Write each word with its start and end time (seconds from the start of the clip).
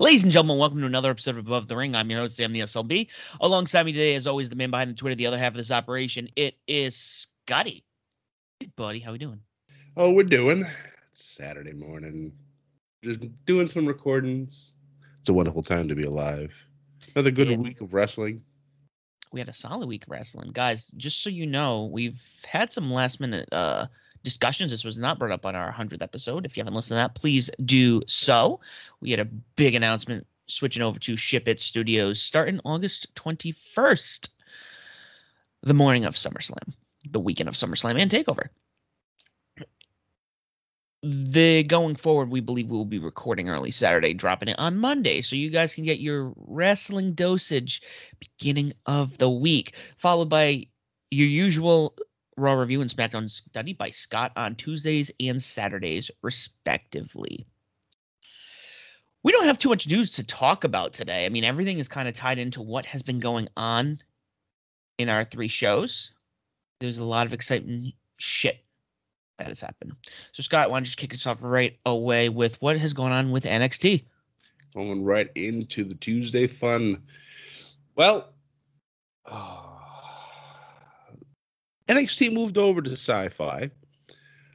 Ladies 0.00 0.24
and 0.24 0.32
gentlemen, 0.32 0.58
welcome 0.58 0.80
to 0.80 0.86
another 0.86 1.10
episode 1.10 1.38
of 1.38 1.46
Above 1.46 1.68
the 1.68 1.76
Ring. 1.76 1.94
I'm 1.94 2.10
your 2.10 2.22
host, 2.22 2.36
Sam 2.36 2.52
the 2.52 2.60
SLB. 2.60 3.06
Alongside 3.40 3.86
me 3.86 3.92
today, 3.92 4.16
as 4.16 4.26
always, 4.26 4.50
the 4.50 4.56
man 4.56 4.72
behind 4.72 4.90
the 4.90 4.94
Twitter, 4.94 5.14
the 5.14 5.26
other 5.26 5.38
half 5.38 5.52
of 5.52 5.56
this 5.56 5.70
operation, 5.70 6.28
it 6.34 6.56
is 6.66 6.96
Scotty. 7.46 7.84
Hey, 8.58 8.70
buddy, 8.74 8.98
how 8.98 9.12
we 9.12 9.18
doing? 9.18 9.38
Oh, 9.96 10.10
we're 10.10 10.24
doing. 10.24 10.64
It's 11.12 11.24
Saturday 11.24 11.74
morning. 11.74 12.32
Just 13.04 13.20
doing 13.46 13.68
some 13.68 13.86
recordings. 13.86 14.72
It's 15.20 15.28
a 15.28 15.32
wonderful 15.32 15.62
time 15.62 15.86
to 15.86 15.94
be 15.94 16.02
alive. 16.02 16.66
Another 17.14 17.30
good 17.30 17.56
week 17.56 17.80
of 17.80 17.94
wrestling. 17.94 18.42
We 19.30 19.38
had 19.38 19.48
a 19.48 19.52
solid 19.52 19.86
week 19.86 20.02
of 20.02 20.10
wrestling. 20.10 20.50
Guys, 20.52 20.88
just 20.96 21.22
so 21.22 21.30
you 21.30 21.46
know, 21.46 21.84
we've 21.84 22.20
had 22.44 22.72
some 22.72 22.92
last 22.92 23.20
minute 23.20 23.48
uh 23.52 23.86
discussions. 24.24 24.72
This 24.72 24.84
was 24.84 24.98
not 24.98 25.18
brought 25.18 25.30
up 25.30 25.46
on 25.46 25.54
our 25.54 25.72
100th 25.72 26.02
episode. 26.02 26.44
If 26.44 26.56
you 26.56 26.62
haven't 26.62 26.74
listened 26.74 26.96
to 26.96 27.02
that, 27.02 27.14
please 27.14 27.50
do 27.64 28.02
so. 28.06 28.58
We 29.00 29.10
had 29.10 29.20
a 29.20 29.26
big 29.56 29.74
announcement 29.74 30.26
switching 30.46 30.82
over 30.82 30.98
to 30.98 31.16
Ship 31.16 31.46
It 31.46 31.60
Studios 31.60 32.20
starting 32.20 32.60
August 32.64 33.14
21st, 33.14 34.28
the 35.62 35.74
morning 35.74 36.04
of 36.04 36.14
SummerSlam, 36.14 36.72
the 37.08 37.20
weekend 37.20 37.48
of 37.48 37.54
SummerSlam 37.54 38.00
and 38.00 38.10
TakeOver. 38.10 38.48
The 41.02 41.64
going 41.64 41.96
forward, 41.96 42.30
we 42.30 42.40
believe 42.40 42.70
we 42.70 42.78
will 42.78 42.86
be 42.86 42.98
recording 42.98 43.50
early 43.50 43.70
Saturday, 43.70 44.14
dropping 44.14 44.48
it 44.48 44.58
on 44.58 44.78
Monday, 44.78 45.20
so 45.20 45.36
you 45.36 45.50
guys 45.50 45.74
can 45.74 45.84
get 45.84 46.00
your 46.00 46.32
wrestling 46.36 47.12
dosage 47.12 47.82
beginning 48.18 48.72
of 48.86 49.18
the 49.18 49.28
week, 49.28 49.74
followed 49.98 50.30
by 50.30 50.66
your 51.10 51.28
usual 51.28 51.94
Raw 52.36 52.54
review 52.54 52.80
and 52.80 52.90
SmackDown 52.90 53.30
study 53.30 53.72
by 53.72 53.90
Scott 53.90 54.32
on 54.36 54.56
Tuesdays 54.56 55.10
and 55.20 55.42
Saturdays, 55.42 56.10
respectively. 56.22 57.46
We 59.22 59.32
don't 59.32 59.46
have 59.46 59.58
too 59.58 59.70
much 59.70 59.88
news 59.88 60.12
to 60.12 60.24
talk 60.24 60.64
about 60.64 60.92
today. 60.92 61.24
I 61.24 61.28
mean, 61.30 61.44
everything 61.44 61.78
is 61.78 61.88
kind 61.88 62.08
of 62.08 62.14
tied 62.14 62.38
into 62.38 62.60
what 62.60 62.84
has 62.86 63.02
been 63.02 63.20
going 63.20 63.48
on 63.56 64.00
in 64.98 65.08
our 65.08 65.24
three 65.24 65.48
shows. 65.48 66.12
There's 66.80 66.98
a 66.98 67.06
lot 67.06 67.26
of 67.26 67.32
exciting 67.32 67.92
shit 68.18 68.64
that 69.38 69.48
has 69.48 69.60
happened. 69.60 69.92
So, 70.32 70.42
Scott, 70.42 70.70
why 70.70 70.76
don't 70.76 70.82
you 70.82 70.86
just 70.86 70.98
kick 70.98 71.14
us 71.14 71.26
off 71.26 71.42
right 71.42 71.78
away 71.86 72.28
with 72.28 72.60
what 72.60 72.78
has 72.78 72.92
gone 72.92 73.12
on 73.12 73.30
with 73.30 73.44
NXT? 73.44 74.04
Going 74.74 75.04
right 75.04 75.30
into 75.34 75.84
the 75.84 75.94
Tuesday 75.94 76.46
fun. 76.46 77.02
Well, 77.96 78.28
oh, 79.26 79.63
NXT 81.88 82.32
moved 82.32 82.58
over 82.58 82.80
to 82.80 82.90
Syfy 82.90 83.70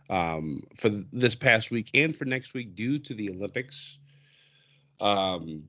um, 0.10 0.64
for 0.78 0.90
this 1.14 1.36
past 1.36 1.72
week 1.72 1.90
and 1.94 2.16
for 2.16 2.26
next 2.26 2.54
week 2.54 2.76
due 2.76 2.98
to 3.00 3.14
the 3.14 3.30
Olympics. 3.30 3.98
Um, 5.00 5.64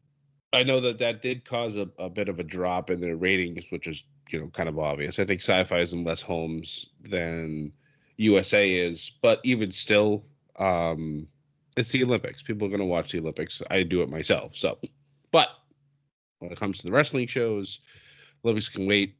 I 0.53 0.62
know 0.62 0.81
that 0.81 0.99
that 0.99 1.22
did 1.22 1.44
cause 1.44 1.76
a, 1.76 1.88
a 1.99 2.09
bit 2.09 2.28
of 2.28 2.38
a 2.38 2.44
drop 2.44 2.91
in 2.91 3.00
their 3.00 3.16
ratings, 3.16 3.65
which 3.70 3.87
is 3.87 4.03
you 4.31 4.41
know 4.41 4.49
kind 4.49 4.69
of 4.69 4.78
obvious. 4.78 5.19
I 5.19 5.25
think 5.25 5.41
Syfy 5.41 5.82
is 5.82 5.93
in 5.93 6.04
less 6.04 6.20
homes 6.20 6.87
than 7.03 7.72
USA 8.16 8.70
is, 8.70 9.12
but 9.22 9.41
even 9.44 9.70
still, 9.70 10.25
um, 10.59 11.26
it's 11.76 11.93
the 11.93 12.03
Olympics. 12.03 12.43
People 12.43 12.66
are 12.66 12.70
going 12.70 12.81
to 12.81 12.87
watch 12.87 13.12
the 13.12 13.20
Olympics. 13.20 13.62
I 13.70 13.82
do 13.82 14.03
it 14.03 14.10
myself. 14.10 14.56
So, 14.56 14.78
but 15.31 15.49
when 16.38 16.50
it 16.50 16.59
comes 16.59 16.78
to 16.78 16.87
the 16.87 16.93
wrestling 16.93 17.26
shows, 17.26 17.81
Olympics 18.44 18.69
can 18.69 18.87
wait 18.87 19.16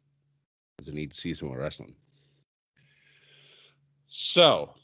because 0.77 0.93
I 0.93 0.95
need 0.95 1.13
to 1.13 1.17
see 1.17 1.35
some 1.35 1.49
more 1.49 1.59
wrestling. 1.59 1.95
So, 4.13 4.75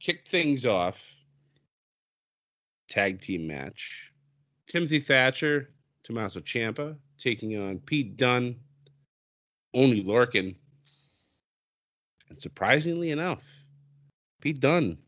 kick 0.00 0.26
things 0.26 0.66
off. 0.66 1.00
Tag 2.88 3.20
team 3.20 3.46
match. 3.46 4.12
Timothy 4.66 4.98
Thatcher, 4.98 5.70
Tommaso 6.02 6.40
Ciampa 6.40 6.96
taking 7.18 7.56
on 7.56 7.78
Pete 7.78 8.16
Dunne, 8.16 8.56
Oney 9.74 10.02
Lorcan. 10.02 10.56
And 12.28 12.42
surprisingly 12.42 13.12
enough, 13.12 13.44
Pete 14.40 14.58
Dunne, 14.58 14.98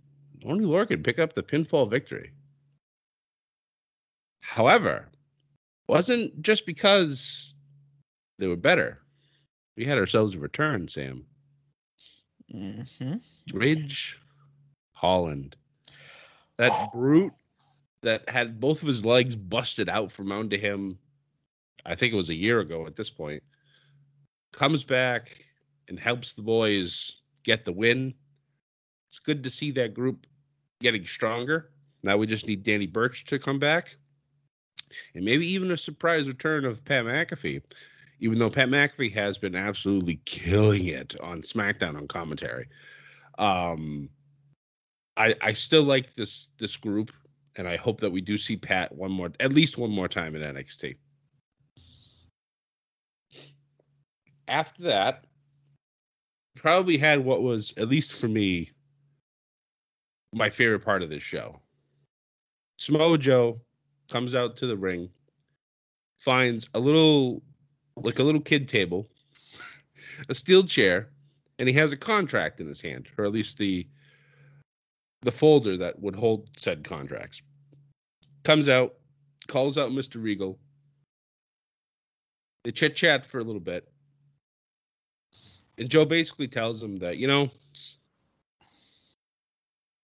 Oney 0.44 0.64
Lorcan 0.64 1.04
pick 1.04 1.18
up 1.18 1.32
the 1.32 1.42
pinfall 1.42 1.90
victory. 1.90 2.30
However, 4.42 5.08
wasn't 5.88 6.40
just 6.40 6.64
because 6.64 7.52
they 8.38 8.46
were 8.46 8.54
better. 8.54 9.00
We 9.76 9.84
had 9.84 9.98
ourselves 9.98 10.36
a 10.36 10.38
return, 10.38 10.86
Sam. 10.86 11.26
Mm-hmm. 12.54 13.16
Ridge 13.52 14.20
Holland. 14.92 15.56
That 16.56 16.90
brute 16.92 17.32
that 18.02 18.28
had 18.28 18.60
both 18.60 18.82
of 18.82 18.88
his 18.88 19.04
legs 19.04 19.36
busted 19.36 19.88
out 19.88 20.12
from 20.12 20.32
under 20.32 20.56
him, 20.56 20.98
I 21.84 21.94
think 21.94 22.12
it 22.12 22.16
was 22.16 22.30
a 22.30 22.34
year 22.34 22.60
ago 22.60 22.86
at 22.86 22.96
this 22.96 23.10
point, 23.10 23.42
comes 24.52 24.84
back 24.84 25.44
and 25.88 25.98
helps 25.98 26.32
the 26.32 26.42
boys 26.42 27.16
get 27.44 27.64
the 27.64 27.72
win. 27.72 28.14
It's 29.08 29.18
good 29.18 29.44
to 29.44 29.50
see 29.50 29.70
that 29.72 29.94
group 29.94 30.26
getting 30.80 31.04
stronger. 31.04 31.70
Now 32.02 32.16
we 32.16 32.26
just 32.26 32.46
need 32.46 32.62
Danny 32.62 32.86
Burch 32.86 33.24
to 33.26 33.38
come 33.38 33.58
back. 33.58 33.96
And 35.14 35.24
maybe 35.24 35.46
even 35.46 35.70
a 35.72 35.76
surprise 35.76 36.28
return 36.28 36.64
of 36.64 36.84
Pat 36.84 37.04
McAfee, 37.04 37.62
even 38.20 38.38
though 38.38 38.50
Pat 38.50 38.68
McAfee 38.68 39.12
has 39.14 39.38
been 39.38 39.54
absolutely 39.54 40.20
killing 40.24 40.86
it 40.86 41.14
on 41.20 41.42
SmackDown 41.42 41.96
on 41.96 42.08
commentary. 42.08 42.68
Um, 43.38 44.08
I 45.16 45.34
I 45.42 45.52
still 45.52 45.82
like 45.82 46.14
this 46.14 46.48
this 46.58 46.76
group, 46.76 47.12
and 47.56 47.68
I 47.68 47.76
hope 47.76 48.00
that 48.00 48.10
we 48.10 48.20
do 48.20 48.38
see 48.38 48.56
Pat 48.56 48.92
one 48.94 49.10
more, 49.10 49.30
at 49.40 49.52
least 49.52 49.78
one 49.78 49.90
more 49.90 50.08
time 50.08 50.34
in 50.34 50.42
NXT. 50.42 50.96
After 54.48 54.82
that, 54.84 55.24
probably 56.54 56.96
had 56.96 57.24
what 57.24 57.42
was 57.42 57.74
at 57.76 57.88
least 57.88 58.14
for 58.14 58.28
me 58.28 58.70
my 60.32 60.50
favorite 60.50 60.80
part 60.80 61.02
of 61.02 61.10
this 61.10 61.22
show. 61.22 61.60
Samoa 62.78 63.18
Joe 63.18 63.60
comes 64.10 64.34
out 64.34 64.56
to 64.56 64.66
the 64.66 64.76
ring, 64.76 65.08
finds 66.18 66.68
a 66.74 66.78
little 66.78 67.42
like 67.96 68.18
a 68.18 68.22
little 68.22 68.40
kid 68.40 68.68
table, 68.68 69.08
a 70.28 70.34
steel 70.34 70.64
chair, 70.64 71.08
and 71.58 71.68
he 71.68 71.74
has 71.74 71.92
a 71.92 71.96
contract 71.96 72.60
in 72.60 72.66
his 72.66 72.80
hand, 72.80 73.08
or 73.18 73.24
at 73.24 73.32
least 73.32 73.58
the 73.58 73.86
the 75.22 75.32
folder 75.32 75.76
that 75.76 75.98
would 76.00 76.14
hold 76.14 76.48
said 76.56 76.84
contracts. 76.84 77.42
Comes 78.44 78.68
out, 78.68 78.94
calls 79.48 79.76
out 79.76 79.90
Mr. 79.90 80.22
Regal. 80.22 80.58
They 82.64 82.70
chit 82.70 82.94
chat 82.94 83.26
for 83.26 83.38
a 83.38 83.44
little 83.44 83.60
bit. 83.60 83.88
And 85.78 85.88
Joe 85.88 86.04
basically 86.04 86.48
tells 86.48 86.82
him 86.82 86.98
that, 86.98 87.16
you 87.16 87.26
know, 87.26 87.50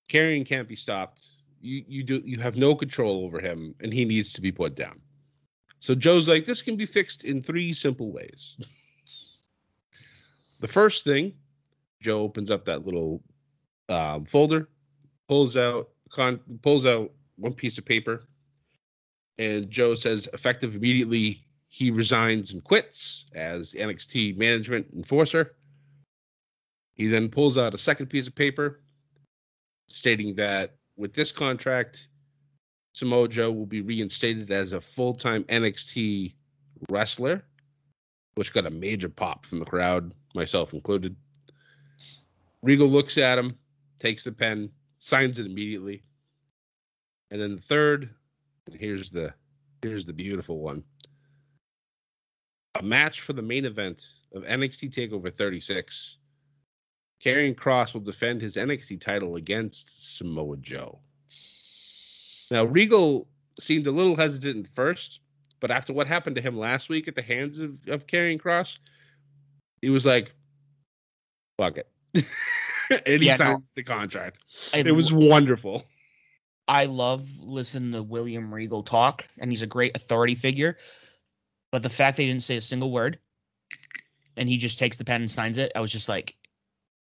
Karrion 0.08 0.46
can't 0.46 0.68
be 0.68 0.76
stopped. 0.76 1.24
You 1.60 1.84
you 1.86 2.02
do 2.02 2.20
you 2.24 2.38
have 2.40 2.56
no 2.56 2.74
control 2.74 3.24
over 3.24 3.40
him, 3.40 3.74
and 3.80 3.92
he 3.92 4.04
needs 4.04 4.32
to 4.34 4.40
be 4.40 4.52
put 4.52 4.74
down. 4.74 5.00
So 5.82 5.96
Joe's 5.96 6.28
like, 6.28 6.46
this 6.46 6.62
can 6.62 6.76
be 6.76 6.86
fixed 6.86 7.24
in 7.24 7.42
three 7.42 7.74
simple 7.74 8.12
ways. 8.12 8.54
The 10.60 10.68
first 10.68 11.02
thing, 11.02 11.34
Joe 12.00 12.20
opens 12.20 12.52
up 12.52 12.64
that 12.66 12.86
little 12.86 13.20
um, 13.88 14.24
folder, 14.24 14.68
pulls 15.26 15.56
out 15.56 15.88
con- 16.08 16.38
pulls 16.62 16.86
out 16.86 17.10
one 17.34 17.52
piece 17.52 17.78
of 17.78 17.84
paper, 17.84 18.22
and 19.38 19.68
Joe 19.68 19.96
says, 19.96 20.28
effective 20.32 20.76
immediately, 20.76 21.44
he 21.66 21.90
resigns 21.90 22.52
and 22.52 22.62
quits 22.62 23.24
as 23.34 23.72
NXT 23.72 24.36
management 24.36 24.86
enforcer. 24.94 25.56
He 26.94 27.08
then 27.08 27.28
pulls 27.28 27.58
out 27.58 27.74
a 27.74 27.78
second 27.78 28.06
piece 28.06 28.28
of 28.28 28.36
paper 28.36 28.82
stating 29.88 30.36
that 30.36 30.76
with 30.94 31.12
this 31.12 31.32
contract, 31.32 32.06
Samoa 32.92 33.28
Joe 33.28 33.50
will 33.50 33.66
be 33.66 33.80
reinstated 33.80 34.50
as 34.50 34.72
a 34.72 34.80
full 34.80 35.14
time 35.14 35.44
NXT 35.44 36.34
wrestler, 36.90 37.42
which 38.34 38.52
got 38.52 38.66
a 38.66 38.70
major 38.70 39.08
pop 39.08 39.46
from 39.46 39.58
the 39.58 39.64
crowd, 39.64 40.14
myself 40.34 40.74
included. 40.74 41.16
Regal 42.62 42.88
looks 42.88 43.18
at 43.18 43.38
him, 43.38 43.58
takes 43.98 44.24
the 44.24 44.32
pen, 44.32 44.70
signs 45.00 45.38
it 45.38 45.46
immediately. 45.46 46.02
And 47.30 47.40
then 47.40 47.56
the 47.56 47.62
third, 47.62 48.10
and 48.66 48.78
here's 48.78 49.10
the 49.10 49.32
here's 49.80 50.04
the 50.04 50.12
beautiful 50.12 50.58
one. 50.58 50.84
A 52.78 52.82
match 52.82 53.20
for 53.20 53.32
the 53.32 53.42
main 53.42 53.64
event 53.64 54.04
of 54.34 54.44
NXT 54.44 54.94
TakeOver 54.94 55.34
36. 55.34 56.16
Karrion 57.22 57.54
Kross 57.54 57.94
will 57.94 58.00
defend 58.00 58.42
his 58.42 58.56
NXT 58.56 59.00
title 59.00 59.36
against 59.36 60.16
Samoa 60.16 60.56
Joe. 60.58 60.98
Now, 62.52 62.64
Regal 62.64 63.26
seemed 63.58 63.86
a 63.86 63.90
little 63.90 64.14
hesitant 64.14 64.66
at 64.66 64.74
first, 64.74 65.20
but 65.58 65.70
after 65.70 65.94
what 65.94 66.06
happened 66.06 66.36
to 66.36 66.42
him 66.42 66.58
last 66.58 66.90
week 66.90 67.08
at 67.08 67.14
the 67.14 67.22
hands 67.22 67.58
of, 67.60 67.78
of 67.88 68.06
Karrion 68.06 68.38
Kross, 68.38 68.78
he 69.80 69.88
was 69.88 70.04
like, 70.04 70.34
fuck 71.56 71.78
it. 71.78 71.88
and 73.06 73.22
he 73.22 73.26
Yeah, 73.26 73.38
no. 73.38 73.44
signs 73.54 73.72
the 73.74 73.82
contract. 73.82 74.40
I, 74.74 74.80
It 74.80 74.92
was 74.92 75.14
wonderful. 75.14 75.84
I 76.68 76.84
love 76.84 77.26
listening 77.40 77.92
to 77.92 78.02
William 78.02 78.52
Regal 78.52 78.82
talk, 78.82 79.26
and 79.38 79.50
he's 79.50 79.62
a 79.62 79.66
great 79.66 79.96
authority 79.96 80.34
figure. 80.34 80.76
But 81.70 81.82
the 81.82 81.88
fact 81.88 82.18
they 82.18 82.26
didn't 82.26 82.42
say 82.42 82.58
a 82.58 82.60
single 82.62 82.92
word, 82.92 83.18
and 84.36 84.46
he 84.46 84.58
just 84.58 84.78
takes 84.78 84.98
the 84.98 85.06
pen 85.06 85.22
and 85.22 85.30
signs 85.30 85.56
it, 85.56 85.72
I 85.74 85.80
was 85.80 85.90
just 85.90 86.06
like, 86.06 86.34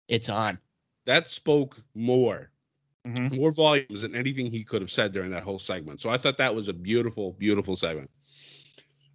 it's 0.09 0.29
on. 0.29 0.59
That 1.05 1.31
spoke 1.31 1.77
more, 1.95 2.51
Mhm. 3.07 3.37
more 3.37 3.53
volumes 3.53 4.03
than 4.03 4.17
anything 4.17 4.51
he 4.51 4.65
could 4.65 4.83
have 4.83 4.91
said 4.91 5.13
during 5.13 5.31
that 5.31 5.45
whole 5.45 5.59
segment. 5.61 6.01
So 6.01 6.11
I 6.11 6.17
thought 6.17 6.39
that 6.39 6.55
was 6.55 6.69
a 6.69 6.73
beautiful, 6.73 7.33
beautiful 7.35 7.77
segment. 7.77 8.11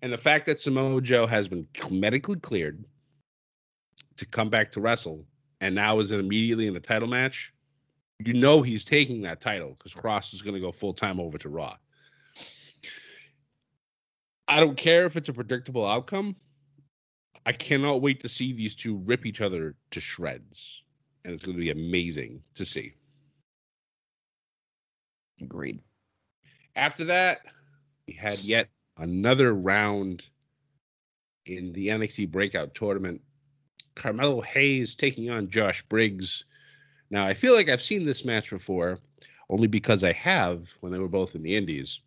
And 0.01 0.11
the 0.11 0.17
fact 0.17 0.45
that 0.45 0.59
Samoa 0.59 1.01
Joe 1.01 1.27
has 1.27 1.47
been 1.47 1.67
medically 1.91 2.39
cleared 2.39 2.85
to 4.17 4.25
come 4.25 4.49
back 4.49 4.71
to 4.71 4.81
wrestle 4.81 5.25
and 5.59 5.75
now 5.75 5.99
is 5.99 6.11
immediately 6.11 6.67
in 6.67 6.73
the 6.73 6.79
title 6.79 7.07
match, 7.07 7.53
you 8.19 8.33
know 8.33 8.61
he's 8.61 8.85
taking 8.85 9.21
that 9.21 9.41
title 9.41 9.75
because 9.77 9.93
Kross 9.93 10.33
is 10.33 10.41
going 10.41 10.55
to 10.55 10.61
go 10.61 10.71
full 10.71 10.93
time 10.93 11.19
over 11.19 11.37
to 11.37 11.49
Raw. 11.49 11.75
I 14.47 14.59
don't 14.59 14.77
care 14.77 15.05
if 15.05 15.15
it's 15.15 15.29
a 15.29 15.33
predictable 15.33 15.85
outcome. 15.85 16.35
I 17.45 17.51
cannot 17.51 18.01
wait 18.01 18.19
to 18.21 18.29
see 18.29 18.53
these 18.53 18.75
two 18.75 18.97
rip 18.97 19.25
each 19.25 19.41
other 19.41 19.75
to 19.91 19.99
shreds. 19.99 20.83
And 21.23 21.33
it's 21.33 21.43
going 21.43 21.57
to 21.57 21.61
be 21.61 21.71
amazing 21.71 22.41
to 22.55 22.65
see. 22.65 22.93
Agreed. 25.41 25.81
After 26.75 27.03
that, 27.05 27.41
we 28.07 28.13
had 28.13 28.39
yet 28.39 28.69
another 28.97 29.53
round 29.53 30.27
in 31.45 31.73
the 31.73 31.87
NXT 31.87 32.31
Breakout 32.31 32.75
Tournament. 32.75 33.21
Carmelo 33.95 34.41
Hayes 34.41 34.95
taking 34.95 35.29
on 35.29 35.49
Josh 35.49 35.83
Briggs. 35.83 36.45
Now, 37.09 37.25
I 37.25 37.33
feel 37.33 37.53
like 37.53 37.69
I've 37.69 37.81
seen 37.81 38.05
this 38.05 38.23
match 38.23 38.49
before, 38.49 38.99
only 39.49 39.67
because 39.67 40.03
I 40.03 40.13
have 40.13 40.69
when 40.79 40.91
they 40.91 40.99
were 40.99 41.09
both 41.09 41.35
in 41.35 41.43
the 41.43 41.55
Indies. 41.55 41.99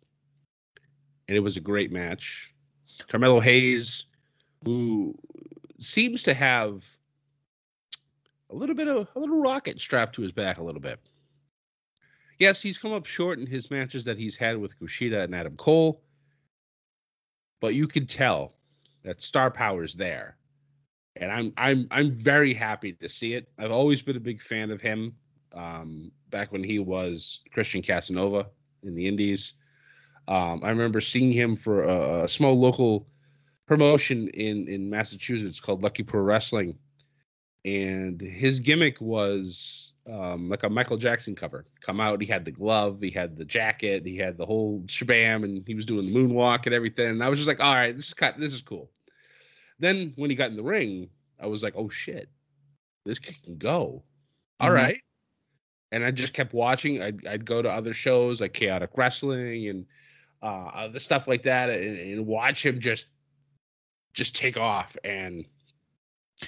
And 1.27 1.37
it 1.37 1.41
was 1.41 1.57
a 1.57 1.61
great 1.61 1.91
match. 1.91 2.53
Carmelo 3.07 3.39
Hayes, 3.39 4.05
who 4.63 5.15
seems 5.77 6.23
to 6.23 6.33
have 6.33 6.83
a 8.49 8.55
little 8.55 8.75
bit 8.75 8.87
of 8.87 9.07
a 9.15 9.19
little 9.19 9.41
rocket 9.41 9.79
strapped 9.79 10.15
to 10.15 10.21
his 10.21 10.31
back 10.31 10.57
a 10.57 10.63
little 10.63 10.81
bit. 10.81 10.99
Yes, 12.37 12.61
he's 12.61 12.77
come 12.77 12.91
up 12.91 13.05
short 13.05 13.39
in 13.39 13.47
his 13.47 13.71
matches 13.71 14.03
that 14.03 14.17
he's 14.17 14.35
had 14.35 14.57
with 14.57 14.77
Kushida 14.79 15.23
and 15.23 15.33
Adam 15.33 15.55
Cole, 15.55 16.01
but 17.61 17.75
you 17.75 17.87
can 17.87 18.05
tell 18.05 18.53
that 19.03 19.21
star 19.21 19.49
power 19.49 19.83
is 19.83 19.93
there, 19.93 20.37
and 21.15 21.31
I'm 21.31 21.53
I'm 21.57 21.87
I'm 21.91 22.11
very 22.11 22.53
happy 22.53 22.91
to 22.93 23.07
see 23.07 23.33
it. 23.35 23.47
I've 23.57 23.71
always 23.71 24.01
been 24.01 24.17
a 24.17 24.21
big 24.21 24.41
fan 24.41 24.71
of 24.71 24.81
him. 24.81 25.15
Um, 25.53 26.11
back 26.29 26.51
when 26.51 26.63
he 26.63 26.79
was 26.79 27.39
Christian 27.53 27.81
Casanova 27.81 28.47
in 28.83 28.93
the 28.95 29.07
Indies, 29.07 29.53
um, 30.27 30.61
I 30.63 30.69
remember 30.69 30.99
seeing 30.99 31.31
him 31.31 31.55
for 31.55 31.85
a, 31.85 32.25
a 32.25 32.27
small 32.27 32.59
local 32.59 33.07
promotion 33.65 34.27
in 34.29 34.67
in 34.67 34.89
Massachusetts 34.89 35.61
called 35.61 35.83
Lucky 35.83 36.03
Pro 36.03 36.19
Wrestling, 36.19 36.77
and 37.63 38.19
his 38.19 38.59
gimmick 38.59 38.99
was 38.99 39.93
um, 40.11 40.49
like 40.49 40.63
a 40.63 40.69
Michael 40.69 40.97
Jackson 40.97 41.35
cover. 41.35 41.65
Come 41.81 41.99
out, 41.99 42.21
he 42.21 42.27
had 42.27 42.45
the 42.45 42.51
glove, 42.51 43.01
he 43.01 43.09
had 43.11 43.35
the 43.37 43.45
jacket, 43.45 44.05
he 44.05 44.17
had 44.17 44.37
the 44.37 44.45
whole 44.45 44.81
shabam, 44.87 45.43
and 45.43 45.63
he 45.67 45.75
was 45.75 45.85
doing 45.85 46.05
the 46.05 46.13
moonwalk 46.13 46.65
and 46.65 46.75
everything. 46.75 47.09
And 47.09 47.23
I 47.23 47.29
was 47.29 47.39
just 47.39 47.47
like, 47.47 47.59
all 47.59 47.73
right, 47.73 47.95
this 47.95 48.07
is 48.09 48.13
kind, 48.13 48.35
this 48.37 48.53
is 48.53 48.61
cool. 48.61 48.91
Then 49.79 50.13
when 50.15 50.29
he 50.29 50.35
got 50.35 50.51
in 50.51 50.57
the 50.57 50.63
ring, 50.63 51.09
I 51.39 51.47
was 51.47 51.63
like, 51.63 51.73
oh 51.75 51.89
shit, 51.89 52.29
this 53.05 53.19
kid 53.19 53.35
can 53.43 53.57
go. 53.57 54.03
All 54.59 54.69
Mhm. 54.69 54.75
right. 54.75 55.01
And 55.91 56.03
I 56.03 56.11
just 56.11 56.33
kept 56.33 56.53
watching. 56.53 57.01
I'd, 57.01 57.25
I'd 57.27 57.45
go 57.45 57.61
to 57.61 57.69
other 57.69 57.93
shows 57.93 58.41
like 58.41 58.53
Chaotic 58.53 58.91
Wrestling 58.95 59.67
and 59.69 59.85
uh, 60.41 60.65
other 60.73 60.99
stuff 60.99 61.27
like 61.27 61.43
that, 61.43 61.69
and, 61.69 61.99
and 61.99 62.25
watch 62.25 62.65
him 62.65 62.79
just 62.79 63.07
just 64.13 64.35
take 64.35 64.57
off. 64.57 64.97
And 65.03 65.45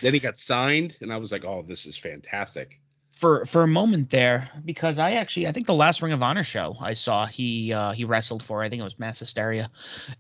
then 0.01 0.13
he 0.13 0.19
got 0.19 0.38
signed, 0.38 0.98
and 1.01 1.13
I 1.13 1.18
was 1.18 1.31
like, 1.31 1.45
oh, 1.45 1.63
this 1.65 1.86
is 1.86 1.98
fantastic. 1.98 2.81
For 3.19 3.45
for 3.45 3.63
a 3.63 3.67
moment 3.67 4.11
there, 4.11 4.49
because 4.63 4.99
I 4.99 5.13
actually 5.13 5.47
I 5.47 5.51
think 5.51 5.65
the 5.65 5.73
last 5.73 6.01
Ring 6.01 6.13
of 6.13 6.21
Honor 6.21 6.43
show 6.43 6.77
I 6.79 6.93
saw 6.93 7.25
he 7.25 7.73
uh, 7.73 7.91
he 7.91 8.05
wrestled 8.05 8.43
for 8.43 8.62
I 8.62 8.69
think 8.69 8.79
it 8.79 8.83
was 8.83 9.00
Mass 9.00 9.19
Hysteria, 9.19 9.71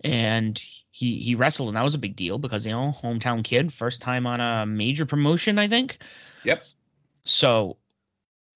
and 0.03 0.59
he 0.89 1.19
he 1.19 1.35
wrestled 1.35 1.69
and 1.69 1.77
that 1.77 1.83
was 1.83 1.93
a 1.93 1.99
big 1.99 2.15
deal 2.15 2.39
because 2.39 2.65
you 2.65 2.71
know 2.71 2.95
hometown 3.03 3.43
kid 3.43 3.71
first 3.71 4.01
time 4.01 4.25
on 4.25 4.39
a 4.39 4.65
major 4.65 5.05
promotion 5.05 5.59
I 5.59 5.67
think. 5.67 5.99
Yep. 6.43 6.63
So 7.23 7.77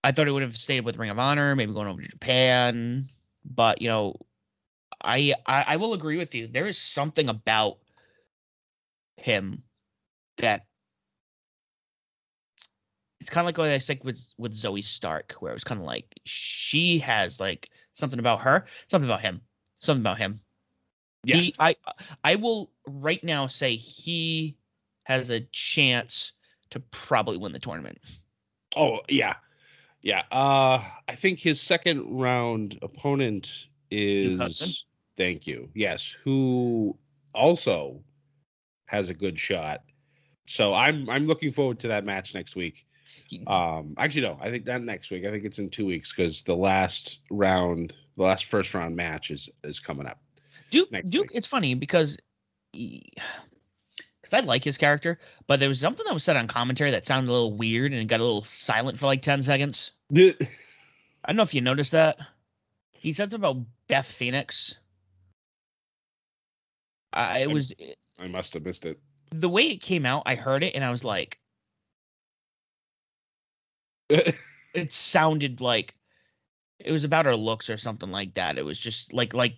I 0.03 0.11
thought 0.11 0.25
he 0.25 0.31
would 0.31 0.41
have 0.41 0.57
stayed 0.57 0.85
with 0.85 0.97
Ring 0.97 1.11
of 1.11 1.19
Honor, 1.19 1.55
maybe 1.55 1.73
going 1.73 1.87
over 1.87 2.01
to 2.01 2.07
Japan, 2.07 3.09
but 3.45 3.81
you 3.81 3.89
know, 3.89 4.15
I 5.03 5.35
I, 5.45 5.65
I 5.67 5.75
will 5.75 5.93
agree 5.93 6.17
with 6.17 6.33
you. 6.33 6.47
There 6.47 6.67
is 6.67 6.79
something 6.79 7.29
about 7.29 7.77
him 9.17 9.61
that 10.37 10.65
it's 13.21 13.29
kind 13.29 13.43
of 13.43 13.45
like 13.45 13.57
what 13.59 13.69
I 13.69 13.77
said 13.77 14.03
with 14.03 14.19
with 14.37 14.53
Zoey 14.53 14.83
Stark, 14.83 15.35
where 15.39 15.51
it 15.51 15.55
was 15.55 15.63
kind 15.63 15.79
of 15.79 15.85
like 15.85 16.19
she 16.25 16.97
has 16.99 17.39
like 17.39 17.69
something 17.93 18.19
about 18.19 18.41
her, 18.41 18.65
something 18.87 19.07
about 19.07 19.21
him, 19.21 19.41
something 19.77 20.01
about 20.01 20.17
him. 20.17 20.41
Yeah. 21.23 21.35
He, 21.35 21.55
I 21.59 21.75
I 22.23 22.35
will 22.35 22.71
right 22.87 23.23
now 23.23 23.45
say 23.45 23.75
he 23.75 24.57
has 25.03 25.29
a 25.29 25.41
chance 25.51 26.33
to 26.71 26.79
probably 26.91 27.37
win 27.37 27.51
the 27.51 27.59
tournament. 27.59 27.99
Oh 28.75 29.01
yeah, 29.07 29.35
yeah. 30.01 30.23
Uh, 30.31 30.83
I 31.07 31.15
think 31.15 31.39
his 31.39 31.61
second 31.61 32.03
round 32.09 32.79
opponent 32.81 33.67
is. 33.91 34.83
Thank 35.15 35.45
you. 35.45 35.69
Yes, 35.75 36.15
who 36.23 36.97
also 37.35 38.01
has 38.85 39.11
a 39.11 39.13
good 39.13 39.37
shot. 39.37 39.83
So 40.47 40.73
I'm 40.73 41.07
I'm 41.07 41.27
looking 41.27 41.51
forward 41.51 41.79
to 41.81 41.87
that 41.89 42.03
match 42.03 42.33
next 42.33 42.55
week. 42.55 42.87
Um, 43.47 43.93
actually, 43.97 44.23
no, 44.23 44.37
I 44.41 44.49
think 44.49 44.65
that 44.65 44.81
next 44.81 45.09
week. 45.11 45.25
I 45.25 45.31
think 45.31 45.45
it's 45.45 45.59
in 45.59 45.69
two 45.69 45.85
weeks 45.85 46.11
because 46.13 46.41
the 46.43 46.55
last 46.55 47.19
round, 47.29 47.93
the 48.17 48.23
last 48.23 48.45
first 48.45 48.73
round 48.73 48.95
match 48.95 49.31
is 49.31 49.49
is 49.63 49.79
coming 49.79 50.07
up. 50.07 50.19
Duke 50.69 50.89
Duke 51.05 51.23
week. 51.23 51.31
it's 51.33 51.47
funny 51.47 51.73
because 51.75 52.17
because 52.73 54.33
I 54.33 54.39
like 54.41 54.63
his 54.63 54.77
character, 54.77 55.19
but 55.47 55.59
there 55.59 55.69
was 55.69 55.79
something 55.79 56.05
that 56.05 56.13
was 56.13 56.23
said 56.23 56.37
on 56.37 56.47
commentary 56.47 56.91
that 56.91 57.07
sounded 57.07 57.29
a 57.29 57.33
little 57.33 57.57
weird 57.57 57.91
and 57.91 58.01
it 58.01 58.05
got 58.05 58.19
a 58.19 58.23
little 58.23 58.43
silent 58.43 58.97
for 58.99 59.07
like 59.07 59.21
10 59.21 59.43
seconds. 59.43 59.91
I 60.15 60.33
don't 61.27 61.35
know 61.35 61.43
if 61.43 61.53
you 61.53 61.61
noticed 61.61 61.91
that. 61.91 62.17
He 62.91 63.11
said 63.13 63.31
something 63.31 63.49
about 63.49 63.65
Beth 63.87 64.05
Phoenix. 64.07 64.75
I 67.13 67.37
it 67.37 67.41
I'm- 67.43 67.51
was 67.51 67.73
I 68.19 68.27
must 68.27 68.53
have 68.53 68.63
missed 68.63 68.85
it. 68.85 68.99
the 69.31 69.49
way 69.49 69.63
it 69.63 69.81
came 69.81 70.05
out, 70.05 70.23
I 70.25 70.35
heard 70.35 70.63
it 70.63 70.75
and 70.75 70.83
I 70.85 70.91
was 70.91 71.03
like, 71.03 71.39
it 74.73 74.93
sounded 74.93 75.61
like 75.61 75.93
it 76.79 76.91
was 76.91 77.03
about 77.03 77.25
her 77.25 77.35
looks 77.35 77.69
or 77.69 77.77
something 77.77 78.11
like 78.11 78.33
that. 78.35 78.57
It 78.57 78.65
was 78.65 78.79
just 78.79 79.13
like 79.13 79.33
like 79.33 79.55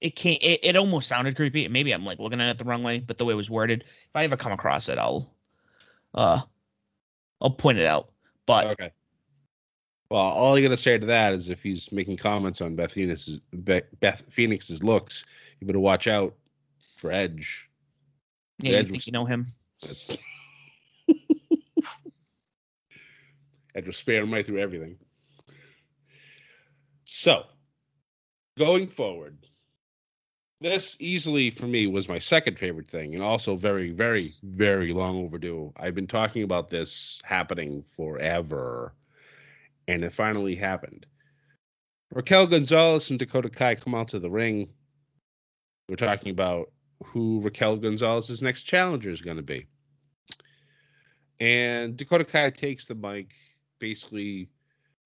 it 0.00 0.16
can't 0.16 0.42
it, 0.42 0.60
it 0.62 0.76
almost 0.76 1.08
sounded 1.08 1.36
creepy. 1.36 1.66
Maybe 1.68 1.92
I'm 1.92 2.04
like 2.04 2.18
looking 2.18 2.40
at 2.40 2.48
it 2.48 2.58
the 2.58 2.64
wrong 2.64 2.82
way, 2.82 3.00
but 3.00 3.18
the 3.18 3.24
way 3.24 3.32
it 3.32 3.36
was 3.36 3.50
worded, 3.50 3.82
if 3.82 4.16
I 4.16 4.24
ever 4.24 4.36
come 4.36 4.52
across 4.52 4.88
it, 4.88 4.98
I'll 4.98 5.32
uh 6.14 6.40
I'll 7.40 7.50
point 7.50 7.78
it 7.78 7.86
out. 7.86 8.10
But 8.46 8.66
Okay. 8.66 8.90
Well, 10.10 10.22
all 10.22 10.56
I 10.56 10.62
gotta 10.62 10.76
say 10.76 10.96
to 10.98 11.06
that 11.06 11.34
is 11.34 11.50
if 11.50 11.62
he's 11.62 11.92
making 11.92 12.16
comments 12.16 12.60
on 12.60 12.74
Beth 12.74 12.92
Phoenix's 12.92 13.40
Beth, 13.52 13.84
Beth 14.00 14.22
Phoenix's 14.30 14.82
looks, 14.82 15.26
you 15.60 15.66
better 15.66 15.80
watch 15.80 16.06
out 16.06 16.34
for 16.96 17.12
Edge. 17.12 17.68
yeah, 18.58 18.78
you 18.78 18.82
think 18.84 18.94
was- 18.94 19.06
you 19.06 19.12
know 19.12 19.26
him? 19.26 19.52
Edge 23.74 23.86
was 23.86 23.96
sparing 23.96 24.30
right 24.30 24.46
through 24.46 24.60
everything. 24.60 24.96
So, 27.04 27.44
going 28.58 28.88
forward, 28.88 29.38
this 30.60 30.96
easily 30.98 31.50
for 31.50 31.66
me 31.66 31.86
was 31.86 32.08
my 32.08 32.18
second 32.18 32.58
favorite 32.58 32.88
thing, 32.88 33.14
and 33.14 33.22
also 33.22 33.56
very, 33.56 33.90
very, 33.90 34.32
very 34.42 34.92
long 34.92 35.24
overdue. 35.24 35.72
I've 35.76 35.94
been 35.94 36.06
talking 36.06 36.42
about 36.42 36.68
this 36.68 37.20
happening 37.22 37.84
forever, 37.94 38.94
and 39.86 40.02
it 40.02 40.12
finally 40.12 40.54
happened. 40.54 41.06
Raquel 42.12 42.46
Gonzalez 42.46 43.10
and 43.10 43.18
Dakota 43.18 43.50
Kai 43.50 43.74
come 43.74 43.94
out 43.94 44.08
to 44.08 44.18
the 44.18 44.30
ring. 44.30 44.68
We're 45.88 45.96
talking 45.96 46.30
about 46.30 46.72
who 47.04 47.40
Raquel 47.40 47.76
Gonzalez's 47.76 48.42
next 48.42 48.64
challenger 48.64 49.10
is 49.10 49.20
going 49.20 49.36
to 49.36 49.42
be. 49.42 49.66
And 51.40 51.96
Dakota 51.96 52.24
Kai 52.24 52.50
takes 52.50 52.86
the 52.86 52.94
mic, 52.94 53.34
basically 53.78 54.48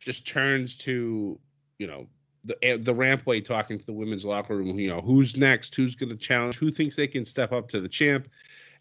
just 0.01 0.27
turns 0.27 0.77
to, 0.79 1.39
you 1.79 1.87
know, 1.87 2.07
the 2.45 2.57
eh, 2.65 2.77
the 2.81 2.95
rampway 2.95 3.45
talking 3.45 3.79
to 3.79 3.87
the 3.87 3.93
women's 3.93 4.25
locker 4.25 4.57
room, 4.57 4.79
you 4.79 4.89
know, 4.89 5.01
who's 5.01 5.37
next, 5.37 5.75
who's 5.75 5.95
going 5.95 6.11
to 6.11 6.17
challenge, 6.17 6.57
who 6.57 6.71
thinks 6.71 6.97
they 6.97 7.07
can 7.07 7.25
step 7.25 7.53
up 7.53 7.69
to 7.69 7.81
the 7.81 7.89
champ, 7.89 8.29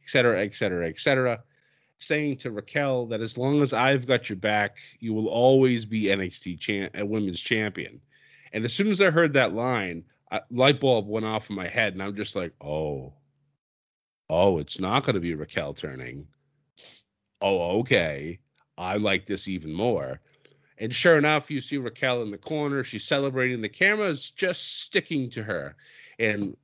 et 0.03 0.09
cetera, 0.09 0.41
et 0.41 0.53
cetera, 0.53 0.87
et 0.87 0.99
cetera. 0.99 1.41
Saying 1.97 2.37
to 2.37 2.51
Raquel 2.51 3.05
that 3.07 3.21
as 3.21 3.37
long 3.37 3.61
as 3.61 3.73
I've 3.73 4.07
got 4.07 4.27
your 4.27 4.37
back, 4.37 4.77
you 4.99 5.13
will 5.13 5.27
always 5.27 5.85
be 5.85 6.05
NXT 6.05 6.59
champ, 6.59 6.97
a 6.97 7.05
women's 7.05 7.39
champion. 7.39 8.01
And 8.53 8.65
as 8.65 8.73
soon 8.73 8.87
as 8.87 9.01
I 9.01 9.11
heard 9.11 9.33
that 9.33 9.53
line, 9.53 10.03
light 10.49 10.79
bulb 10.79 11.07
went 11.07 11.25
off 11.25 11.49
in 11.49 11.55
my 11.55 11.67
head, 11.67 11.93
and 11.93 12.01
I'm 12.01 12.15
just 12.15 12.35
like, 12.35 12.53
oh, 12.59 13.13
oh, 14.29 14.57
it's 14.57 14.79
not 14.79 15.03
going 15.03 15.13
to 15.13 15.19
be 15.19 15.35
Raquel 15.35 15.73
turning. 15.73 16.25
Oh, 17.41 17.79
okay. 17.79 18.39
I 18.81 18.97
like 18.97 19.27
this 19.27 19.47
even 19.47 19.73
more. 19.73 20.19
And 20.77 20.93
sure 20.93 21.17
enough, 21.17 21.51
you 21.51 21.61
see 21.61 21.77
Raquel 21.77 22.23
in 22.23 22.31
the 22.31 22.37
corner. 22.37 22.83
She's 22.83 23.03
celebrating. 23.03 23.61
The 23.61 23.69
camera's 23.69 24.31
just 24.31 24.81
sticking 24.81 25.29
to 25.31 25.43
her. 25.43 25.75
And 26.17 26.57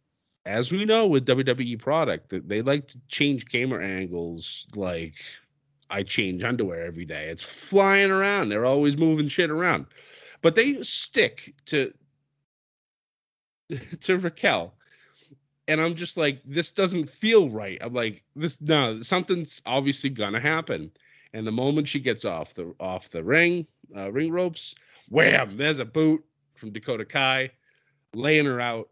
as 0.46 0.72
we 0.72 0.86
know 0.86 1.06
with 1.06 1.28
WWE 1.28 1.78
product, 1.80 2.34
they 2.48 2.62
like 2.62 2.88
to 2.88 3.00
change 3.08 3.48
camera 3.48 3.86
angles 3.86 4.66
like 4.76 5.16
I 5.90 6.04
change 6.04 6.44
underwear 6.44 6.86
every 6.86 7.06
day. 7.06 7.30
It's 7.30 7.44
flying 7.44 8.10
around. 8.10 8.50
They're 8.50 8.66
always 8.66 8.98
moving 8.98 9.28
shit 9.28 9.52
around. 9.52 9.86
But 10.42 10.56
they 10.56 10.82
stick 10.82 11.54
to 11.68 11.94
to 14.02 14.18
Raquel. 14.18 14.74
And 15.68 15.82
I'm 15.82 15.96
just 15.96 16.16
like, 16.16 16.42
this 16.46 16.72
doesn't 16.72 17.10
feel 17.10 17.50
right. 17.50 17.78
I'm 17.82 17.94
like, 17.94 18.24
this 18.36 18.60
no, 18.62 19.02
something's 19.02 19.62
obviously 19.66 20.10
gonna 20.10 20.40
happen. 20.40 20.92
And 21.34 21.46
the 21.46 21.52
moment 21.52 21.88
she 21.88 22.00
gets 22.00 22.26
off 22.26 22.54
the 22.54 22.74
off 22.80 23.10
the 23.10 23.24
ring, 23.24 23.68
uh, 23.96 24.12
ring 24.12 24.32
ropes, 24.32 24.76
wham! 25.10 25.58
There's 25.58 25.80
a 25.80 25.86
boot 25.86 26.24
from 26.56 26.72
Dakota 26.72 27.06
Kai, 27.06 27.52
laying 28.14 28.46
her 28.46 28.60
out. 28.60 28.90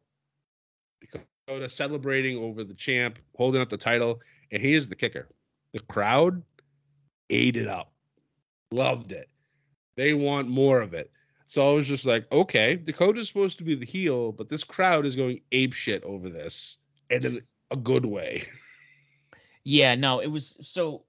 Dakota 1.01 1.69
celebrating 1.69 2.37
over 2.37 2.63
the 2.63 2.73
champ, 2.73 3.19
holding 3.35 3.61
up 3.61 3.69
the 3.69 3.77
title, 3.77 4.19
and 4.51 4.61
here's 4.61 4.89
the 4.89 4.95
kicker: 4.95 5.27
the 5.73 5.79
crowd 5.79 6.41
ate 7.29 7.57
it 7.57 7.67
up, 7.67 7.91
loved 8.71 9.11
it. 9.11 9.29
They 9.95 10.13
want 10.13 10.49
more 10.49 10.81
of 10.81 10.93
it. 10.93 11.11
So 11.47 11.69
I 11.69 11.73
was 11.73 11.87
just 11.87 12.05
like, 12.05 12.29
okay, 12.31 12.75
Dakota's 12.75 13.27
supposed 13.27 13.59
to 13.59 13.63
be 13.63 13.75
the 13.75 13.85
heel, 13.85 14.31
but 14.31 14.49
this 14.49 14.63
crowd 14.63 15.05
is 15.05 15.15
going 15.15 15.41
ape 15.51 15.73
shit 15.73 16.03
over 16.03 16.29
this, 16.29 16.77
and 17.09 17.23
in 17.23 17.41
a 17.71 17.77
good 17.77 18.05
way. 18.05 18.43
Yeah, 19.67 19.95
no, 19.95 20.19
it 20.19 20.27
was 20.27 20.57
so. 20.61 21.05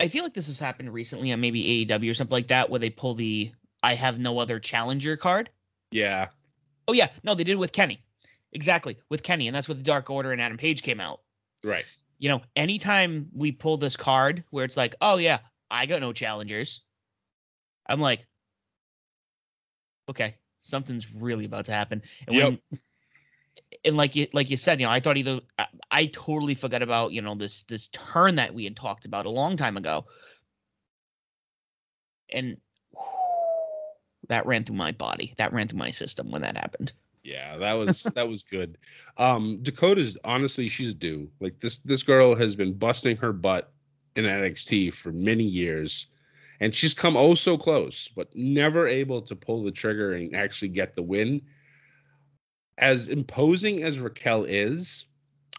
I 0.00 0.08
feel 0.08 0.24
like 0.24 0.34
this 0.34 0.48
has 0.48 0.58
happened 0.58 0.92
recently 0.92 1.32
on 1.32 1.40
maybe 1.40 1.86
AEW 1.86 2.10
or 2.10 2.14
something 2.14 2.32
like 2.32 2.48
that, 2.48 2.70
where 2.70 2.80
they 2.80 2.90
pull 2.90 3.14
the 3.14 3.52
"I 3.82 3.94
have 3.94 4.18
no 4.18 4.38
other 4.38 4.58
challenger" 4.58 5.16
card. 5.16 5.50
Yeah, 5.92 6.28
Oh 6.88 6.92
yeah, 6.92 7.10
no, 7.22 7.34
they 7.34 7.44
did 7.44 7.52
it 7.52 7.56
with 7.56 7.72
Kenny, 7.72 8.02
exactly 8.52 8.98
with 9.08 9.22
Kenny, 9.22 9.46
and 9.46 9.54
that's 9.54 9.68
what 9.68 9.78
the 9.78 9.84
Dark 9.84 10.10
Order 10.10 10.32
and 10.32 10.40
Adam 10.40 10.56
Page 10.56 10.82
came 10.82 11.00
out. 11.00 11.20
right. 11.62 11.84
You 12.18 12.28
know, 12.28 12.42
anytime 12.56 13.30
we 13.32 13.52
pull 13.52 13.78
this 13.78 13.96
card 13.96 14.44
where 14.50 14.64
it's 14.64 14.76
like, 14.76 14.94
oh 15.00 15.16
yeah, 15.18 15.38
I 15.70 15.86
got 15.86 16.00
no 16.00 16.12
challengers, 16.12 16.82
I'm 17.86 18.00
like, 18.00 18.26
okay, 20.08 20.36
something's 20.62 21.12
really 21.12 21.44
about 21.44 21.66
to 21.66 21.72
happen. 21.72 22.02
And 22.26 22.36
Yep. 22.36 22.44
when 22.44 22.58
and 23.84 23.96
like 23.96 24.16
you 24.16 24.26
like 24.32 24.50
you 24.50 24.56
said, 24.56 24.80
you 24.80 24.86
know, 24.86 24.92
I 24.92 25.00
thought 25.00 25.16
either 25.16 25.40
I, 25.90 26.06
totally 26.06 26.54
forgot 26.54 26.82
about 26.82 27.12
you 27.12 27.22
know 27.22 27.34
this 27.34 27.62
this 27.62 27.88
turn 27.88 28.36
that 28.36 28.54
we 28.54 28.64
had 28.64 28.76
talked 28.76 29.04
about 29.04 29.26
a 29.26 29.30
long 29.30 29.56
time 29.56 29.76
ago, 29.76 30.06
and 32.30 32.56
that 34.28 34.46
ran 34.46 34.64
through 34.64 34.76
my 34.76 34.92
body, 34.92 35.34
that 35.38 35.52
ran 35.52 35.68
through 35.68 35.78
my 35.78 35.90
system 35.90 36.30
when 36.30 36.42
that 36.42 36.56
happened. 36.56 36.92
Yeah, 37.22 37.56
that 37.58 37.74
was 37.74 38.02
that 38.14 38.28
was 38.28 38.42
good. 38.42 38.78
Um 39.16 39.58
Dakota's 39.62 40.16
honestly 40.24 40.68
she's 40.68 40.94
due. 40.94 41.30
Like 41.40 41.60
this 41.60 41.78
this 41.78 42.02
girl 42.02 42.34
has 42.34 42.56
been 42.56 42.72
busting 42.72 43.16
her 43.18 43.32
butt 43.32 43.72
in 44.16 44.24
NXT 44.24 44.94
for 44.94 45.12
many 45.12 45.44
years 45.44 46.06
and 46.60 46.74
she's 46.74 46.94
come 46.94 47.16
oh 47.16 47.34
so 47.34 47.56
close, 47.56 48.08
but 48.14 48.28
never 48.34 48.86
able 48.86 49.22
to 49.22 49.34
pull 49.34 49.62
the 49.64 49.70
trigger 49.70 50.12
and 50.12 50.34
actually 50.36 50.68
get 50.68 50.94
the 50.94 51.02
win. 51.02 51.40
As 52.80 53.06
imposing 53.08 53.82
as 53.82 53.98
Raquel 53.98 54.44
is, 54.44 55.04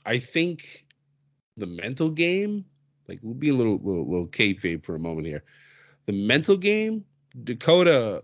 I 0.06 0.20
think 0.20 0.86
the 1.56 1.68
mental 1.68 2.10
game, 2.10 2.66
like 3.08 3.20
we'll 3.22 3.36
be 3.36 3.50
a 3.50 3.54
little 3.54 3.78
little, 3.78 4.10
little 4.10 4.28
kayfabe 4.28 4.84
for 4.84 4.96
a 4.96 5.00
moment 5.00 5.28
here. 5.28 5.44
The 6.08 6.14
mental 6.14 6.58
game, 6.58 7.06
Dakota 7.44 8.24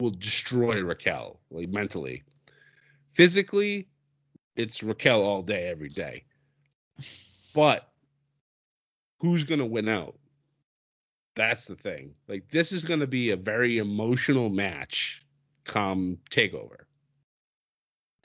will 0.00 0.10
destroy 0.10 0.80
Raquel, 0.82 1.40
like 1.50 1.68
mentally. 1.68 2.22
Physically, 3.12 3.88
it's 4.54 4.82
Raquel 4.82 5.22
all 5.22 5.42
day, 5.42 5.68
every 5.68 5.88
day. 5.88 6.24
But 7.54 7.90
who's 9.20 9.44
to 9.58 9.66
win 9.66 9.88
out? 9.88 10.16
That's 11.34 11.64
the 11.64 11.76
thing. 11.76 12.14
Like, 12.28 12.48
this 12.50 12.72
is 12.72 12.84
to 13.00 13.06
be 13.06 13.30
a 13.30 13.36
very 13.36 13.78
emotional 13.78 14.48
match 14.48 15.24
come 15.64 16.18
takeover. 16.30 16.87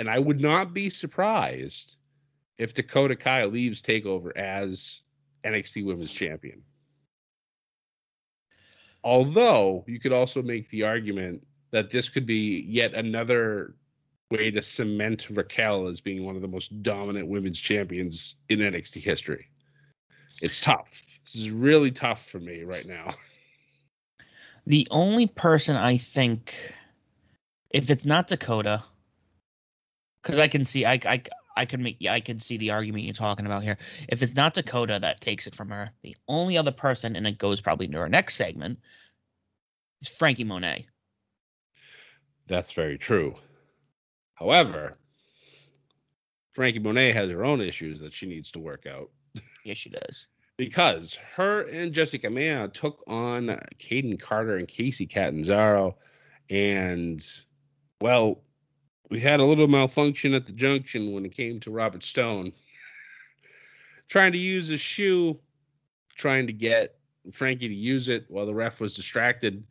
And 0.04 0.10
I 0.10 0.20
would 0.20 0.42
not 0.42 0.74
be 0.74 0.90
surprised 0.90 1.96
if 2.58 2.74
Dakota 2.74 3.16
Kai 3.16 3.46
leaves 3.46 3.82
takeover 3.82 4.36
as 4.36 5.00
NXT 5.46 5.86
Women's 5.86 6.12
Champion. 6.12 6.62
Although 9.06 9.86
you 9.88 10.02
could 10.02 10.12
also 10.12 10.42
make 10.42 10.70
the 10.70 10.84
argument 10.84 11.48
that 11.72 11.90
this 11.90 12.10
could 12.10 12.26
be 12.26 12.66
yet 12.68 12.94
another 12.94 13.76
way 14.30 14.52
to 14.52 14.62
cement 14.62 15.30
Raquel 15.30 15.88
as 15.88 16.02
being 16.02 16.26
one 16.26 16.36
of 16.36 16.42
the 16.42 16.50
most 16.50 16.84
dominant 16.84 17.30
women's 17.30 17.62
champions 17.62 18.36
in 18.50 18.60
NXT 18.60 19.02
history. 19.02 19.48
It's 20.42 20.60
tough. 20.60 21.02
This 21.24 21.36
is 21.36 21.50
really 21.50 21.92
tough 21.92 22.28
for 22.28 22.42
me 22.42 22.64
right 22.64 22.86
now. 22.86 23.14
The 24.66 24.86
only 24.92 25.28
person 25.28 25.76
I 25.76 25.98
think, 25.98 26.56
if 27.70 27.90
it's 27.90 28.06
not 28.06 28.30
Dakota, 28.30 28.82
because 30.24 30.40
I 30.40 30.48
can 30.48 30.64
see, 30.64 30.86
I, 30.86 30.94
I, 31.06 31.24
I 31.56 31.66
can 31.66 31.84
make, 31.84 31.98
I 32.10 32.20
can 32.22 32.40
see 32.40 32.58
the 32.58 32.72
argument 32.72 33.04
you're 33.04 33.14
talking 33.14 33.46
about 33.46 33.62
here. 33.64 33.78
If 34.08 34.24
it's 34.24 34.36
not 34.36 34.54
Dakota 34.54 34.98
that 35.02 35.22
takes 35.22 35.46
it 35.48 35.56
from 35.56 35.70
her, 35.70 35.92
the 36.02 36.16
only 36.28 36.58
other 36.58 36.72
person, 36.72 37.16
and 37.16 37.28
it 37.28 37.38
goes 37.38 37.62
probably 37.62 37.86
into 37.88 38.00
our 38.00 38.10
next 38.10 38.36
segment, 38.36 38.80
is 40.02 40.08
Frankie 40.10 40.44
Monet. 40.46 40.86
That's 42.48 42.72
very 42.72 42.98
true. 42.98 43.36
However, 44.36 44.96
Frankie 46.54 46.80
Monet 46.80 47.12
has 47.12 47.30
her 47.32 47.44
own 47.46 47.62
issues 47.62 48.00
that 48.00 48.14
she 48.14 48.26
needs 48.26 48.52
to 48.52 48.60
work 48.60 48.86
out 48.86 49.10
Yes, 49.66 49.78
she 49.78 49.90
does. 49.90 50.28
because 50.58 51.18
her 51.36 51.62
and 51.70 51.94
Jessi 51.94 52.22
Kamea 52.22 52.72
took 52.74 53.04
on 53.08 53.48
Kayden 53.80 54.20
Carter 54.20 54.58
and 54.58 54.68
Kacy 54.68 55.10
Catanzaro. 55.10 55.98
And, 56.50 57.26
well, 58.02 58.44
we 59.14 59.20
had 59.20 59.40
a 59.40 59.46
little 59.46 59.68
malfunction 59.68 60.34
at 60.34 60.48
the 60.48 60.52
junction 60.52 61.14
when 61.14 61.24
it 61.24 61.36
came 61.36 61.60
to 61.60 61.70
Robert 61.70 62.04
Stone 62.04 62.52
trying 64.10 64.32
to 64.32 64.40
use 64.40 64.72
a 64.72 64.78
shoe, 64.78 65.40
trying 66.16 66.48
to 66.48 66.54
get 66.54 66.98
Frankie 67.32 67.68
to 67.68 67.76
use 67.76 68.10
it 68.10 68.26
while 68.28 68.48
the 68.48 68.56
ref 68.56 68.80
was 68.80 68.96
distracted. 68.96 69.64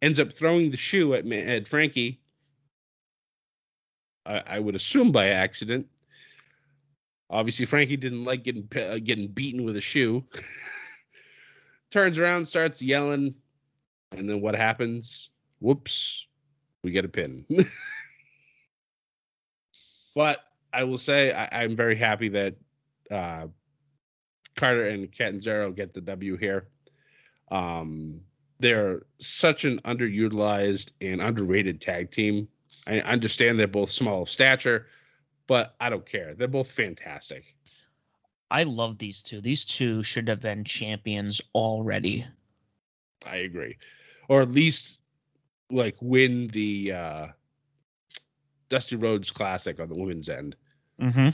Ends 0.00 0.18
up 0.18 0.32
throwing 0.32 0.70
the 0.70 0.78
shoe 0.78 1.12
at, 1.12 1.30
at 1.30 1.68
Frankie. 1.68 2.22
I, 4.24 4.42
I 4.46 4.58
would 4.58 4.74
assume 4.74 5.12
by 5.12 5.28
accident. 5.28 5.86
Obviously, 7.28 7.66
Frankie 7.66 7.98
didn't 7.98 8.24
like 8.24 8.42
getting 8.42 8.66
uh, 8.74 9.00
getting 9.04 9.28
beaten 9.28 9.64
with 9.64 9.76
a 9.76 9.82
shoe. 9.82 10.24
Turns 11.90 12.18
around, 12.18 12.46
starts 12.46 12.80
yelling, 12.80 13.34
and 14.16 14.26
then 14.26 14.40
what 14.40 14.54
happens? 14.54 15.28
Whoops, 15.60 16.26
we 16.82 16.90
get 16.90 17.04
a 17.04 17.08
pin. 17.08 17.44
but 20.18 20.40
I 20.72 20.82
will 20.82 20.98
say 20.98 21.30
I, 21.30 21.62
am 21.62 21.76
very 21.76 21.94
happy 21.94 22.28
that 22.30 22.56
uh, 23.08 23.46
Carter 24.56 24.88
and 24.88 25.12
Catanzaro 25.12 25.70
get 25.70 25.94
the 25.94 26.00
W 26.00 26.36
here. 26.36 26.66
Um, 27.52 28.22
they're 28.58 29.02
such 29.20 29.64
an 29.64 29.78
underutilized 29.84 30.90
and 31.00 31.22
underrated 31.22 31.80
tag 31.80 32.10
team. 32.10 32.48
I 32.88 32.98
understand 32.98 33.60
they're 33.60 33.68
both 33.68 33.92
small 33.92 34.22
of 34.22 34.28
stature, 34.28 34.88
but 35.46 35.76
I 35.78 35.88
don't 35.88 36.04
care. 36.04 36.34
They're 36.34 36.48
both 36.48 36.68
fantastic. 36.68 37.54
I 38.50 38.64
love 38.64 38.98
these 38.98 39.22
two. 39.22 39.40
These 39.40 39.66
two 39.66 40.02
should 40.02 40.26
have 40.26 40.40
been 40.40 40.64
champions 40.64 41.40
already. 41.54 42.26
I 43.24 43.36
agree. 43.36 43.78
Or 44.28 44.42
at 44.42 44.50
least 44.50 44.98
like 45.70 45.94
win 46.00 46.48
the 46.48 46.92
uh 46.92 47.26
Dusty 48.68 48.96
Rhodes 48.96 49.30
Classic 49.30 49.78
on 49.80 49.88
the 49.88 49.94
women's 49.94 50.28
end. 50.28 50.56
Mm-hmm. 51.00 51.28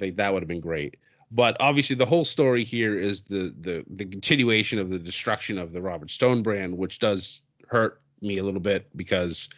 Like 0.00 0.16
that 0.16 0.32
would 0.32 0.42
have 0.42 0.48
been 0.48 0.60
great. 0.60 0.96
But 1.30 1.56
obviously, 1.60 1.96
the 1.96 2.06
whole 2.06 2.24
story 2.24 2.62
here 2.62 2.98
is 2.98 3.22
the 3.22 3.54
the 3.60 3.84
the 3.88 4.04
continuation 4.04 4.78
of 4.78 4.90
the 4.90 4.98
destruction 4.98 5.58
of 5.58 5.72
the 5.72 5.80
Robert 5.80 6.10
Stone 6.10 6.42
brand, 6.42 6.76
which 6.76 6.98
does 6.98 7.40
hurt 7.68 8.02
me 8.20 8.38
a 8.38 8.44
little 8.44 8.60
bit 8.60 8.86
because 8.96 9.48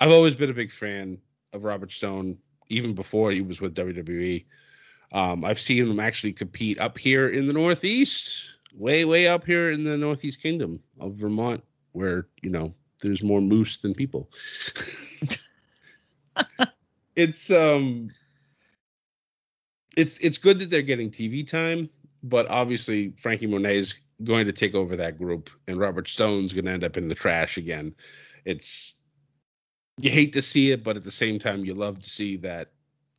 I've 0.00 0.10
always 0.10 0.36
been 0.36 0.50
a 0.50 0.54
big 0.54 0.70
fan 0.70 1.18
of 1.52 1.64
Robert 1.64 1.92
Stone, 1.92 2.38
even 2.68 2.94
before 2.94 3.32
he 3.32 3.40
was 3.40 3.60
with 3.60 3.74
WWE. 3.74 4.44
Um, 5.12 5.44
I've 5.44 5.58
seen 5.58 5.88
him 5.88 5.98
actually 5.98 6.34
compete 6.34 6.78
up 6.78 6.98
here 6.98 7.30
in 7.30 7.46
the 7.46 7.54
Northeast, 7.54 8.52
way 8.74 9.06
way 9.06 9.28
up 9.28 9.46
here 9.46 9.70
in 9.70 9.84
the 9.84 9.96
Northeast 9.96 10.42
Kingdom 10.42 10.78
of 11.00 11.14
Vermont, 11.14 11.64
where 11.92 12.28
you 12.42 12.50
know 12.50 12.74
there's 13.00 13.22
more 13.22 13.40
moose 13.40 13.78
than 13.78 13.94
people. 13.94 14.30
it's 17.16 17.50
um 17.50 18.10
it's 19.96 20.18
it's 20.18 20.38
good 20.38 20.60
that 20.60 20.70
they're 20.70 20.82
getting 20.82 21.10
TV 21.10 21.46
time, 21.46 21.90
but 22.22 22.48
obviously 22.48 23.12
Frankie 23.16 23.46
Monet 23.46 23.78
is 23.78 23.94
going 24.24 24.46
to 24.46 24.52
take 24.52 24.74
over 24.74 24.96
that 24.96 25.18
group, 25.18 25.50
and 25.66 25.78
Robert 25.78 26.08
Stone's 26.08 26.52
going 26.52 26.64
to 26.64 26.70
end 26.70 26.84
up 26.84 26.96
in 26.96 27.08
the 27.08 27.14
trash 27.14 27.56
again. 27.56 27.94
It's 28.44 28.94
you 29.98 30.10
hate 30.10 30.32
to 30.34 30.42
see 30.42 30.70
it, 30.70 30.84
but 30.84 30.96
at 30.96 31.04
the 31.04 31.10
same 31.10 31.38
time, 31.38 31.64
you 31.64 31.74
love 31.74 32.00
to 32.00 32.08
see 32.08 32.36
that 32.38 32.70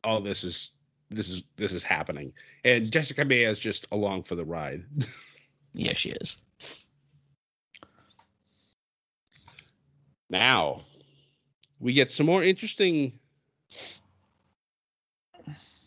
all 0.04 0.20
this 0.20 0.44
is 0.44 0.72
this 1.10 1.28
is 1.28 1.42
this 1.56 1.72
is 1.72 1.84
happening, 1.84 2.32
and 2.64 2.86
Jessi 2.86 3.14
Kamea 3.14 3.48
is 3.48 3.58
just 3.58 3.86
along 3.92 4.22
for 4.22 4.34
the 4.34 4.44
ride. 4.44 4.84
yeah, 5.74 5.94
she 5.94 6.10
is. 6.10 6.38
Now, 10.30 10.82
we 11.80 11.94
get 11.94 12.10
some 12.10 12.26
more 12.26 12.44
interesting 12.44 13.18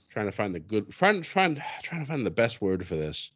trying 0.09 0.25
to 0.25 0.31
find 0.31 0.53
the 0.53 0.59
good 0.59 0.93
find 0.93 1.25
find 1.25 1.61
trying 1.81 2.01
to 2.01 2.07
find 2.07 2.25
the 2.25 2.31
best 2.31 2.61
word 2.61 2.85
for 2.85 2.95
this. 2.95 3.31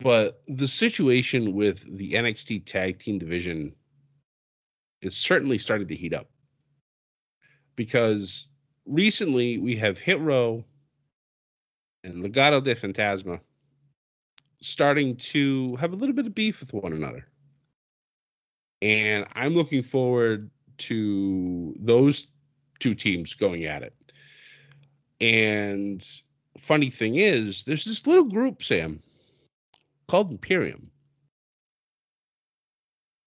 But 0.00 0.42
the 0.48 0.66
situation 0.66 1.52
with 1.54 1.96
the 1.96 2.12
NXT 2.12 2.64
tag 2.66 2.98
team 2.98 3.18
division 3.18 3.72
is 5.00 5.16
certainly 5.16 5.58
starting 5.58 5.86
to 5.88 5.94
heat 5.94 6.12
up. 6.12 6.28
Because 7.76 8.48
recently 8.84 9.58
we 9.58 9.76
have 9.76 9.96
Hit 9.96 10.20
Row 10.20 10.64
and 12.02 12.24
Legado 12.24 12.62
de 12.62 12.74
Fantasma 12.74 13.40
starting 14.60 15.16
to 15.16 15.76
have 15.76 15.92
a 15.92 15.96
little 15.96 16.14
bit 16.14 16.26
of 16.26 16.34
beef 16.34 16.60
with 16.60 16.72
one 16.72 16.92
another. 16.92 17.26
And 18.80 19.24
I'm 19.34 19.54
looking 19.54 19.82
forward 19.82 20.50
to 20.78 21.74
those 21.78 22.26
two 22.78 22.94
teams 22.94 23.34
going 23.34 23.64
at 23.64 23.82
it. 23.82 24.12
And 25.20 26.04
funny 26.58 26.90
thing 26.90 27.16
is, 27.16 27.64
there's 27.64 27.84
this 27.84 28.06
little 28.06 28.24
group, 28.24 28.62
Sam, 28.62 29.00
called 30.08 30.30
Imperium 30.30 30.90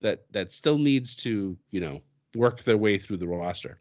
that 0.02 0.26
that 0.32 0.52
still 0.52 0.78
needs 0.78 1.16
to, 1.16 1.58
you 1.72 1.80
know, 1.80 2.02
work 2.36 2.64
their 2.64 2.78
way 2.78 2.98
through 2.98 3.18
the 3.18 3.28
roster. 3.28 3.80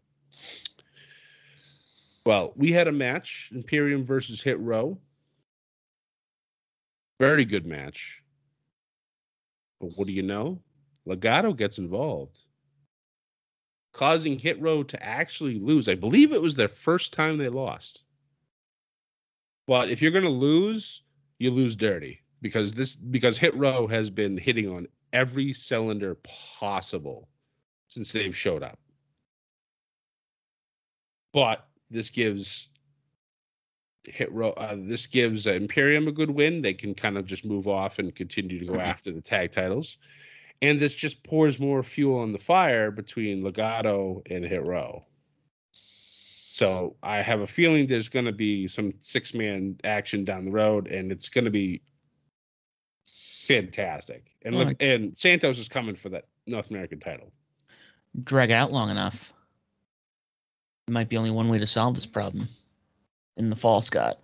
Well, 2.25 2.53
we 2.57 2.73
had 2.73 2.89
a 2.89 2.93
match, 2.93 3.51
Imperium 3.53 4.05
versus 4.05 4.41
Hit 4.41 4.59
Row. 4.61 4.99
Very 7.21 7.45
good 7.45 7.67
match. 7.67 8.23
But 9.81 9.91
what 9.97 10.07
do 10.07 10.13
you 10.13 10.23
know? 10.23 10.63
Legado 11.07 11.55
gets 11.55 11.77
involved 11.77 12.44
causing 13.95 14.39
Hit 14.39 14.61
Row 14.61 14.83
to 14.83 15.03
actually 15.03 15.59
lose. 15.59 15.89
I 15.89 15.95
believe 15.95 16.33
it 16.33 16.43
was 16.43 16.57
their 16.57 16.69
first 16.69 17.15
time 17.15 17.39
they 17.39 17.49
lost. 17.49 18.05
But 19.67 19.89
if 19.89 20.03
you're 20.03 20.11
going 20.11 20.25
to 20.25 20.31
lose, 20.31 21.03
you 21.39 21.51
lose 21.51 21.75
dirty 21.77 22.21
because 22.43 22.75
this 22.75 22.97
because 22.97 23.39
Hit 23.39 23.57
Row 23.57 23.87
has 23.87 24.11
been 24.11 24.37
hitting 24.37 24.69
on 24.69 24.89
every 25.15 25.55
cylinder 25.55 26.17
possible 26.59 27.29
since 27.87 28.13
they've 28.13 28.37
showed 28.37 28.63
up. 28.63 28.79
But 31.33 31.67
this 31.89 32.11
gives 32.11 32.69
Hit 34.03 34.31
Row 34.33 34.51
uh, 34.51 34.77
this 34.77 35.07
gives 35.07 35.47
uh, 35.47 35.53
Imperium 35.53 36.09
a 36.09 36.13
good 36.13 36.31
win. 36.31 36.61
They 36.61 36.75
can 36.75 36.95
kind 36.95 37.17
of 37.17 37.27
just 37.27 37.45
move 37.45 37.69
off 37.69 37.99
and 37.99 38.15
continue 38.15 38.59
to 38.59 38.67
go 38.67 38.81
after 38.81 39.13
the 39.13 39.23
tag 39.23 39.53
titles 39.53 39.97
and 40.63 40.81
this 40.81 40.95
just 40.95 41.23
pours 41.23 41.59
more 41.59 41.83
fuel 41.83 42.19
on 42.21 42.33
the 42.33 42.39
fire 42.39 42.91
between 42.91 43.43
Legado 43.43 44.23
and 44.31 44.45
Hit 44.45 44.67
Row. 44.67 45.05
So 46.53 46.95
I 47.03 47.17
have 47.17 47.41
a 47.41 47.47
feeling 47.47 47.87
there's 47.87 48.09
going 48.09 48.27
to 48.27 48.33
be 48.33 48.69
some 48.69 48.95
six 49.01 49.35
man 49.35 49.77
action 49.83 50.25
down 50.25 50.45
the 50.45 50.53
road, 50.53 50.87
and 50.87 51.11
it's 51.11 51.29
going 51.29 51.45
to 51.45 51.51
be 51.51 51.83
fantastic. 53.47 54.37
And 54.43 54.55
oh, 54.55 54.59
look, 54.59 54.77
and 54.81 55.19
Santos 55.19 55.59
is 55.59 55.69
coming 55.69 55.97
for 55.97 56.11
that 56.11 56.27
North 56.47 56.71
American 56.71 57.01
title. 57.01 57.33
Drag 58.23 58.51
it 58.51 58.55
out 58.55 58.71
long 58.71 58.91
enough. 58.91 59.33
It 60.87 60.93
Might 60.93 61.09
be 61.09 61.17
only 61.17 61.31
one 61.31 61.49
way 61.49 61.59
to 61.59 61.67
solve 61.67 61.95
this 61.95 62.07
problem. 62.07 62.49
In 63.37 63.51
the 63.51 63.57
fall, 63.57 63.81
Scott. 63.81 64.21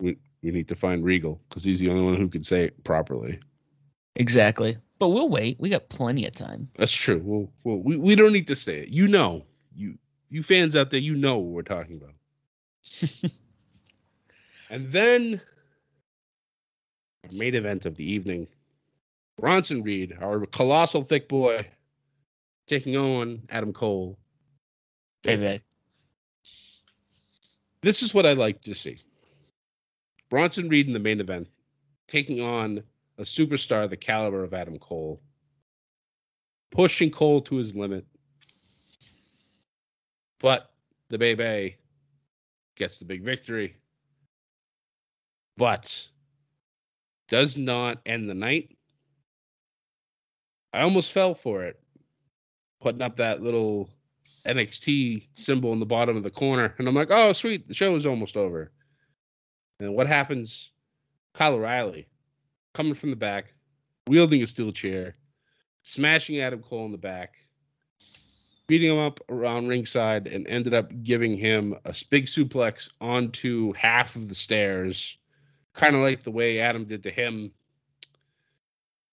We 0.00 0.18
we 0.42 0.50
need 0.50 0.68
to 0.68 0.76
find 0.76 1.02
Regal 1.02 1.40
because 1.48 1.64
he's 1.64 1.80
the 1.80 1.88
only 1.88 2.04
one 2.04 2.16
who 2.16 2.28
can 2.28 2.44
say 2.44 2.64
it 2.64 2.84
properly. 2.84 3.38
Exactly. 4.16 4.76
But 4.98 5.08
we'll 5.08 5.28
wait. 5.28 5.58
We 5.58 5.68
got 5.68 5.88
plenty 5.88 6.26
of 6.26 6.32
time. 6.32 6.68
That's 6.76 6.92
true. 6.92 7.20
We'll, 7.24 7.50
we'll, 7.64 7.78
we 7.78 7.96
we 7.96 8.14
don't 8.14 8.32
need 8.32 8.46
to 8.48 8.54
say 8.54 8.80
it. 8.80 8.88
You 8.88 9.08
know, 9.08 9.44
you 9.74 9.98
you 10.28 10.42
fans 10.42 10.76
out 10.76 10.90
there, 10.90 11.00
you 11.00 11.14
know 11.14 11.38
what 11.38 11.52
we're 11.52 11.62
talking 11.62 12.00
about. 12.00 13.32
and 14.70 14.90
then 14.92 15.40
main 17.30 17.54
event 17.54 17.84
of 17.86 17.96
the 17.96 18.04
evening, 18.04 18.46
Bronson 19.38 19.82
Reed, 19.82 20.16
our 20.20 20.46
colossal 20.46 21.04
thick 21.04 21.28
boy, 21.28 21.66
taking 22.66 22.96
on 22.96 23.42
Adam 23.50 23.72
Cole. 23.72 24.18
Baby. 25.22 25.60
This 27.80 28.02
is 28.02 28.14
what 28.14 28.26
I 28.26 28.32
like 28.32 28.60
to 28.62 28.74
see. 28.74 28.98
Bronson 30.30 30.68
Reed 30.68 30.86
in 30.86 30.92
the 30.92 30.98
main 30.98 31.20
event, 31.20 31.48
taking 32.08 32.40
on 32.40 32.82
a 33.18 33.22
superstar 33.22 33.88
the 33.88 33.96
caliber 33.96 34.42
of 34.44 34.54
Adam 34.54 34.78
Cole, 34.78 35.20
pushing 36.70 37.10
Cole 37.10 37.40
to 37.42 37.56
his 37.56 37.74
limit. 37.74 38.06
But 40.40 40.70
the 41.08 41.18
Bay 41.18 41.34
Bay 41.34 41.76
gets 42.76 42.98
the 42.98 43.04
big 43.04 43.22
victory, 43.22 43.76
but 45.56 46.08
does 47.28 47.56
not 47.56 48.00
end 48.06 48.28
the 48.28 48.34
night. 48.34 48.76
I 50.72 50.80
almost 50.80 51.12
fell 51.12 51.34
for 51.34 51.64
it, 51.64 51.80
putting 52.80 53.02
up 53.02 53.16
that 53.16 53.42
little 53.42 53.90
NXT 54.46 55.28
symbol 55.34 55.72
in 55.72 55.80
the 55.80 55.86
bottom 55.86 56.16
of 56.16 56.22
the 56.22 56.30
corner. 56.30 56.74
And 56.78 56.88
I'm 56.88 56.94
like, 56.94 57.10
oh, 57.10 57.32
sweet, 57.34 57.68
the 57.68 57.74
show 57.74 57.94
is 57.94 58.06
almost 58.06 58.36
over. 58.36 58.72
And 59.78 59.94
what 59.94 60.06
happens? 60.06 60.70
Kyle 61.34 61.54
O'Reilly 61.54 62.08
coming 62.74 62.94
from 62.94 63.10
the 63.10 63.16
back, 63.16 63.52
wielding 64.06 64.42
a 64.42 64.46
steel 64.46 64.72
chair, 64.72 65.16
smashing 65.82 66.40
Adam 66.40 66.62
Cole 66.62 66.86
in 66.86 66.92
the 66.92 66.98
back, 66.98 67.34
beating 68.66 68.90
him 68.90 68.98
up 68.98 69.20
around 69.28 69.68
ringside, 69.68 70.26
and 70.26 70.46
ended 70.46 70.74
up 70.74 70.90
giving 71.02 71.36
him 71.36 71.74
a 71.84 71.94
big 72.10 72.26
suplex 72.26 72.88
onto 73.00 73.72
half 73.74 74.16
of 74.16 74.28
the 74.28 74.34
stairs 74.34 75.16
kind 75.74 75.94
of 75.94 76.02
like 76.02 76.22
the 76.22 76.30
way 76.30 76.58
Adam 76.58 76.84
did 76.84 77.02
to 77.02 77.10
him. 77.10 77.50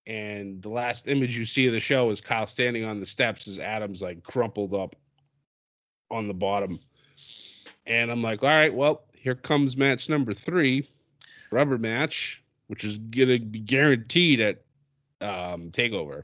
And 0.08 0.62
the 0.62 0.70
last 0.70 1.08
image 1.08 1.38
you 1.38 1.46
see 1.46 1.68
of 1.68 1.74
the 1.74 1.80
show 1.80 2.10
is 2.10 2.20
Kyle 2.20 2.48
standing 2.48 2.84
on 2.84 3.00
the 3.00 3.06
steps 3.06 3.48
as 3.48 3.60
Adam's 3.60 4.02
like 4.02 4.24
crumpled 4.24 4.74
up 4.74 4.96
on 6.10 6.28
the 6.28 6.34
bottom. 6.34 6.80
And 7.86 8.12
I'm 8.12 8.22
like, 8.22 8.42
all 8.44 8.50
right, 8.50 8.74
well, 8.74 9.04
here 9.14 9.36
comes 9.36 9.78
match 9.78 10.10
number 10.10 10.34
three, 10.34 10.90
rubber 11.52 11.78
match, 11.78 12.42
which 12.70 12.84
is 12.84 12.98
gonna 12.98 13.40
be 13.40 13.60
guaranteed 13.60 14.40
at 14.40 14.64
um, 15.22 15.72
Takeover. 15.72 16.24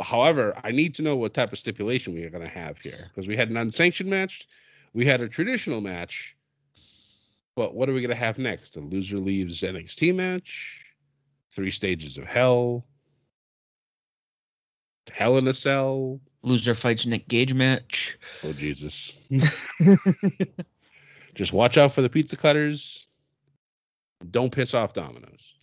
However, 0.00 0.58
I 0.64 0.70
need 0.70 0.94
to 0.96 1.02
know 1.02 1.16
what 1.16 1.34
type 1.34 1.52
of 1.52 1.58
stipulation 1.58 2.14
we 2.14 2.24
are 2.24 2.30
gonna 2.30 2.48
have 2.48 2.78
here 2.78 3.08
because 3.08 3.28
we 3.28 3.36
had 3.36 3.50
an 3.50 3.56
unsanctioned 3.56 4.10
match, 4.10 4.48
we 4.92 5.04
had 5.04 5.20
a 5.20 5.28
traditional 5.28 5.80
match, 5.80 6.36
but 7.56 7.74
what 7.74 7.88
are 7.88 7.92
we 7.92 8.02
gonna 8.02 8.14
have 8.14 8.38
next? 8.38 8.74
The 8.74 8.80
loser 8.80 9.18
leaves 9.18 9.60
NXT 9.60 10.14
match, 10.14 10.84
three 11.50 11.70
stages 11.70 12.16
of 12.16 12.24
hell, 12.24 12.84
Hell 15.12 15.36
in 15.36 15.46
a 15.46 15.54
Cell. 15.54 16.20
Loser 16.42 16.74
fights 16.74 17.06
Nick 17.06 17.28
Gage 17.28 17.54
match. 17.54 18.18
Oh 18.42 18.52
Jesus! 18.52 19.12
Just 21.34 21.52
watch 21.52 21.76
out 21.76 21.92
for 21.92 22.02
the 22.02 22.08
pizza 22.08 22.36
cutters. 22.36 23.06
Don't 24.30 24.50
piss 24.50 24.74
off 24.74 24.92
Domino's. 24.92 25.54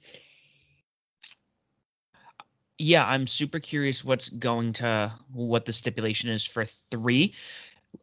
yeah, 2.81 3.07
I'm 3.07 3.27
super 3.27 3.59
curious 3.59 4.03
what's 4.03 4.29
going 4.29 4.73
to 4.73 5.13
what 5.31 5.65
the 5.65 5.73
stipulation 5.73 6.29
is 6.29 6.43
for 6.43 6.65
three. 6.89 7.35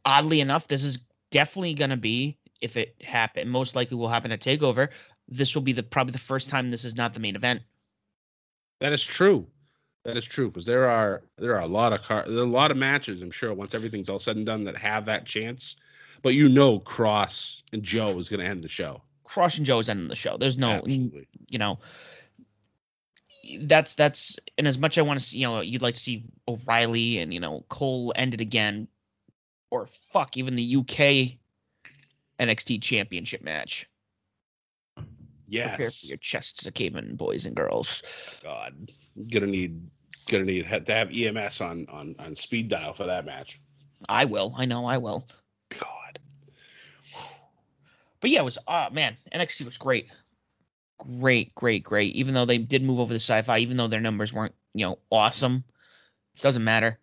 Oddly 0.04 0.40
enough, 0.40 0.68
this 0.68 0.84
is 0.84 1.00
definitely 1.30 1.74
going 1.74 1.90
to 1.90 1.96
be 1.96 2.38
if 2.60 2.76
it 2.76 2.94
happen. 3.02 3.48
Most 3.48 3.74
likely 3.74 3.96
will 3.96 4.08
happen 4.08 4.30
at 4.30 4.40
Takeover. 4.40 4.88
This 5.28 5.54
will 5.54 5.62
be 5.62 5.72
the 5.72 5.82
probably 5.82 6.12
the 6.12 6.18
first 6.18 6.48
time 6.48 6.70
this 6.70 6.84
is 6.84 6.96
not 6.96 7.12
the 7.12 7.20
main 7.20 7.34
event. 7.34 7.62
That 8.80 8.92
is 8.92 9.02
true. 9.02 9.46
That 10.04 10.16
is 10.16 10.24
true 10.24 10.48
because 10.48 10.64
there 10.64 10.88
are 10.88 11.22
there 11.38 11.56
are 11.56 11.62
a 11.62 11.66
lot 11.66 11.92
of 11.92 12.02
car 12.02 12.24
there 12.28 12.38
are 12.38 12.42
a 12.42 12.44
lot 12.44 12.70
of 12.70 12.76
matches. 12.76 13.20
I'm 13.20 13.32
sure 13.32 13.52
once 13.52 13.74
everything's 13.74 14.08
all 14.08 14.20
said 14.20 14.36
and 14.36 14.46
done 14.46 14.64
that 14.64 14.76
have 14.76 15.04
that 15.06 15.26
chance. 15.26 15.74
But 16.22 16.34
you 16.34 16.48
know, 16.48 16.78
Kross 16.80 17.62
and 17.72 17.82
Joe 17.82 18.16
is 18.18 18.28
going 18.28 18.40
to 18.40 18.46
end 18.46 18.62
the 18.62 18.68
show. 18.68 19.02
Kross 19.28 19.58
and 19.58 19.66
Joe 19.66 19.78
is 19.78 19.88
ending 19.88 20.08
the 20.08 20.16
show. 20.16 20.36
There's 20.38 20.56
no, 20.56 20.72
Absolutely. 20.76 21.28
you 21.48 21.58
know, 21.58 21.78
that's 23.62 23.94
that's 23.94 24.38
and 24.56 24.66
as 24.66 24.78
much 24.78 24.98
I 24.98 25.02
want 25.02 25.20
to 25.20 25.24
see, 25.26 25.38
you 25.38 25.46
know, 25.46 25.60
you'd 25.60 25.82
like 25.82 25.94
to 25.94 26.00
see 26.00 26.24
O'Reilly 26.48 27.18
and 27.18 27.32
you 27.32 27.40
know 27.40 27.64
Cole 27.68 28.12
end 28.16 28.34
it 28.34 28.40
again, 28.40 28.88
or 29.70 29.86
fuck 29.86 30.36
even 30.36 30.56
the 30.56 30.76
UK 30.76 31.38
NXT 32.40 32.82
Championship 32.82 33.42
match. 33.42 33.88
Prepare 34.96 35.06
Yes. 35.50 36.00
for 36.00 36.06
your 36.06 36.18
chests 36.18 36.66
of 36.66 36.74
caving, 36.74 37.16
boys 37.16 37.46
and 37.46 37.56
girls. 37.56 38.02
God, 38.42 38.92
gonna 39.30 39.46
need 39.46 39.80
gonna 40.26 40.44
need 40.44 40.68
to 40.68 40.92
have 40.92 41.10
EMS 41.10 41.60
on 41.60 41.86
on 41.88 42.14
on 42.18 42.34
speed 42.34 42.68
dial 42.68 42.92
for 42.92 43.04
that 43.06 43.24
match. 43.24 43.58
I 44.08 44.24
will. 44.26 44.54
I 44.56 44.66
know 44.66 44.84
I 44.86 44.98
will. 44.98 45.26
But 48.20 48.30
yeah, 48.30 48.40
it 48.40 48.44
was 48.44 48.58
ah 48.66 48.88
man, 48.92 49.16
NXT 49.34 49.64
was 49.64 49.78
great. 49.78 50.08
Great, 50.98 51.54
great, 51.54 51.84
great. 51.84 52.14
Even 52.16 52.34
though 52.34 52.44
they 52.46 52.58
did 52.58 52.82
move 52.82 52.98
over 52.98 53.12
to 53.14 53.20
Syfy, 53.20 53.60
even 53.60 53.76
though 53.76 53.86
their 53.86 54.00
numbers 54.00 54.32
weren't, 54.32 54.54
you 54.74 54.84
know, 54.84 54.98
awesome. 55.10 55.62
Doesn't 56.40 56.64
matter. 56.64 56.98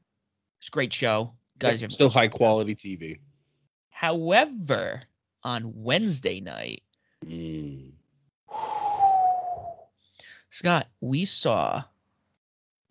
It's 0.59 0.67
a 0.67 0.71
great 0.71 0.93
show. 0.93 1.31
Guys, 1.59 1.81
Yep, 1.81 1.91
still 1.93 2.09
high 2.09 2.27
quality 2.27 2.75
TV. 2.75 3.19
However, 3.89 5.03
on 5.43 5.71
Wednesday 5.83 6.41
night, 6.41 6.83
Mm. 7.25 7.93
Scott, 10.51 10.87
we 11.01 11.25
saw 11.25 11.83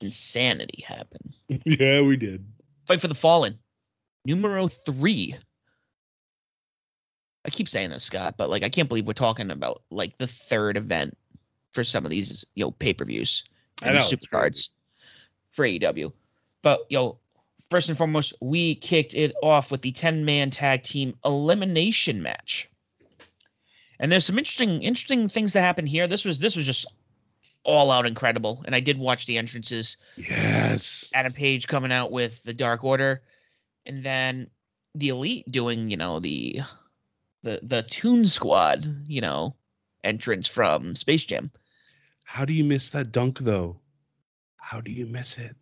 insanity 0.00 0.84
happen. 0.86 1.34
yeah, 1.64 2.00
we 2.00 2.16
did. 2.16 2.44
Fight 2.86 3.00
for 3.00 3.08
the 3.08 3.14
Fallen, 3.14 3.58
numero 4.24 4.68
three. 4.68 5.36
I 7.44 7.50
keep 7.50 7.68
saying 7.68 7.90
this, 7.90 8.04
Scott, 8.04 8.36
but 8.36 8.48
like 8.48 8.62
I 8.62 8.68
can't 8.68 8.88
believe 8.88 9.06
we're 9.06 9.12
talking 9.12 9.50
about 9.50 9.82
like 9.90 10.16
the 10.18 10.26
third 10.26 10.76
event 10.76 11.16
for 11.70 11.84
some 11.84 12.04
of 12.04 12.10
these, 12.10 12.44
you 12.54 12.64
know, 12.64 12.70
pay-per-views 12.70 13.44
and 13.82 13.96
know, 13.96 14.02
super 14.02 14.26
cards 14.30 14.70
for 15.52 15.66
AEW. 15.66 16.12
But 16.62 16.86
yo, 16.88 17.18
first 17.68 17.88
and 17.88 17.98
foremost, 17.98 18.32
we 18.40 18.76
kicked 18.76 19.14
it 19.14 19.34
off 19.42 19.70
with 19.70 19.82
the 19.82 19.92
10-man 19.92 20.50
tag 20.50 20.82
team 20.84 21.14
elimination 21.24 22.22
match. 22.22 22.70
And 24.00 24.10
there's 24.10 24.24
some 24.24 24.38
interesting 24.38 24.82
interesting 24.82 25.28
things 25.28 25.52
that 25.52 25.60
happen 25.60 25.86
here. 25.86 26.06
This 26.06 26.24
was 26.24 26.38
this 26.38 26.56
was 26.56 26.66
just 26.66 26.86
all 27.62 27.90
out 27.90 28.06
incredible. 28.06 28.62
And 28.66 28.74
I 28.74 28.80
did 28.80 28.98
watch 28.98 29.26
the 29.26 29.38
entrances. 29.38 29.96
Yes. 30.16 31.10
Adam 31.14 31.32
Page 31.32 31.66
coming 31.68 31.92
out 31.92 32.10
with 32.10 32.42
the 32.42 32.52
Dark 32.52 32.84
Order, 32.84 33.22
and 33.86 34.02
then 34.02 34.48
the 34.94 35.08
Elite 35.08 35.50
doing, 35.50 35.90
you 35.90 35.96
know, 35.96 36.20
the 36.20 36.60
the 37.44 37.60
the 37.62 37.82
Toon 37.82 38.26
Squad, 38.26 38.88
you 39.06 39.20
know, 39.20 39.54
entrance 40.02 40.48
from 40.48 40.96
Space 40.96 41.24
Jam. 41.24 41.50
How 42.24 42.44
do 42.44 42.52
you 42.52 42.64
miss 42.64 42.90
that 42.90 43.12
dunk 43.12 43.38
though? 43.38 43.78
How 44.56 44.80
do 44.80 44.90
you 44.90 45.06
miss 45.06 45.36
it? 45.38 45.54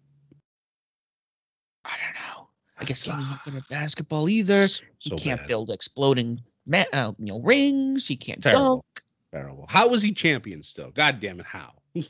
I 1.84 1.96
don't 2.02 2.14
know. 2.14 2.48
I 2.78 2.84
guess 2.84 3.02
he 3.04 3.10
was 3.10 3.28
not 3.28 3.44
good 3.44 3.56
at 3.56 3.68
basketball 3.70 4.28
either. 4.28 4.66
So 4.66 4.80
He 5.00 5.10
can't 5.10 5.40
bad. 5.40 5.48
build 5.48 5.70
exploding, 5.70 6.40
ma- 6.66 6.84
uh, 6.92 7.12
you 7.18 7.26
know, 7.26 7.40
rings. 7.40 8.06
He 8.06 8.16
can't 8.16 8.40
Terrible. 8.40 8.76
dunk. 8.76 9.04
Terrible. 9.32 9.66
How 9.68 9.88
was 9.88 10.02
he 10.02 10.12
champion 10.12 10.62
still? 10.62 10.90
God 10.92 11.20
damn 11.20 11.40
it, 11.40 11.46
how? 11.46 11.72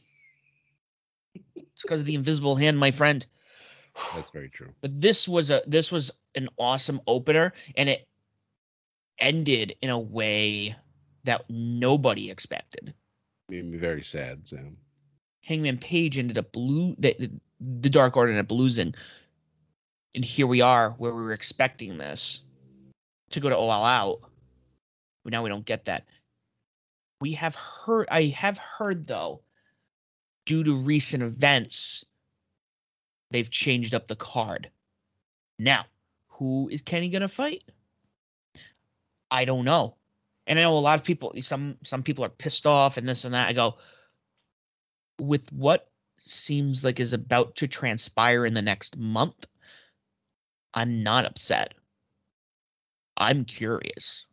It's 1.54 1.80
because 1.82 2.00
of 2.00 2.06
the 2.06 2.14
invisible 2.14 2.54
hand, 2.54 2.78
my 2.78 2.90
friend. 2.90 3.24
That's 4.14 4.28
very 4.30 4.50
true. 4.50 4.68
But 4.82 5.00
this 5.00 5.26
was 5.26 5.48
a 5.48 5.62
this 5.66 5.90
was 5.90 6.10
an 6.34 6.48
awesome 6.58 7.00
opener, 7.06 7.54
and 7.76 7.88
it 7.88 8.06
ended 9.22 9.76
in 9.80 9.88
a 9.88 9.98
way 9.98 10.76
that 11.24 11.44
nobody 11.48 12.30
expected. 12.30 12.92
Made 13.48 13.64
me 13.70 13.78
very 13.78 14.02
sad, 14.02 14.46
Sam. 14.46 14.76
Hangman 15.42 15.78
Page 15.78 16.18
ended 16.18 16.38
up 16.38 16.52
blue 16.52 16.94
the, 16.98 17.30
the 17.60 17.90
Dark 17.90 18.16
Order 18.16 18.32
ended 18.32 18.44
up 18.44 18.52
losing. 18.52 18.94
And 20.14 20.24
here 20.24 20.46
we 20.46 20.60
are 20.60 20.90
where 20.90 21.14
we 21.14 21.22
were 21.22 21.32
expecting 21.32 21.96
this 21.96 22.40
to 23.30 23.40
go 23.40 23.48
to 23.48 23.56
all 23.56 23.84
out. 23.84 24.20
But 25.24 25.32
now 25.32 25.42
we 25.42 25.48
don't 25.48 25.64
get 25.64 25.86
that. 25.86 26.04
We 27.20 27.32
have 27.32 27.54
heard 27.54 28.08
I 28.10 28.26
have 28.36 28.58
heard 28.58 29.06
though, 29.06 29.42
due 30.44 30.64
to 30.64 30.74
recent 30.76 31.22
events, 31.22 32.04
they've 33.30 33.50
changed 33.50 33.94
up 33.94 34.08
the 34.08 34.16
card. 34.16 34.70
Now, 35.58 35.86
who 36.28 36.68
is 36.68 36.82
Kenny 36.82 37.08
gonna 37.08 37.28
fight? 37.28 37.62
I 39.32 39.46
don't 39.46 39.64
know. 39.64 39.96
And 40.46 40.58
I 40.58 40.62
know 40.62 40.76
a 40.76 40.78
lot 40.78 40.98
of 40.98 41.04
people 41.04 41.32
some 41.40 41.78
some 41.82 42.02
people 42.02 42.24
are 42.24 42.28
pissed 42.28 42.66
off 42.66 42.98
and 42.98 43.08
this 43.08 43.24
and 43.24 43.32
that. 43.34 43.48
I 43.48 43.54
go, 43.54 43.78
with 45.18 45.50
what 45.52 45.88
seems 46.18 46.84
like 46.84 47.00
is 47.00 47.14
about 47.14 47.56
to 47.56 47.66
transpire 47.66 48.44
in 48.44 48.54
the 48.54 48.62
next 48.62 48.98
month, 48.98 49.46
I'm 50.74 51.02
not 51.02 51.24
upset. 51.24 51.74
I'm 53.16 53.44
curious. 53.44 54.26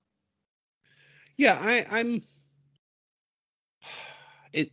Yeah, 1.38 1.58
I, 1.62 1.86
I'm. 1.90 2.22
It 4.52 4.72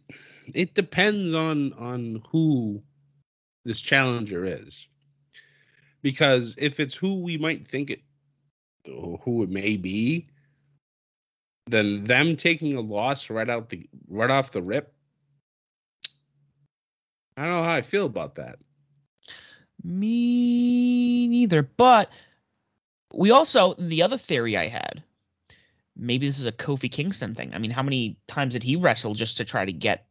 it 0.55 0.75
depends 0.75 1.35
on 1.35 1.73
on 1.75 2.23
who 2.31 2.83
this 3.65 3.81
challenger 3.81 4.45
is, 4.45 4.89
because 6.03 6.55
if 6.59 6.81
it's 6.81 6.95
who 6.95 7.21
we 7.21 7.37
might 7.37 7.69
think 7.69 7.91
it, 7.91 8.01
who 8.87 9.43
it 9.43 9.51
may 9.51 9.77
be, 9.77 10.27
then 11.67 12.05
them 12.05 12.37
taking 12.37 12.75
a 12.75 12.81
loss 12.81 13.29
right 13.31 13.49
out 13.51 13.69
the 13.69 13.89
right 14.09 14.31
off 14.31 14.53
the 14.53 14.63
rip. 14.63 14.93
I 17.37 17.43
don't 17.43 17.51
know 17.51 17.65
how 17.65 17.75
I 17.75 17.83
feel 17.83 18.07
about 18.07 18.37
that. 18.37 18.59
Me 19.83 21.29
neither. 21.29 21.63
But 21.63 22.11
we 23.13 23.31
also 23.31 23.75
the 23.75 24.03
other 24.03 24.19
theory 24.19 24.57
I 24.57 24.69
had. 24.69 25.03
Maybe 25.99 26.27
this 26.27 26.39
is 26.39 26.47
a 26.47 26.53
Kofi 26.53 26.91
Kingston 26.91 27.35
thing. 27.35 27.55
I 27.55 27.59
mean, 27.59 27.71
how 27.71 27.83
many 27.83 28.19
times 28.29 28.53
did 28.53 28.63
he 28.63 28.77
wrestle 28.77 29.15
just 29.15 29.39
to 29.39 29.45
try 29.47 29.65
to 29.65 29.73
get, 29.73 30.07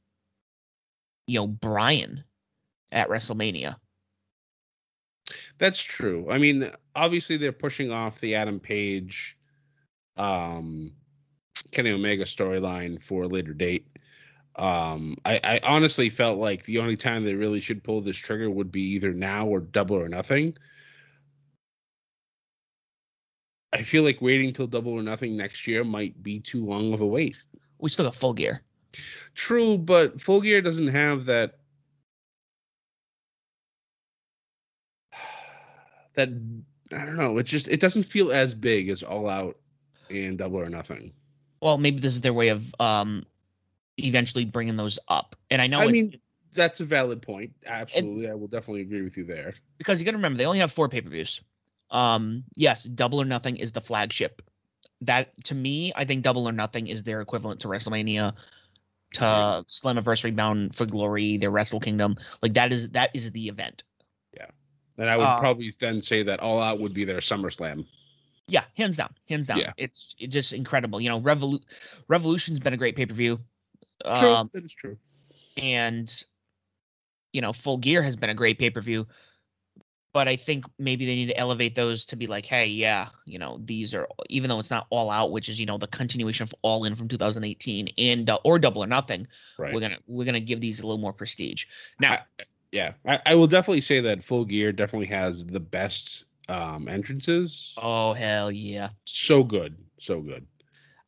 you 1.27 1.39
know, 1.39 1.45
Brian 1.47 2.23
at 2.91 3.07
WrestleMania? 3.07 3.75
That's 5.57 5.81
true. 5.81 6.27
I 6.29 6.37
mean, 6.37 6.69
obviously 6.95 7.37
they're 7.37 7.51
pushing 7.51 7.91
off 7.91 8.19
the 8.19 8.35
Adam 8.35 8.59
Page, 8.59 9.37
um, 10.17 10.91
Kenny 11.71 11.91
Omega 11.91 12.25
storyline 12.25 13.01
for 13.01 13.23
a 13.23 13.27
later 13.27 13.53
date. 13.53 13.87
Um, 14.57 15.17
I, 15.25 15.39
I 15.43 15.59
honestly 15.63 16.09
felt 16.09 16.37
like 16.37 16.63
the 16.63 16.79
only 16.79 16.95
time 16.95 17.23
they 17.23 17.33
really 17.33 17.61
should 17.61 17.83
pull 17.83 18.01
this 18.01 18.17
trigger 18.17 18.49
would 18.49 18.71
be 18.71 18.81
either 18.81 19.13
now 19.13 19.47
or 19.47 19.59
double 19.59 19.97
or 19.97 20.07
nothing. 20.07 20.57
I 23.73 23.83
feel 23.83 24.03
like 24.03 24.21
waiting 24.21 24.53
till 24.53 24.67
double 24.67 24.93
or 24.93 25.03
nothing 25.03 25.35
next 25.35 25.67
year 25.67 25.83
might 25.83 26.21
be 26.23 26.39
too 26.39 26.65
long 26.65 26.93
of 26.93 27.01
a 27.01 27.05
wait. 27.05 27.35
We 27.79 27.89
still 27.89 28.05
got 28.05 28.15
full 28.15 28.33
gear. 28.33 28.61
True, 29.35 29.77
but 29.77 30.19
Full 30.21 30.41
Gear 30.41 30.61
doesn't 30.61 30.87
have 30.87 31.25
that. 31.25 31.59
That 36.15 36.29
I 36.91 37.05
don't 37.05 37.17
know. 37.17 37.37
It 37.37 37.43
just 37.43 37.67
it 37.67 37.79
doesn't 37.79 38.03
feel 38.03 38.31
as 38.31 38.53
big 38.53 38.89
as 38.89 39.03
All 39.03 39.29
Out 39.29 39.57
and 40.09 40.37
Double 40.37 40.59
or 40.59 40.69
Nothing. 40.69 41.13
Well, 41.61 41.77
maybe 41.77 41.99
this 41.99 42.13
is 42.13 42.21
their 42.21 42.33
way 42.33 42.49
of 42.49 42.73
um 42.79 43.25
eventually 43.97 44.45
bringing 44.45 44.75
those 44.77 44.99
up. 45.07 45.35
And 45.49 45.61
I 45.61 45.67
know 45.67 45.79
I 45.79 45.87
mean, 45.87 46.19
that's 46.53 46.79
a 46.79 46.85
valid 46.85 47.21
point. 47.21 47.53
Absolutely, 47.65 48.29
I 48.29 48.33
will 48.33 48.47
definitely 48.47 48.81
agree 48.81 49.01
with 49.01 49.17
you 49.17 49.25
there. 49.25 49.53
because 49.77 49.99
you 49.99 50.05
got 50.05 50.11
to 50.11 50.17
remember 50.17 50.37
they 50.37 50.45
only 50.45 50.59
have 50.59 50.71
four 50.71 50.89
pay-per-views. 50.89 51.41
Um, 51.91 52.43
yes, 52.55 52.83
Double 52.83 53.21
or 53.21 53.25
Nothing 53.25 53.57
is 53.57 53.71
the 53.71 53.81
flagship. 53.81 54.41
That 55.01 55.31
to 55.45 55.55
me, 55.55 55.91
I 55.95 56.05
think 56.05 56.23
Double 56.23 56.47
or 56.47 56.51
Nothing 56.51 56.87
is 56.87 57.03
their 57.03 57.21
equivalent 57.21 57.61
to 57.61 57.67
WrestleMania, 57.67 58.33
to 59.13 59.21
Slammiversary 59.21 60.35
Bound 60.35 60.75
for 60.75 60.85
Glory, 60.85 61.37
their 61.37 61.51
Wrestle 61.51 61.79
Kingdom. 61.79 62.15
Like 62.41 62.53
that 62.53 62.71
is 62.71 62.89
that 62.89 63.11
is 63.13 63.31
the 63.31 63.47
event. 63.47 63.83
And 64.97 65.09
I 65.09 65.17
would 65.17 65.23
Uh, 65.25 65.37
probably 65.39 65.71
then 65.79 66.01
say 66.01 66.23
that 66.23 66.39
All 66.39 66.61
Out 66.61 66.79
would 66.79 66.93
be 66.93 67.03
their 67.03 67.19
SummerSlam. 67.19 67.85
Yeah, 68.47 68.63
hands 68.77 68.95
down, 68.97 69.13
hands 69.27 69.47
down. 69.47 69.57
Yeah. 69.59 69.73
It's 69.77 70.15
it's 70.19 70.31
just 70.33 70.53
incredible. 70.53 71.01
You 71.01 71.09
know, 71.09 71.19
Revolu- 71.19 71.63
Revolution's 72.07 72.59
been 72.59 72.73
a 72.73 72.77
great 72.77 72.95
pay-per-view. 72.95 73.39
True, 74.19 74.29
Um, 74.29 74.49
that 74.53 74.63
is 74.63 74.73
true. 74.73 74.97
and 75.57 76.23
you 77.33 77.41
know 77.41 77.53
full 77.53 77.77
gear 77.77 78.03
has 78.03 78.15
been 78.15 78.29
a 78.29 78.33
great 78.33 78.59
pay-per-view 78.59 79.07
but 80.13 80.27
i 80.27 80.35
think 80.35 80.65
maybe 80.79 81.05
they 81.05 81.15
need 81.15 81.27
to 81.27 81.37
elevate 81.37 81.75
those 81.75 82.05
to 82.05 82.15
be 82.17 82.27
like 82.27 82.45
hey 82.45 82.65
yeah 82.67 83.07
you 83.25 83.39
know 83.39 83.59
these 83.63 83.93
are 83.93 84.07
even 84.29 84.49
though 84.49 84.59
it's 84.59 84.69
not 84.69 84.85
all 84.89 85.09
out 85.09 85.31
which 85.31 85.47
is 85.49 85.57
you 85.59 85.65
know 85.65 85.77
the 85.77 85.87
continuation 85.87 86.43
of 86.43 86.53
all 86.61 86.83
in 86.85 86.93
from 86.95 87.07
2018 87.07 87.87
and 87.97 88.29
uh, 88.29 88.37
or 88.43 88.59
double 88.59 88.83
or 88.83 88.87
nothing 88.87 89.27
Right. 89.57 89.73
we're 89.73 89.79
gonna 89.81 89.97
we're 90.07 90.25
gonna 90.25 90.39
give 90.41 90.59
these 90.61 90.79
a 90.81 90.85
little 90.85 91.01
more 91.01 91.13
prestige 91.13 91.65
now 91.99 92.13
I- 92.13 92.43
yeah, 92.75 92.91
I, 93.07 93.19
I 93.31 93.35
will 93.35 93.47
definitely 93.47 93.81
say 93.81 94.01
that 94.01 94.23
Full 94.23 94.43
Gear 94.45 94.71
definitely 94.73 95.07
has 95.07 95.45
the 95.45 95.59
best 95.61 96.25
um, 96.49 96.87
entrances. 96.87 97.73
oh 97.77 98.11
hell 98.13 98.51
yeah 98.51 98.89
So 99.05 99.43
good, 99.43 99.77
so 99.99 100.21
good. 100.21 100.45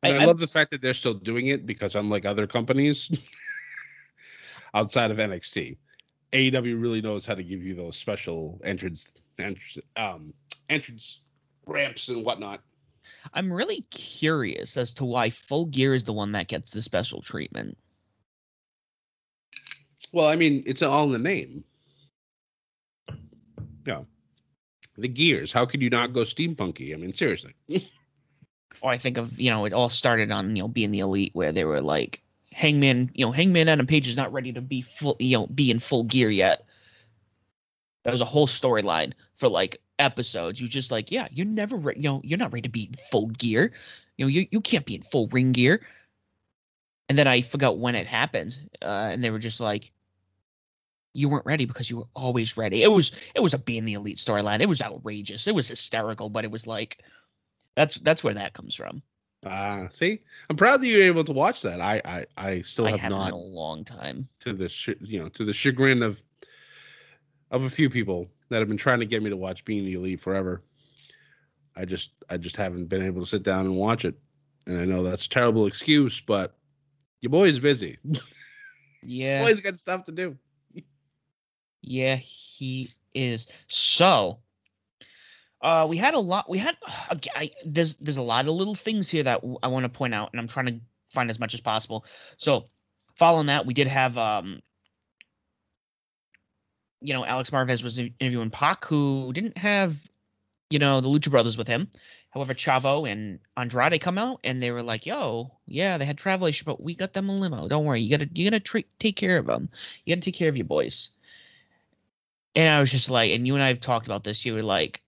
And 0.04 0.16
I- 0.16 0.20
I, 0.20 0.24
I- 0.24 0.26
love 0.26 0.40
the 0.40 0.48
fact 0.48 0.72
that 0.72 0.82
they're 0.82 0.94
still 0.94 1.14
doing 1.14 1.48
it 1.48 1.66
because 1.66 1.96
unlike 1.96 2.26
other 2.26 2.48
companies 2.48 3.12
outside 4.74 5.12
of 5.12 5.18
NXT, 5.18 5.78
AEW 6.34 6.82
really 6.82 7.02
knows 7.02 7.26
how 7.26 7.36
to 7.36 7.44
give 7.44 7.64
you 7.64 7.76
those 7.76 7.98
special 7.98 8.60
entrance 8.64 9.12
entrance 9.40 9.78
um 9.96 10.34
entrance 10.70 11.22
ramps 11.68 12.10
and 12.10 12.26
whatnot. 12.26 12.62
i'm 13.34 13.52
really 13.54 13.82
curious 13.92 14.78
as 14.78 14.94
to 14.94 15.06
why 15.06 15.30
full 15.30 15.66
gear 15.68 15.94
is 15.94 16.04
the 16.04 16.14
one 16.14 16.32
that 16.32 16.48
gets 16.48 16.72
the 16.72 16.82
special 16.82 17.22
treatment 17.22 17.78
Well, 20.12 20.28
I 20.28 20.36
mean, 20.36 20.64
it's 20.66 20.82
all 20.82 21.06
in 21.06 21.12
the 21.12 21.20
name. 21.20 21.64
Yeah. 23.86 24.04
The 24.98 25.08
gears. 25.08 25.52
How 25.52 25.66
could 25.66 25.82
you 25.82 25.90
not 25.90 26.14
go 26.14 26.22
steampunky? 26.22 26.94
I 26.94 26.98
mean, 26.98 27.14
seriously. 27.14 27.54
or 28.82 28.92
I 28.92 28.98
think 28.98 29.18
of 29.18 29.40
you 29.40 29.50
know 29.50 29.66
it 29.66 29.74
all 29.74 29.90
started 29.90 30.32
on 30.32 30.56
you 30.56 30.64
know 30.64 30.68
being 30.68 30.92
the 30.92 31.00
elite 31.00 31.32
where 31.34 31.52
they 31.52 31.66
were 31.66 31.82
like 31.82 32.22
Hangman 32.52 33.12
you 33.14 33.26
know 33.26 33.32
Hangman 33.32 33.70
Adam 33.70 33.88
Page 33.88 34.08
is 34.08 34.16
not 34.16 34.32
ready 34.32 34.52
to 34.54 34.62
be 34.62 34.82
full 34.82 35.16
you 35.20 35.38
know 35.38 35.48
be 35.48 35.72
in 35.72 35.80
full 35.80 36.04
gear 36.04 36.30
yet. 36.30 36.66
That 38.04 38.12
was 38.12 38.22
a 38.22 38.26
whole 38.26 38.48
storyline 38.48 39.14
for 39.36 39.50
like 39.50 39.82
episodes. 40.00 40.62
You 40.62 40.68
just 40.68 40.92
like 40.92 41.12
yeah 41.12 41.28
you're 41.32 41.46
never 41.46 41.76
re- 41.76 41.96
you 41.96 42.04
know 42.04 42.22
you're 42.24 42.40
not 42.40 42.54
ready 42.54 42.64
to 42.64 42.70
be 42.70 42.92
full 43.12 43.28
gear. 43.28 43.72
You 44.18 44.26
know 44.26 44.30
you 44.30 44.48
you 44.52 44.62
can't 44.62 44.86
be 44.86 44.96
in 44.96 45.02
full 45.02 45.28
ring 45.28 45.52
gear. 45.52 45.82
And 47.10 47.18
then 47.18 47.28
I 47.28 47.42
forgot 47.42 47.78
when 47.78 47.96
it 47.96 48.06
happened, 48.06 48.58
uh, 48.82 49.10
and 49.12 49.24
they 49.24 49.30
were 49.30 49.40
just 49.40 49.62
like, 49.62 49.92
"You 51.14 51.30
weren't 51.30 51.46
ready 51.46 51.66
because 51.66 51.90
you 51.90 51.98
were 51.98 52.08
always 52.16 52.58
ready." 52.58 52.84
It 52.84 52.92
was 52.92 53.12
it 53.36 53.42
was 53.42 53.54
a 53.54 53.58
being 53.58 53.86
the 53.86 53.94
elite 53.94 54.18
storyline. 54.18 54.62
It 54.62 54.70
was 54.70 54.82
outrageous. 54.82 55.48
It 55.48 55.56
was 55.56 55.68
hysterical, 55.68 56.30
but 56.30 56.44
it 56.44 56.52
was 56.52 56.68
like, 56.68 57.00
that's 57.76 57.96
that's 57.96 58.24
where 58.24 58.34
that 58.34 58.54
comes 58.54 58.76
from. 58.76 59.02
Ah, 59.46 59.88
see, 59.90 60.20
I'm 60.50 60.56
proud 60.58 60.82
that 60.82 60.88
you're 60.88 61.04
able 61.04 61.24
to 61.24 61.32
watch 61.32 61.62
that. 61.62 61.80
I, 61.80 62.02
I, 62.04 62.26
I 62.38 62.62
still 62.62 62.86
have 62.86 63.00
haven't 63.00 63.18
not 63.18 63.28
in 63.28 63.34
a 63.34 63.38
long 63.38 63.84
time. 63.86 64.28
to 64.40 64.52
the, 64.52 64.68
sh- 64.68 64.90
you 65.00 65.20
know, 65.20 65.30
to 65.30 65.46
the 65.46 65.54
chagrin 65.54 66.02
of, 66.02 66.20
of 67.52 67.64
a 67.64 67.70
few 67.70 67.88
people 67.88 68.28
that 68.50 68.60
have 68.60 68.68
been 68.68 68.78
trying 68.78 69.00
to 69.00 69.06
get 69.06 69.22
me 69.22 69.30
to 69.30 69.38
watch 69.38 69.64
Being 69.64 69.86
the 69.86 69.94
Elite 69.94 70.20
forever. 70.20 70.64
I 71.76 71.86
just, 71.86 72.12
I 72.30 72.38
just 72.38 72.58
haven't 72.58 72.86
been 72.88 73.04
able 73.04 73.22
to 73.22 73.28
sit 73.28 73.44
down 73.44 73.68
and 73.68 73.76
watch 73.76 74.06
it, 74.06 74.16
and 74.66 74.80
I 74.80 74.86
know 74.86 75.04
that's 75.04 75.28
a 75.28 75.30
terrible 75.30 75.68
excuse, 75.68 76.20
but 76.20 76.56
your 77.22 77.30
boy's 77.30 77.60
busy. 77.60 77.98
Yeah, 79.04 79.44
Boy's 79.44 79.62
got 79.62 79.76
stuff 79.76 80.04
to 80.06 80.12
do. 80.12 80.36
Yeah, 81.88 82.16
he 82.16 82.90
is. 83.14 83.48
So, 83.68 84.40
uh, 85.62 85.86
we 85.90 85.98
had 85.98 86.14
a 86.14 86.20
lot. 86.20 86.50
We 86.50 86.58
had 86.58 86.76
I, 87.36 87.52
there's 87.66 87.96
there's 87.96 88.18
a 88.18 88.22
lot 88.22 88.48
of 88.48 88.54
little 88.54 88.76
things 88.76 89.10
here 89.10 89.24
that 89.24 89.42
I 89.64 89.68
want 89.68 89.84
to 89.84 89.90
point 89.90 90.14
out, 90.14 90.30
and 90.34 90.40
I'm 90.40 90.48
trying 90.48 90.68
to 90.68 90.80
find 91.10 91.30
as 91.30 91.40
much 91.40 91.54
as 91.54 91.62
possible. 91.62 92.06
So, 92.38 92.66
following 93.16 93.48
that, 93.48 93.66
we 93.66 93.74
did 93.74 93.88
have 93.88 94.18
um, 94.18 94.62
you 97.02 97.14
know, 97.14 97.26
Alex 97.26 97.50
Marvez 97.50 97.84
was 97.84 97.98
interviewing 98.00 98.50
Pac, 98.50 98.86
who 98.86 99.32
didn't 99.34 99.58
have, 99.58 99.96
you 100.70 100.80
know, 100.80 101.02
the 101.02 101.08
Lucha 101.08 101.30
Brothers 101.30 101.58
with 101.58 101.68
him. 101.68 101.90
However, 102.32 102.54
Chavo 102.54 103.10
and 103.10 103.40
Andrade 103.56 104.02
come 104.02 104.18
out 104.18 104.40
and 104.44 104.62
they 104.62 104.72
were 104.72 104.84
like, 104.84 105.06
"Yo, 105.06 105.52
yeah, 105.66 105.98
they 105.98 106.06
had 106.06 106.18
travel 106.18 106.48
issue, 106.48 106.66
but 106.66 106.82
we 106.82 106.94
got 106.94 107.14
them 107.14 107.30
a 107.30 107.36
limo. 107.36 107.68
Don't 107.68 107.86
worry, 107.86 108.02
you 108.02 108.16
gotta 108.16 108.30
you 108.34 108.50
gotta 108.50 108.84
take 109.00 109.16
care 109.16 109.38
of 109.38 109.48
them. 109.48 109.70
You 110.06 110.16
gotta 110.16 110.26
take 110.26 110.36
care 110.36 110.50
of 110.50 110.58
your 110.58 110.66
boys." 110.66 111.12
And 112.58 112.74
I 112.74 112.80
was 112.80 112.92
just 112.92 113.12
like, 113.12 113.30
and 113.30 113.46
you 113.46 113.54
and 113.54 113.64
I 113.64 113.68
have 113.68 113.80
talked 113.80 114.08
about 114.08 114.24
this. 114.24 114.44
You 114.44 114.56
were 114.56 114.64
like, 114.64 115.04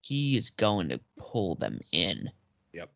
he 0.00 0.36
is 0.36 0.50
going 0.50 0.90
to 0.90 1.00
pull 1.18 1.56
them 1.56 1.80
in. 1.90 2.30
Yep. 2.72 2.88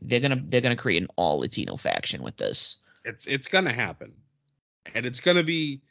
They're 0.00 0.20
gonna 0.20 0.42
they're 0.48 0.62
gonna 0.62 0.76
create 0.76 1.02
an 1.02 1.10
all 1.16 1.40
Latino 1.40 1.76
faction 1.76 2.22
with 2.22 2.38
this. 2.38 2.78
It's, 3.04 3.26
it's 3.26 3.48
gonna 3.48 3.72
happen, 3.72 4.14
and 4.94 5.04
it's 5.04 5.20
gonna 5.20 5.42
be 5.42 5.82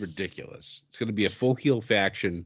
ridiculous. 0.00 0.82
It's 0.88 0.98
gonna 0.98 1.12
be 1.12 1.26
a 1.26 1.30
full 1.30 1.54
heel 1.54 1.80
faction, 1.80 2.44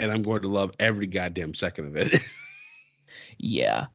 and 0.00 0.12
I'm 0.12 0.22
going 0.22 0.42
to 0.42 0.48
love 0.48 0.72
every 0.78 1.06
goddamn 1.06 1.54
second 1.54 1.86
of 1.86 1.96
it. 1.96 2.18
Yeah. 3.38 3.86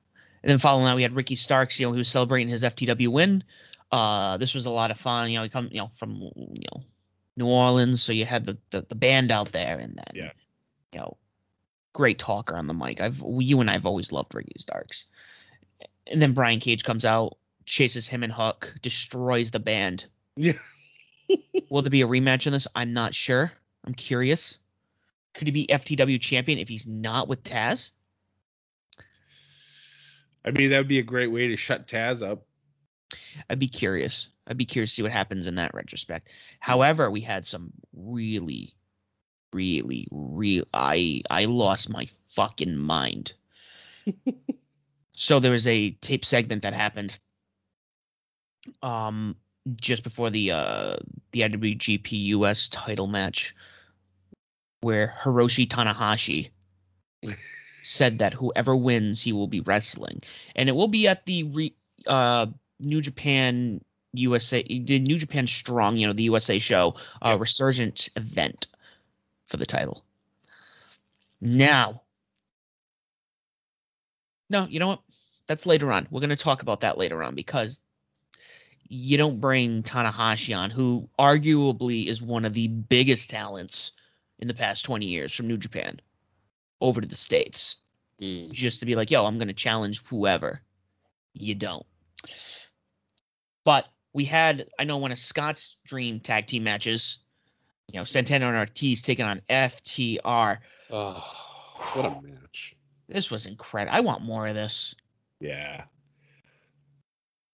And 0.43 0.49
then 0.51 0.57
following 0.57 0.83
that, 0.83 0.95
we 0.97 1.01
had 1.01 1.15
Ricky 1.15 1.37
Starks, 1.37 1.79
you 1.79 1.85
know, 1.85 1.93
who 1.93 1.99
was 1.99 2.09
celebrating 2.09 2.49
his 2.49 2.63
FTW 2.63 3.07
win. 3.07 3.45
Uh, 3.89 4.35
this 4.35 4.53
was 4.53 4.65
a 4.65 4.69
lot 4.69 4.91
of 4.91 4.99
fun. 4.99 5.29
You 5.29 5.37
know, 5.37 5.43
he 5.43 5.49
come, 5.49 5.69
you 5.71 5.77
know, 5.77 5.89
from 5.93 6.15
you 6.15 6.67
know 6.73 6.83
New 7.37 7.47
Orleans, 7.47 8.01
so 8.01 8.11
you 8.13 8.25
had 8.25 8.45
the 8.45 8.57
the, 8.71 8.81
the 8.87 8.95
band 8.95 9.31
out 9.31 9.51
there, 9.51 9.77
and 9.77 9.95
then 9.97 10.05
Yeah. 10.13 10.31
you 10.93 10.99
know, 10.99 11.17
great 11.93 12.19
talker 12.19 12.55
on 12.55 12.67
the 12.67 12.73
mic. 12.73 13.01
I've 13.01 13.21
you 13.39 13.59
and 13.61 13.69
I've 13.69 13.85
always 13.85 14.11
loved 14.11 14.33
Ricky 14.35 14.53
Starks. 14.59 15.05
And 16.07 16.21
then 16.21 16.33
Brian 16.33 16.59
Cage 16.59 16.83
comes 16.83 17.03
out, 17.05 17.37
chases 17.65 18.07
him 18.07 18.23
and 18.23 18.31
Hook, 18.31 18.73
destroys 18.81 19.51
the 19.51 19.59
band. 19.59 20.05
yeah. 20.35 20.53
Will 21.69 21.81
there 21.81 21.89
be 21.89 22.03
a 22.03 22.07
rematch 22.07 22.45
in 22.45 22.53
this? 22.53 22.67
I'm 22.75 22.93
not 22.93 23.13
sure. 23.15 23.51
I'm 23.85 23.95
curious. 23.95 24.59
Could 25.33 25.47
he 25.47 25.51
be 25.51 25.67
FTW 25.67 26.21
champion 26.21 26.59
if 26.59 26.69
he's 26.69 26.85
not 26.85 27.27
with 27.27 27.43
Taz? 27.43 27.91
I 30.45 30.51
mean, 30.51 30.69
that 30.69 30.77
would 30.77 30.87
be 30.87 30.99
a 30.99 31.03
great 31.03 31.31
way 31.31 31.47
to 31.47 31.55
shut 31.57 31.87
Taz 31.87 32.21
up. 32.21 32.45
I'd 33.49 33.59
be 33.59 33.67
curious. 33.67 34.27
I'd 34.47 34.58
be 34.58 34.65
curious 34.65 34.91
to 34.91 34.95
see 34.95 35.01
what 35.03 35.12
happens 35.12 35.47
in 35.47 35.55
that 35.55 35.73
retrospect. 35.73 36.29
However, 36.60 37.10
we 37.10 37.21
had 37.21 37.45
some 37.45 37.71
really, 37.93 38.75
really, 39.53 40.08
real. 40.12 40.65
I 40.73 41.21
I 41.29 41.45
lost 41.45 41.89
my 41.89 42.08
fucking 42.27 42.75
mind. 42.75 43.34
so 45.13 45.39
there 45.39 45.51
was 45.51 45.67
a 45.67 45.91
tape 46.01 46.25
segment 46.25 46.62
that 46.62 46.73
happened. 46.73 47.17
Um, 48.81 49.36
just 49.81 50.03
before 50.03 50.29
the 50.29 50.51
uh 50.51 50.97
the 51.31 51.41
IWGP 51.41 52.12
US 52.25 52.69
title 52.69 53.08
match, 53.08 53.55
where 54.81 55.15
Hiroshi 55.23 55.67
Tanahashi 55.67 56.51
said 57.84 58.19
that 58.19 58.34
whoever 58.34 58.75
wins, 58.75 59.21
he 59.21 59.34
will 59.34 59.47
be 59.47 59.62
wrestling, 59.62 60.21
and 60.55 60.69
it 60.69 60.73
will 60.73 60.88
be 60.88 61.08
at 61.08 61.25
the 61.25 61.43
re, 61.43 61.73
uh 62.05 62.45
New 62.79 63.01
Japan 63.01 63.81
USA, 64.17 64.63
the 64.63 64.99
New 64.99 65.17
Japan 65.17 65.47
Strong, 65.47 65.97
you 65.97 66.08
know, 66.08 66.13
the 66.13 66.23
USA 66.23 66.60
show, 66.60 66.95
uh, 67.23 67.30
Yep. 67.30 67.39
Resurgence 67.39 68.10
event 68.15 68.67
for 69.45 69.58
the 69.58 69.65
title. 69.65 70.04
Now, 71.41 72.01
no, 74.49 74.65
you 74.67 74.80
know 74.80 74.88
what? 74.88 75.01
That's 75.47 75.65
later 75.65 75.91
on. 75.91 76.08
We're 76.10 76.21
going 76.21 76.30
to 76.30 76.36
talk 76.36 76.62
about 76.62 76.82
that 76.82 76.97
later 76.97 77.21
on 77.23 77.36
because 77.36 77.80
you 78.88 79.17
don't 79.17 79.39
bring 79.39 79.84
Tanahashi 79.84 80.58
on, 80.58 80.69
who 80.69 81.10
arguably 81.19 82.08
is 82.08 82.21
one 82.21 82.45
of 82.45 82.54
the 82.54 82.67
biggest 82.67 83.30
talents 83.30 83.91
in 84.39 84.47
the 84.47 84.54
past 84.54 84.86
20 84.86 85.06
years 85.06 85.34
from 85.34 85.47
New 85.47 85.58
Japan, 85.58 85.99
over 86.82 87.01
to 87.01 87.08
the 87.08 87.15
States 87.15 87.78
just 88.19 88.80
to 88.80 88.86
be 88.86 88.95
like, 88.95 89.12
yo, 89.12 89.25
I'm 89.25 89.38
going 89.38 89.47
to 89.47 89.54
challenge 89.54 90.04
whoever. 90.06 90.62
You 91.34 91.56
don't. 91.56 91.86
But 93.63 93.88
we 94.15 94.23
had, 94.23 94.65
I 94.80 94.86
know, 94.86 94.97
one 94.97 95.12
of 95.12 95.19
Scott's 95.19 95.75
dream 95.86 96.21
tag 96.21 96.47
team 96.47 96.63
matches. 96.63 97.17
You 97.91 97.99
know, 97.99 98.06
Santana 98.06 98.47
and 98.47 98.56
Ortiz 98.56 99.01
taking 99.01 99.25
on 99.25 99.41
FTR. 99.49 100.58
Oh, 100.89 101.34
what 101.93 102.06
a 102.06 102.10
match! 102.21 102.75
This 103.10 103.30
was 103.30 103.45
incredible. 103.45 103.95
I 103.95 103.99
want 103.99 104.23
more 104.23 104.47
of 104.47 104.56
this. 104.56 104.95
Yeah. 105.41 105.84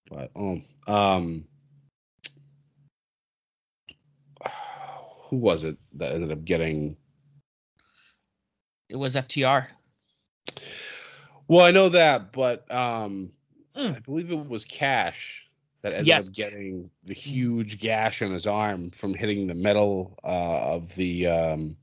But 0.08 0.30
um, 0.36 0.64
um, 0.86 1.44
who 5.28 5.36
was 5.36 5.64
it 5.64 5.76
that 5.94 6.12
ended 6.12 6.30
up 6.30 6.44
getting? 6.44 6.96
It 8.88 8.96
was 8.96 9.16
FTR. 9.16 9.66
Well, 11.48 11.66
I 11.66 11.72
know 11.72 11.88
that, 11.88 12.32
but 12.32 12.70
um, 12.70 13.32
Mm. 13.76 13.96
I 13.96 13.98
believe 14.00 14.30
it 14.30 14.48
was 14.48 14.64
Cash 14.64 15.46
that 15.82 15.92
ended 15.92 16.06
Yes. 16.06 16.28
up 16.28 16.34
getting 16.34 16.90
the 17.04 17.14
huge 17.14 17.78
gash 17.78 18.22
on 18.22 18.32
his 18.32 18.46
arm 18.46 18.90
from 18.90 19.14
hitting 19.14 19.46
the 19.46 19.54
metal 19.54 20.18
uh, 20.24 20.26
of 20.74 20.94
the 20.94 21.26
um, 21.26 21.76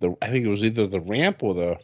the. 0.00 0.14
I 0.22 0.28
think 0.28 0.44
it 0.44 0.50
was 0.50 0.62
either 0.64 0.86
the 0.86 1.00
ramp 1.00 1.42
or 1.42 1.54
the. 1.54 1.78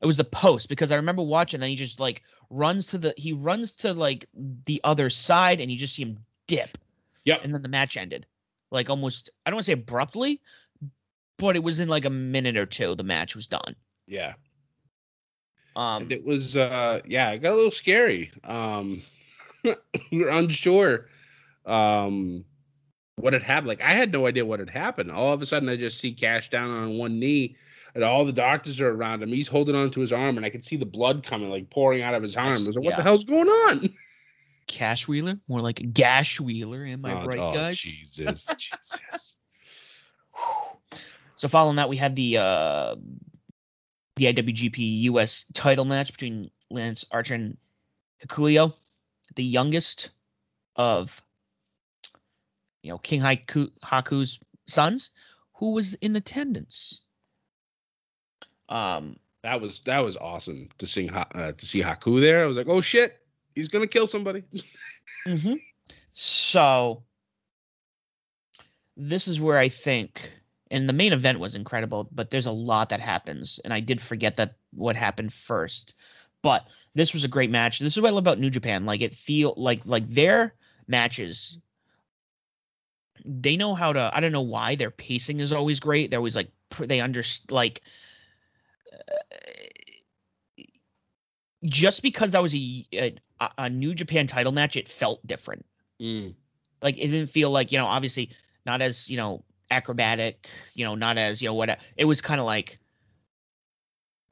It 0.00 0.06
was 0.06 0.16
the 0.16 0.24
post 0.24 0.68
because 0.68 0.92
I 0.92 0.96
remember 0.96 1.22
watching. 1.22 1.62
And 1.62 1.70
he 1.70 1.76
just 1.76 2.00
like 2.00 2.22
runs 2.50 2.86
to 2.88 2.98
the. 2.98 3.14
He 3.16 3.32
runs 3.32 3.74
to 3.76 3.92
like 3.94 4.26
the 4.66 4.80
other 4.84 5.10
side, 5.10 5.60
and 5.60 5.70
you 5.70 5.78
just 5.78 5.94
see 5.94 6.02
him 6.02 6.18
dip. 6.46 6.76
Yep. 7.24 7.40
And 7.44 7.54
then 7.54 7.62
the 7.62 7.68
match 7.68 7.96
ended, 7.96 8.26
like 8.70 8.90
almost. 8.90 9.30
I 9.46 9.50
don't 9.50 9.56
want 9.56 9.64
to 9.66 9.70
say 9.70 9.72
abruptly, 9.74 10.40
but 11.38 11.56
it 11.56 11.62
was 11.62 11.80
in 11.80 11.88
like 11.88 12.04
a 12.04 12.10
minute 12.10 12.56
or 12.56 12.66
two. 12.66 12.94
The 12.94 13.02
match 13.04 13.34
was 13.34 13.46
done. 13.46 13.74
Yeah. 14.06 14.34
Um. 15.76 16.02
and 16.02 16.12
it 16.12 16.24
was 16.24 16.56
uh 16.56 17.00
yeah 17.04 17.30
it 17.32 17.38
got 17.38 17.52
a 17.52 17.56
little 17.56 17.72
scary 17.72 18.30
um 18.44 19.02
were 20.12 20.28
unsure 20.28 21.08
um 21.66 22.44
what 23.16 23.32
had 23.32 23.42
happened. 23.42 23.68
Like 23.68 23.82
i 23.82 23.90
had 23.90 24.12
no 24.12 24.26
idea 24.26 24.44
what 24.44 24.60
had 24.60 24.70
happened. 24.70 25.10
All 25.10 25.32
of 25.32 25.42
a 25.42 25.46
sudden 25.46 25.68
i 25.68 25.76
just 25.76 25.98
see 25.98 26.12
cash 26.12 26.50
down 26.50 26.70
on 26.70 26.98
one 26.98 27.18
knee 27.18 27.56
and 27.94 28.02
all 28.02 28.24
the 28.24 28.32
doctors 28.32 28.80
are 28.80 28.90
around 28.90 29.22
him. 29.22 29.28
He's 29.28 29.48
holding 29.48 29.74
onto 29.76 30.00
his 30.00 30.12
arm 30.12 30.36
and 30.36 30.44
i 30.44 30.50
could 30.50 30.64
see 30.64 30.76
the 30.76 30.86
blood 30.86 31.24
coming 31.24 31.50
like 31.50 31.70
pouring 31.70 32.02
out 32.02 32.14
of 32.14 32.22
his 32.22 32.36
arm 32.36 32.48
i 32.48 32.52
was 32.52 32.68
like 32.68 32.84
what 32.84 32.90
Yeah. 32.90 32.96
the 32.96 33.02
hell's 33.02 33.24
going 33.24 33.48
on? 33.48 33.88
Cash 34.66 35.06
Wheeler, 35.06 35.38
more 35.46 35.60
like 35.60 35.92
Gash 35.92 36.40
Wheeler. 36.40 36.86
Am 36.86 37.04
I 37.04 37.22
oh, 37.22 37.26
right, 37.26 37.38
oh, 37.38 37.52
guys? 37.52 37.76
jesus 37.76 38.46
jesus. 38.56 39.36
So 41.36 41.48
following 41.48 41.76
that, 41.76 41.88
we 41.88 41.96
had 41.96 42.16
the 42.16 42.38
uh, 42.38 42.96
the 44.16 44.32
IWGP 44.32 45.02
US 45.02 45.44
title 45.52 45.84
match 45.84 46.12
between 46.12 46.50
Lance 46.70 47.04
Archer 47.10 47.34
and 47.34 47.56
Hikuleo, 48.24 48.72
the 49.34 49.44
youngest 49.44 50.10
of 50.76 51.22
you 52.82 52.90
know 52.90 52.98
King 52.98 53.20
Haku, 53.20 53.70
Haku's 53.82 54.40
sons, 54.66 55.10
who 55.54 55.72
was 55.72 55.94
in 55.94 56.16
attendance. 56.16 57.00
Um, 58.68 59.16
that 59.42 59.60
was 59.60 59.80
that 59.86 59.98
was 59.98 60.16
awesome 60.16 60.68
to 60.78 60.86
sing 60.86 61.10
uh, 61.10 61.52
to 61.52 61.66
see 61.66 61.82
haku 61.82 62.18
there 62.18 62.42
i 62.42 62.46
was 62.46 62.56
like 62.56 62.66
oh 62.66 62.80
shit 62.80 63.20
he's 63.54 63.68
gonna 63.68 63.86
kill 63.86 64.06
somebody 64.06 64.42
mhm. 65.28 65.60
So 66.14 67.02
this 68.96 69.26
is 69.26 69.40
where 69.40 69.58
I 69.58 69.68
think, 69.68 70.32
and 70.70 70.88
the 70.88 70.92
main 70.92 71.12
event 71.12 71.40
was 71.40 71.56
incredible, 71.56 72.08
but 72.12 72.30
there's 72.30 72.46
a 72.46 72.52
lot 72.52 72.88
that 72.90 73.00
happens, 73.00 73.60
and 73.64 73.74
I 73.74 73.80
did 73.80 74.00
forget 74.00 74.36
that 74.36 74.54
what 74.72 74.96
happened 74.96 75.32
first. 75.32 75.94
But 76.44 76.68
this 76.94 77.14
was 77.14 77.24
a 77.24 77.28
great 77.28 77.50
match. 77.50 77.80
This 77.80 77.96
is 77.96 78.02
what 78.02 78.10
I 78.10 78.12
love 78.12 78.22
about 78.24 78.38
New 78.38 78.50
Japan. 78.50 78.86
Like 78.86 79.00
it 79.00 79.16
feel 79.16 79.54
like 79.56 79.82
like 79.86 80.08
their 80.10 80.54
matches. 80.86 81.58
They 83.24 83.56
know 83.56 83.74
how 83.74 83.92
to. 83.94 84.10
I 84.12 84.20
don't 84.20 84.32
know 84.32 84.42
why 84.42 84.76
their 84.76 84.90
pacing 84.90 85.40
is 85.40 85.52
always 85.52 85.80
great. 85.80 86.10
They're 86.10 86.20
always 86.20 86.36
like 86.36 86.50
they 86.78 87.00
under 87.00 87.24
like. 87.50 87.82
uh, 88.92 90.62
just 91.64 92.02
because 92.02 92.32
that 92.32 92.42
was 92.42 92.54
a, 92.54 92.86
a 92.92 93.16
a 93.58 93.70
New 93.70 93.94
Japan 93.94 94.26
title 94.26 94.52
match, 94.52 94.76
it 94.76 94.88
felt 94.88 95.26
different 95.26 95.64
Mm, 96.00 96.34
like 96.82 96.98
it 96.98 97.08
didn't 97.08 97.30
feel 97.30 97.50
like 97.50 97.70
you 97.72 97.78
know 97.78 97.86
obviously 97.86 98.30
not 98.66 98.82
as 98.82 99.08
you 99.08 99.16
know 99.16 99.44
acrobatic 99.70 100.48
you 100.74 100.84
know 100.84 100.96
not 100.96 101.16
as 101.18 101.40
you 101.40 101.48
know 101.48 101.54
what 101.54 101.78
it 101.96 102.04
was 102.04 102.20
kind 102.20 102.40
of 102.40 102.46
like 102.46 102.80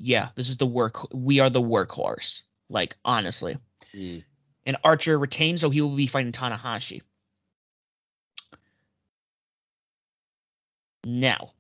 yeah 0.02 0.28
this 0.34 0.48
is 0.48 0.56
the 0.56 0.66
work 0.66 1.06
we 1.14 1.38
are 1.38 1.48
the 1.48 1.62
workhorse 1.62 2.42
like 2.68 2.96
honestly 3.04 3.56
mm. 3.94 4.22
and 4.66 4.76
archer 4.82 5.18
retained 5.18 5.60
so 5.60 5.70
he 5.70 5.80
will 5.80 5.94
be 5.94 6.06
fighting 6.06 6.32
tanahashi 6.32 7.02
now 11.04 11.52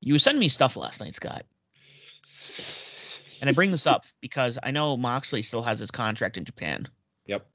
you 0.00 0.18
sent 0.18 0.38
me 0.38 0.48
stuff 0.48 0.76
last 0.76 1.00
night 1.00 1.14
scott 1.14 1.44
and 3.40 3.48
i 3.48 3.52
bring 3.52 3.70
this 3.70 3.86
up 3.86 4.04
because 4.20 4.58
i 4.62 4.70
know 4.70 4.96
moxley 4.96 5.42
still 5.42 5.62
has 5.62 5.78
his 5.78 5.90
contract 5.90 6.36
in 6.36 6.44
japan 6.44 6.88
Yep. 7.30 7.46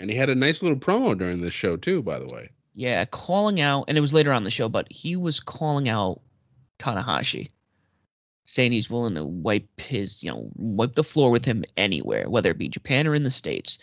And 0.00 0.10
he 0.10 0.16
had 0.16 0.30
a 0.30 0.34
nice 0.34 0.62
little 0.62 0.78
promo 0.78 1.16
during 1.16 1.40
this 1.40 1.54
show 1.54 1.76
too, 1.76 2.02
by 2.02 2.18
the 2.18 2.26
way. 2.26 2.50
Yeah, 2.76 3.06
calling 3.06 3.58
out, 3.62 3.86
and 3.88 3.96
it 3.96 4.02
was 4.02 4.12
later 4.12 4.34
on 4.34 4.44
the 4.44 4.50
show, 4.50 4.68
but 4.68 4.86
he 4.92 5.16
was 5.16 5.40
calling 5.40 5.88
out 5.88 6.20
Tanahashi, 6.78 7.48
saying 8.44 8.70
he's 8.70 8.90
willing 8.90 9.14
to 9.14 9.24
wipe 9.24 9.80
his, 9.80 10.22
you 10.22 10.30
know, 10.30 10.50
wipe 10.56 10.92
the 10.92 11.02
floor 11.02 11.30
with 11.30 11.46
him 11.46 11.64
anywhere, 11.78 12.28
whether 12.28 12.50
it 12.50 12.58
be 12.58 12.68
Japan 12.68 13.06
or 13.06 13.14
in 13.14 13.22
the 13.22 13.30
States. 13.30 13.78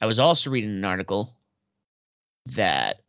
I 0.00 0.06
was 0.06 0.18
also 0.18 0.48
reading 0.48 0.70
an 0.70 0.86
article 0.86 1.36
that 2.46 3.02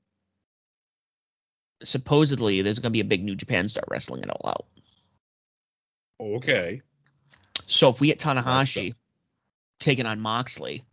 supposedly 1.81 2.61
there's 2.61 2.79
going 2.79 2.91
to 2.91 2.97
be 2.97 2.99
a 2.99 3.05
big 3.05 3.23
New 3.23 3.37
Japan 3.37 3.69
star 3.69 3.85
wrestling 3.87 4.21
it 4.21 4.29
all 4.29 4.49
out. 4.49 4.65
Okay. 6.19 6.81
So 7.67 7.87
if 7.87 8.01
we 8.01 8.07
get 8.07 8.19
Tanahashi 8.19 8.95
taking 9.79 10.05
on 10.05 10.19
Moxley, 10.19 10.83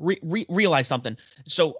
re- 0.00 0.18
re- 0.22 0.46
realize 0.48 0.88
something. 0.88 1.16
So, 1.46 1.70
uh, 1.70 1.74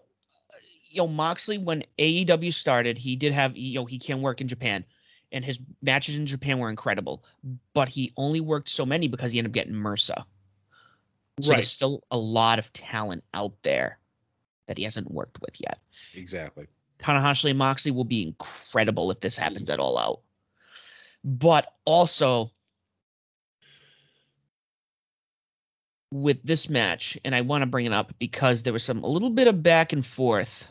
you 0.89 0.99
know, 0.99 1.09
Moxley, 1.09 1.59
when 1.59 1.83
AEW 1.99 2.53
started, 2.53 2.99
he 2.99 3.17
did 3.17 3.33
have, 3.33 3.57
you 3.57 3.75
know, 3.81 3.87
he 3.87 3.99
can 3.99 4.23
work 4.23 4.41
in 4.41 4.49
Japan, 4.49 4.85
and 5.33 5.45
his 5.45 5.59
matches 5.83 6.17
in 6.17 6.27
Japan 6.27 6.59
were 6.59 6.71
incredible. 6.71 7.25
But 7.75 7.89
he 7.89 8.13
only 8.17 8.41
worked 8.41 8.69
so 8.69 8.87
many 8.87 9.09
because 9.09 9.33
he 9.33 9.39
ended 9.39 9.51
up 9.51 9.55
getting 9.55 9.75
MRSA. 9.75 10.25
So 11.41 11.51
Right. 11.51 11.57
there's 11.57 11.71
still 11.71 12.05
a 12.11 12.19
lot 12.19 12.59
of 12.59 12.73
talent 12.73 13.25
out 13.33 13.55
there 13.63 13.99
that 14.67 14.77
he 14.77 14.85
hasn't 14.85 15.11
worked 15.11 15.41
with 15.41 15.59
yet. 15.59 15.79
Exactly. 16.15 16.67
Tanahashi 16.99 17.49
and 17.51 17.59
Moxley 17.59 17.91
will 17.91 18.05
be 18.05 18.23
incredible 18.23 19.11
if 19.11 19.21
this 19.21 19.37
happens 19.37 19.71
at 19.71 19.81
all 19.81 19.97
out. 19.97 20.21
But 21.25 21.75
also 21.87 22.51
with 26.13 26.43
this 26.43 26.69
match, 26.69 27.19
and 27.25 27.35
I 27.35 27.41
want 27.41 27.63
to 27.63 27.67
bring 27.67 27.87
it 27.87 27.93
up 27.93 28.13
because 28.19 28.63
there 28.63 28.73
was 28.73 28.83
some 28.83 29.03
a 29.03 29.09
little 29.09 29.31
bit 29.31 29.49
of 29.49 29.63
back 29.63 29.93
and 29.93 30.05
forth 30.05 30.71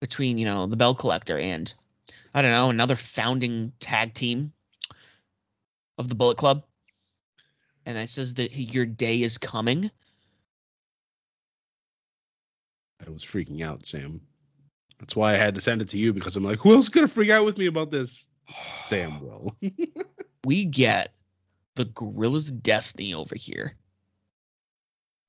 between, 0.00 0.38
you 0.38 0.44
know, 0.44 0.66
the 0.66 0.76
Bell 0.76 0.94
Collector 0.94 1.38
and 1.38 1.72
I 2.34 2.42
don't 2.42 2.52
know, 2.52 2.70
another 2.70 2.96
founding 2.96 3.72
tag 3.80 4.14
team 4.14 4.52
of 5.98 6.08
the 6.08 6.14
Bullet 6.14 6.38
Club. 6.38 6.64
And 7.86 7.98
it 7.98 8.08
says 8.08 8.34
that 8.34 8.54
your 8.54 8.86
day 8.86 9.22
is 9.22 9.38
coming. 9.38 9.90
I 13.04 13.10
was 13.10 13.24
freaking 13.24 13.62
out, 13.62 13.86
Sam. 13.86 14.20
That's 14.98 15.16
why 15.16 15.34
I 15.34 15.38
had 15.38 15.54
to 15.54 15.60
send 15.60 15.80
it 15.80 15.88
to 15.88 15.98
you 15.98 16.12
because 16.12 16.36
I'm 16.36 16.44
like, 16.44 16.58
who 16.58 16.74
else 16.74 16.84
is 16.84 16.88
gonna 16.90 17.08
freak 17.08 17.30
out 17.30 17.44
with 17.44 17.56
me 17.56 17.66
about 17.66 17.90
this? 17.90 18.24
Sam 18.74 19.20
will. 19.20 19.56
we 20.44 20.64
get 20.64 21.14
the 21.74 21.86
Guerrillas 21.86 22.50
Destiny 22.50 23.14
over 23.14 23.34
here. 23.34 23.76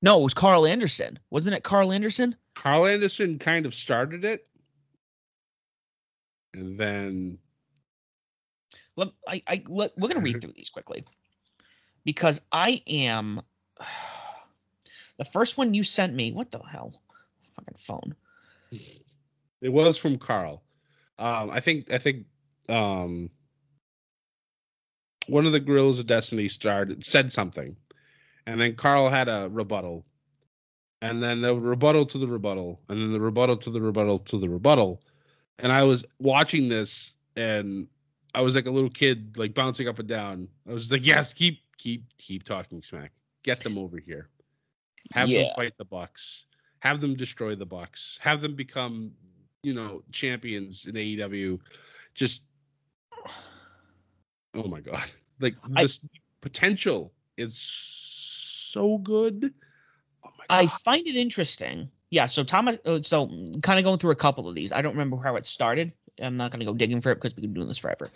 No, 0.02 0.18
it 0.18 0.22
was 0.22 0.34
Karl 0.34 0.66
Anderson. 0.66 1.18
Wasn't 1.30 1.54
it 1.54 1.62
Karl 1.62 1.92
Anderson? 1.92 2.34
Karl 2.56 2.86
Anderson 2.86 3.38
kind 3.38 3.64
of 3.64 3.74
started 3.74 4.24
it. 4.24 4.46
And 6.54 6.78
then 6.78 7.38
Let, 8.96 9.08
I, 9.26 9.42
I, 9.46 9.62
let, 9.68 9.96
we're 9.96 10.08
going 10.08 10.18
to 10.18 10.24
read 10.24 10.40
through 10.42 10.52
these 10.54 10.70
quickly 10.70 11.04
because 12.04 12.40
I 12.50 12.82
am. 12.86 13.40
The 15.18 15.26
first 15.26 15.58
one 15.58 15.74
you 15.74 15.84
sent 15.84 16.14
me, 16.14 16.32
what 16.32 16.50
the 16.50 16.58
hell? 16.58 17.00
Fucking 17.54 17.76
phone. 17.78 18.16
it 19.60 19.68
was 19.68 19.96
from 19.96 20.16
Karl. 20.16 20.62
Um, 21.18 21.50
I 21.50 21.60
think 21.60 21.92
I 21.92 21.98
think 21.98 22.24
um 22.68 23.30
one 25.28 25.46
of 25.46 25.52
the 25.52 25.60
Guerrillas 25.60 25.98
of 25.98 26.06
Destiny 26.06 26.48
started 26.48 27.04
said 27.04 27.32
something, 27.32 27.76
and 28.46 28.60
then 28.60 28.74
Karl 28.74 29.08
had 29.08 29.28
a 29.28 29.48
rebuttal, 29.50 30.04
and 31.00 31.22
then 31.22 31.40
the 31.40 31.54
rebuttal 31.54 32.06
to 32.06 32.18
the 32.18 32.26
rebuttal, 32.26 32.80
and 32.88 33.00
then 33.00 33.12
the 33.12 33.20
rebuttal 33.20 33.56
to 33.58 33.70
the 33.70 33.80
rebuttal 33.80 34.18
to 34.20 34.38
the 34.38 34.48
rebuttal, 34.48 35.02
and 35.58 35.72
I 35.72 35.82
was 35.82 36.04
watching 36.18 36.68
this 36.68 37.12
and 37.36 37.86
I 38.34 38.40
was 38.40 38.54
like 38.54 38.66
a 38.66 38.70
little 38.70 38.90
kid, 38.90 39.36
like 39.36 39.54
bouncing 39.54 39.88
up 39.88 39.98
and 39.98 40.08
down. 40.08 40.48
I 40.68 40.72
was 40.72 40.90
like, 40.90 41.06
yes, 41.06 41.32
keep 41.32 41.60
keep 41.76 42.04
keep 42.18 42.44
talking 42.44 42.82
smack. 42.82 43.12
Get 43.42 43.62
them 43.62 43.76
over 43.76 43.98
here. 43.98 44.28
Have 45.12 45.28
them 45.28 45.46
fight 45.54 45.74
the 45.78 45.84
Bucks. 45.84 46.44
Have 46.80 47.00
them 47.00 47.14
destroy 47.14 47.54
the 47.54 47.66
Bucks. 47.66 48.18
Have 48.20 48.40
them 48.40 48.54
become, 48.54 49.12
you 49.62 49.74
know, 49.74 50.02
champions 50.12 50.86
in 50.86 50.94
AEW. 50.94 51.58
Just 52.14 52.42
oh 54.54 54.68
my 54.68 54.80
god, 54.80 55.10
like 55.40 55.54
I- 55.76 55.82
this 55.82 56.00
potential 56.40 57.12
is 57.36 57.56
so 58.72 58.98
good. 58.98 59.52
Oh 60.24 60.30
I 60.48 60.66
find 60.66 61.06
it 61.06 61.16
interesting. 61.16 61.90
Yeah, 62.10 62.26
so 62.26 62.44
Tom, 62.44 62.68
uh, 62.68 63.02
so 63.02 63.28
kind 63.62 63.78
of 63.78 63.84
going 63.84 63.98
through 63.98 64.10
a 64.10 64.16
couple 64.16 64.48
of 64.48 64.54
these. 64.54 64.72
I 64.72 64.82
don't 64.82 64.92
remember 64.92 65.16
how 65.16 65.36
it 65.36 65.46
started. 65.46 65.92
I'm 66.20 66.36
not 66.36 66.50
going 66.50 66.60
to 66.60 66.66
go 66.66 66.74
digging 66.74 67.00
for 67.00 67.10
it 67.10 67.16
because 67.16 67.34
we've 67.34 67.42
been 67.42 67.54
doing 67.54 67.68
this 67.68 67.78
forever. 67.78 68.10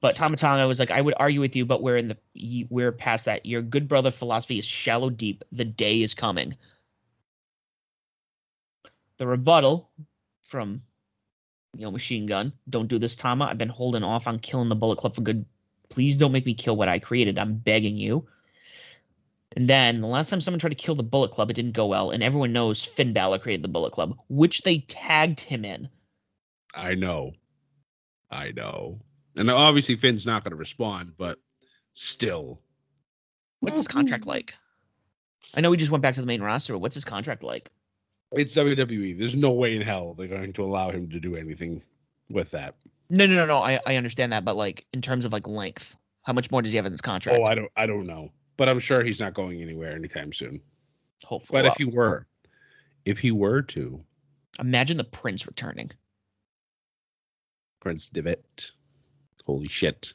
But 0.00 0.16
Tama 0.16 0.36
Tonga 0.36 0.66
was 0.66 0.78
like, 0.78 0.90
I 0.90 1.00
would 1.00 1.14
argue 1.16 1.40
with 1.40 1.56
you, 1.56 1.64
but 1.64 1.82
we're 1.82 1.96
in 1.96 2.08
the 2.08 2.66
we're 2.70 2.92
past 2.92 3.24
that. 3.24 3.46
Your 3.46 3.62
good 3.62 3.88
brother 3.88 4.10
philosophy 4.10 4.58
is 4.58 4.64
shallow 4.64 5.10
deep. 5.10 5.44
The 5.52 5.64
day 5.64 6.02
is 6.02 6.14
coming. 6.14 6.56
The 9.18 9.26
rebuttal 9.26 9.90
from 10.42 10.82
you 11.74 11.84
know 11.84 11.90
Machine 11.90 12.26
Gun. 12.26 12.52
Don't 12.68 12.88
do 12.88 12.98
this, 12.98 13.16
Tama. 13.16 13.46
I've 13.46 13.58
been 13.58 13.68
holding 13.68 14.02
off 14.02 14.26
on 14.26 14.38
killing 14.38 14.68
the 14.68 14.76
Bullet 14.76 14.98
Club 14.98 15.14
for 15.14 15.22
good. 15.22 15.44
Please 15.88 16.16
don't 16.16 16.32
make 16.32 16.46
me 16.46 16.54
kill 16.54 16.76
what 16.76 16.88
I 16.88 16.98
created. 16.98 17.38
I'm 17.38 17.56
begging 17.56 17.96
you. 17.96 18.26
And 19.56 19.70
then 19.70 20.02
the 20.02 20.06
last 20.06 20.28
time 20.28 20.42
someone 20.42 20.58
tried 20.58 20.70
to 20.70 20.76
kill 20.76 20.94
the 20.94 21.02
Bullet 21.02 21.30
Club, 21.30 21.50
it 21.50 21.54
didn't 21.54 21.72
go 21.72 21.86
well. 21.86 22.10
And 22.10 22.22
everyone 22.22 22.52
knows 22.52 22.84
Finn 22.84 23.14
Balor 23.14 23.38
created 23.38 23.64
the 23.64 23.68
Bullet 23.68 23.92
Club, 23.92 24.16
which 24.28 24.62
they 24.62 24.80
tagged 24.80 25.40
him 25.40 25.64
in. 25.64 25.88
I 26.74 26.94
know. 26.94 27.32
I 28.30 28.52
know. 28.52 29.00
And 29.36 29.50
obviously 29.50 29.96
Finn's 29.96 30.26
not 30.26 30.44
going 30.44 30.50
to 30.50 30.56
respond, 30.56 31.12
but 31.16 31.38
still. 31.94 32.60
What's 33.60 33.78
his 33.78 33.88
contract 33.88 34.26
like? 34.26 34.54
I 35.54 35.62
know 35.62 35.70
he 35.70 35.78
just 35.78 35.90
went 35.90 36.02
back 36.02 36.14
to 36.14 36.20
the 36.20 36.26
main 36.26 36.42
roster, 36.42 36.74
but 36.74 36.80
what's 36.80 36.94
his 36.94 37.04
contract 37.04 37.42
like? 37.42 37.70
It's 38.32 38.54
WWE. 38.54 39.18
There's 39.18 39.34
no 39.34 39.52
way 39.52 39.74
in 39.74 39.80
hell 39.80 40.12
they're 40.12 40.26
going 40.26 40.52
to 40.52 40.64
allow 40.64 40.90
him 40.90 41.08
to 41.10 41.18
do 41.18 41.34
anything 41.34 41.82
with 42.28 42.50
that. 42.50 42.74
No, 43.08 43.24
no, 43.26 43.34
no, 43.34 43.46
no. 43.46 43.62
I, 43.62 43.80
I 43.86 43.96
understand 43.96 44.32
that, 44.32 44.44
but 44.44 44.56
like 44.56 44.84
in 44.92 45.00
terms 45.00 45.24
of 45.24 45.32
like 45.32 45.46
length, 45.46 45.96
how 46.22 46.34
much 46.34 46.50
more 46.50 46.60
does 46.60 46.72
he 46.72 46.76
have 46.76 46.86
in 46.86 46.92
his 46.92 47.00
contract? 47.00 47.38
Oh, 47.40 47.44
I 47.44 47.54
don't 47.54 47.70
I 47.76 47.86
don't 47.86 48.06
know. 48.06 48.32
But 48.56 48.68
I'm 48.68 48.80
sure 48.80 49.02
he's 49.02 49.20
not 49.20 49.34
going 49.34 49.60
anywhere 49.62 49.92
anytime 49.92 50.32
soon. 50.32 50.60
Hopefully. 51.24 51.62
But 51.62 51.66
if 51.66 51.76
he 51.76 51.84
were, 51.96 52.26
if 53.04 53.18
he 53.18 53.30
were 53.30 53.62
to, 53.62 54.02
imagine 54.58 54.96
the 54.96 55.04
Prince 55.04 55.46
returning. 55.46 55.90
Prince 57.80 58.08
Devitt. 58.08 58.72
Holy 59.44 59.68
shit. 59.68 60.12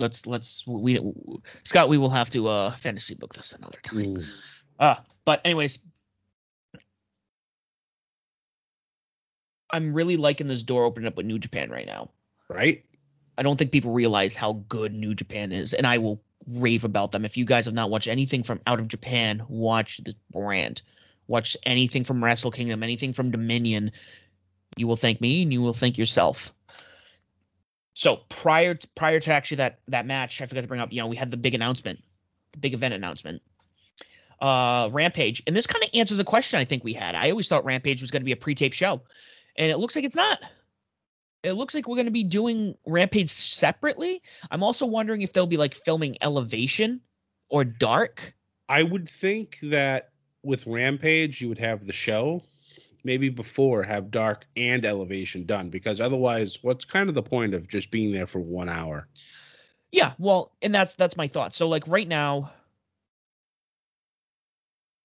Let's 0.00 0.26
let's 0.26 0.66
we 0.66 0.98
Scott. 1.64 1.88
We 1.88 1.98
will 1.98 2.08
have 2.10 2.30
to 2.30 2.48
uh 2.48 2.70
fantasy 2.76 3.14
book 3.14 3.34
this 3.34 3.52
another 3.52 3.78
time. 3.82 4.16
Mm. 4.16 4.26
Uh, 4.78 4.96
but 5.26 5.42
anyways, 5.44 5.78
I'm 9.70 9.92
really 9.92 10.16
liking 10.16 10.48
this 10.48 10.62
door 10.62 10.84
opening 10.84 11.06
up 11.06 11.16
with 11.16 11.26
New 11.26 11.38
Japan 11.38 11.70
right 11.70 11.86
now. 11.86 12.10
Right? 12.48 12.84
I 13.38 13.42
don't 13.42 13.58
think 13.58 13.72
people 13.72 13.92
realize 13.92 14.34
how 14.34 14.64
good 14.68 14.94
New 14.94 15.14
Japan 15.14 15.52
is, 15.52 15.72
and 15.72 15.86
I 15.86 15.98
will 15.98 16.22
rave 16.46 16.84
about 16.84 17.12
them. 17.12 17.24
If 17.24 17.36
you 17.36 17.44
guys 17.44 17.64
have 17.64 17.74
not 17.74 17.90
watched 17.90 18.08
anything 18.08 18.42
from 18.42 18.60
out 18.66 18.80
of 18.80 18.88
Japan, 18.88 19.42
watch 19.48 19.98
the 19.98 20.14
brand. 20.32 20.82
Watch 21.26 21.56
anything 21.64 22.04
from 22.04 22.22
Wrestle 22.22 22.50
Kingdom, 22.50 22.82
anything 22.82 23.12
from 23.12 23.30
Dominion. 23.30 23.92
You 24.76 24.86
will 24.86 24.96
thank 24.96 25.20
me, 25.20 25.42
and 25.42 25.52
you 25.52 25.62
will 25.62 25.74
thank 25.74 25.96
yourself. 25.96 26.52
So 27.94 28.16
prior 28.28 28.78
prior 28.94 29.20
to 29.20 29.32
actually 29.32 29.58
that 29.58 29.80
that 29.88 30.06
match, 30.06 30.40
I 30.40 30.46
forgot 30.46 30.62
to 30.62 30.68
bring 30.68 30.80
up. 30.80 30.92
You 30.92 31.00
know, 31.00 31.06
we 31.06 31.16
had 31.16 31.30
the 31.30 31.36
big 31.36 31.54
announcement, 31.54 32.02
the 32.52 32.58
big 32.58 32.74
event 32.74 32.94
announcement. 32.94 33.42
Uh, 34.40 34.88
Rampage, 34.90 35.42
and 35.46 35.54
this 35.54 35.66
kind 35.66 35.84
of 35.84 35.90
answers 35.92 36.18
a 36.18 36.24
question 36.24 36.58
I 36.58 36.64
think 36.64 36.82
we 36.82 36.94
had. 36.94 37.14
I 37.14 37.30
always 37.30 37.46
thought 37.46 37.64
Rampage 37.64 38.00
was 38.00 38.10
going 38.10 38.22
to 38.22 38.24
be 38.24 38.32
a 38.32 38.36
pre-tape 38.36 38.72
show, 38.72 39.02
and 39.56 39.70
it 39.70 39.76
looks 39.76 39.94
like 39.94 40.04
it's 40.04 40.14
not. 40.14 40.40
It 41.42 41.52
looks 41.52 41.74
like 41.74 41.88
we're 41.88 41.96
going 41.96 42.06
to 42.06 42.12
be 42.12 42.24
doing 42.24 42.76
Rampage 42.86 43.30
separately. 43.30 44.22
I'm 44.50 44.62
also 44.62 44.84
wondering 44.84 45.22
if 45.22 45.32
they'll 45.32 45.46
be 45.46 45.56
like 45.56 45.74
filming 45.74 46.16
Elevation 46.20 47.00
or 47.48 47.64
Dark. 47.64 48.34
I 48.68 48.82
would 48.82 49.08
think 49.08 49.58
that 49.62 50.10
with 50.42 50.66
Rampage, 50.66 51.40
you 51.40 51.48
would 51.48 51.58
have 51.58 51.86
the 51.86 51.92
show 51.92 52.42
maybe 53.04 53.28
before 53.28 53.82
have 53.82 54.10
Dark 54.10 54.46
and 54.56 54.84
Elevation 54.84 55.46
done 55.46 55.70
because 55.70 56.00
otherwise, 56.00 56.58
what's 56.62 56.84
kind 56.84 57.08
of 57.08 57.14
the 57.14 57.22
point 57.22 57.54
of 57.54 57.68
just 57.68 57.90
being 57.90 58.12
there 58.12 58.26
for 58.26 58.40
one 58.40 58.68
hour? 58.68 59.08
Yeah, 59.92 60.12
well, 60.18 60.52
and 60.62 60.74
that's 60.74 60.94
that's 60.94 61.16
my 61.16 61.26
thought. 61.26 61.54
So 61.54 61.68
like 61.68 61.86
right 61.88 62.06
now, 62.06 62.52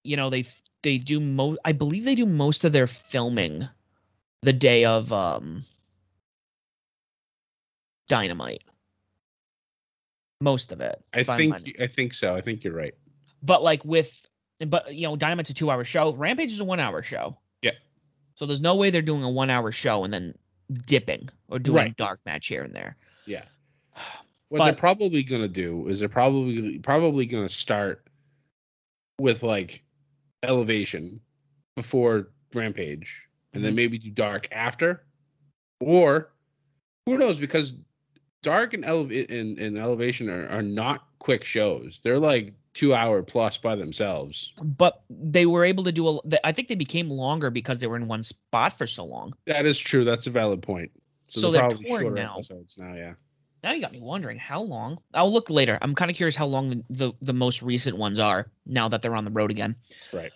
you 0.04 0.16
know, 0.16 0.30
they 0.30 0.46
they 0.84 0.98
do 0.98 1.20
most 1.20 1.60
I 1.66 1.72
believe 1.72 2.06
they 2.06 2.16
do 2.16 2.26
most 2.26 2.64
of 2.64 2.72
their 2.72 2.88
filming 2.88 3.68
the 4.44 4.54
day 4.54 4.86
of 4.86 5.12
um 5.12 5.64
Dynamite. 8.08 8.64
Most 10.42 10.72
of 10.72 10.82
it. 10.82 11.02
I 11.14 11.24
think 11.24 11.76
I 11.80 11.88
think 11.88 12.14
so. 12.14 12.36
I 12.36 12.42
think 12.42 12.64
you're 12.64 12.74
right. 12.74 12.94
but 13.42 13.64
like 13.64 13.84
with 13.86 14.28
but 14.68 14.94
you 14.94 15.08
know 15.08 15.16
dynamite's 15.16 15.50
a 15.50 15.54
two 15.54 15.70
hour 15.72 15.84
show 15.84 16.14
rampage 16.14 16.52
is 16.52 16.60
a 16.60 16.64
one 16.66 16.80
hour 16.80 17.04
show 17.04 17.38
Yeah. 17.62 17.72
so 18.36 18.46
there's 18.46 18.62
no 18.62 18.76
way 18.76 18.90
they're 18.90 19.02
doing 19.02 19.24
a 19.24 19.30
one 19.30 19.50
hour 19.50 19.72
show 19.74 20.04
and 20.06 20.14
then 20.14 20.34
dipping 20.88 21.28
or 21.50 21.60
doing 21.60 21.88
a 21.88 21.90
dark 21.92 22.22
match 22.26 22.48
here 22.48 22.64
and 22.64 22.74
there 22.74 22.96
Yeah. 23.26 23.44
What 24.50 24.64
they're 24.66 24.74
probably 24.76 25.24
gonna 25.24 25.48
do 25.50 25.88
is 25.88 26.00
they're 26.00 26.08
probably 26.10 26.80
probably 26.80 27.26
gonna 27.26 27.50
start 27.50 28.08
with 29.20 29.44
like 29.44 29.84
elevation 30.44 31.20
before 31.76 32.30
rampage, 32.54 33.28
and 33.54 33.64
then 33.64 33.74
Mhm. 33.74 33.76
maybe 33.76 33.98
do 33.98 34.12
dark 34.12 34.48
after, 34.52 35.04
or 35.82 36.32
who 37.06 37.18
knows? 37.18 37.38
Because 37.40 37.74
dark 38.46 38.74
and 38.74 38.84
eleva- 38.86 39.30
and, 39.30 39.60
and 39.60 39.78
elevation 39.80 40.30
are, 40.30 40.48
are 40.50 40.62
not 40.62 41.08
quick 41.20 41.44
shows. 41.44 42.00
They're 42.04 42.20
like 42.20 42.54
two 42.74 42.94
hour 42.94 43.24
plus 43.24 43.58
by 43.58 43.76
themselves. 43.76 44.54
but 44.64 45.02
they 45.10 45.46
were 45.46 45.66
able 45.66 45.84
to 45.86 45.92
do 45.92 46.08
a. 46.08 46.20
I 46.46 46.52
think 46.52 46.68
they 46.68 46.76
became 46.76 47.10
longer 47.10 47.50
because 47.50 47.80
they 47.80 47.88
were 47.88 47.96
in 47.98 48.08
one 48.08 48.24
spot 48.24 48.78
for 48.78 48.86
so 48.88 49.04
long 49.04 49.34
That 49.46 49.66
is 49.66 49.80
true. 49.80 50.04
That's 50.06 50.28
a 50.28 50.30
valid 50.32 50.62
point. 50.62 50.92
So 51.28 51.50
they're 51.52 51.62
probably 51.62 51.86
touring 51.86 52.02
shorter 52.16 52.16
now. 52.16 52.42
now. 52.78 52.94
Yeah. 52.96 53.14
now 53.64 53.72
you 53.72 53.82
got 53.82 53.92
me 53.92 54.00
wondering 54.00 54.38
how 54.38 54.62
long 54.62 55.00
i'll 55.16 55.32
look 55.34 55.50
later 55.50 55.80
i'm 55.82 55.96
kind 55.96 56.12
of 56.12 56.16
curious 56.16 56.36
how 56.36 56.46
long 56.46 56.70
the, 56.70 56.84
the 56.92 57.12
the 57.22 57.34
most 57.34 57.64
recent 57.64 57.98
ones 57.98 58.20
are 58.20 58.46
now 58.68 58.88
that 58.88 59.02
they're 59.02 59.16
on 59.16 59.26
the 59.26 59.32
road 59.32 59.50
again 59.50 59.76
Right. 60.14 60.32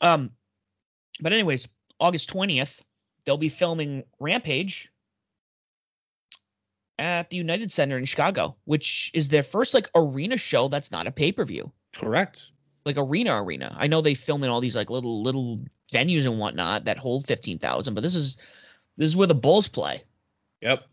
um 0.00 0.30
but 1.20 1.32
anyways 1.32 1.66
august 1.98 2.30
20th 2.32 2.78
they'll 3.24 3.36
be 3.36 3.48
filming 3.48 4.04
rampage 4.20 4.92
at 6.98 7.30
the 7.30 7.36
united 7.36 7.70
center 7.70 7.96
in 7.98 8.04
chicago 8.04 8.54
which 8.64 9.10
is 9.14 9.28
their 9.28 9.42
first 9.42 9.74
like 9.74 9.88
arena 9.94 10.36
show 10.36 10.68
that's 10.68 10.90
not 10.90 11.06
a 11.06 11.10
pay-per-view 11.12 11.70
Correct. 11.94 12.50
like 12.84 12.96
arena 12.98 13.42
arena 13.42 13.74
i 13.78 13.86
know 13.86 14.00
they 14.00 14.14
film 14.14 14.42
in 14.44 14.50
all 14.50 14.60
these 14.60 14.76
like 14.76 14.90
little 14.90 15.22
little 15.22 15.60
venues 15.92 16.26
and 16.26 16.38
whatnot 16.38 16.84
that 16.84 16.98
hold 16.98 17.26
15000 17.26 17.94
but 17.94 18.02
this 18.02 18.14
is 18.14 18.36
this 18.96 19.08
is 19.08 19.16
where 19.16 19.26
the 19.28 19.34
bulls 19.34 19.68
play 19.68 20.02
Yep. 20.60 20.84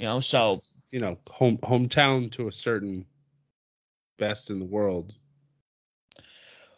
you 0.00 0.06
know 0.06 0.20
so 0.20 0.48
It's, 0.52 0.76
you 0.90 0.98
know, 0.98 1.16
home 1.28 1.58
hometown 1.58 2.32
to 2.32 2.48
a 2.48 2.52
certain 2.52 3.06
best 4.18 4.50
in 4.50 4.58
the 4.58 4.64
world. 4.64 5.14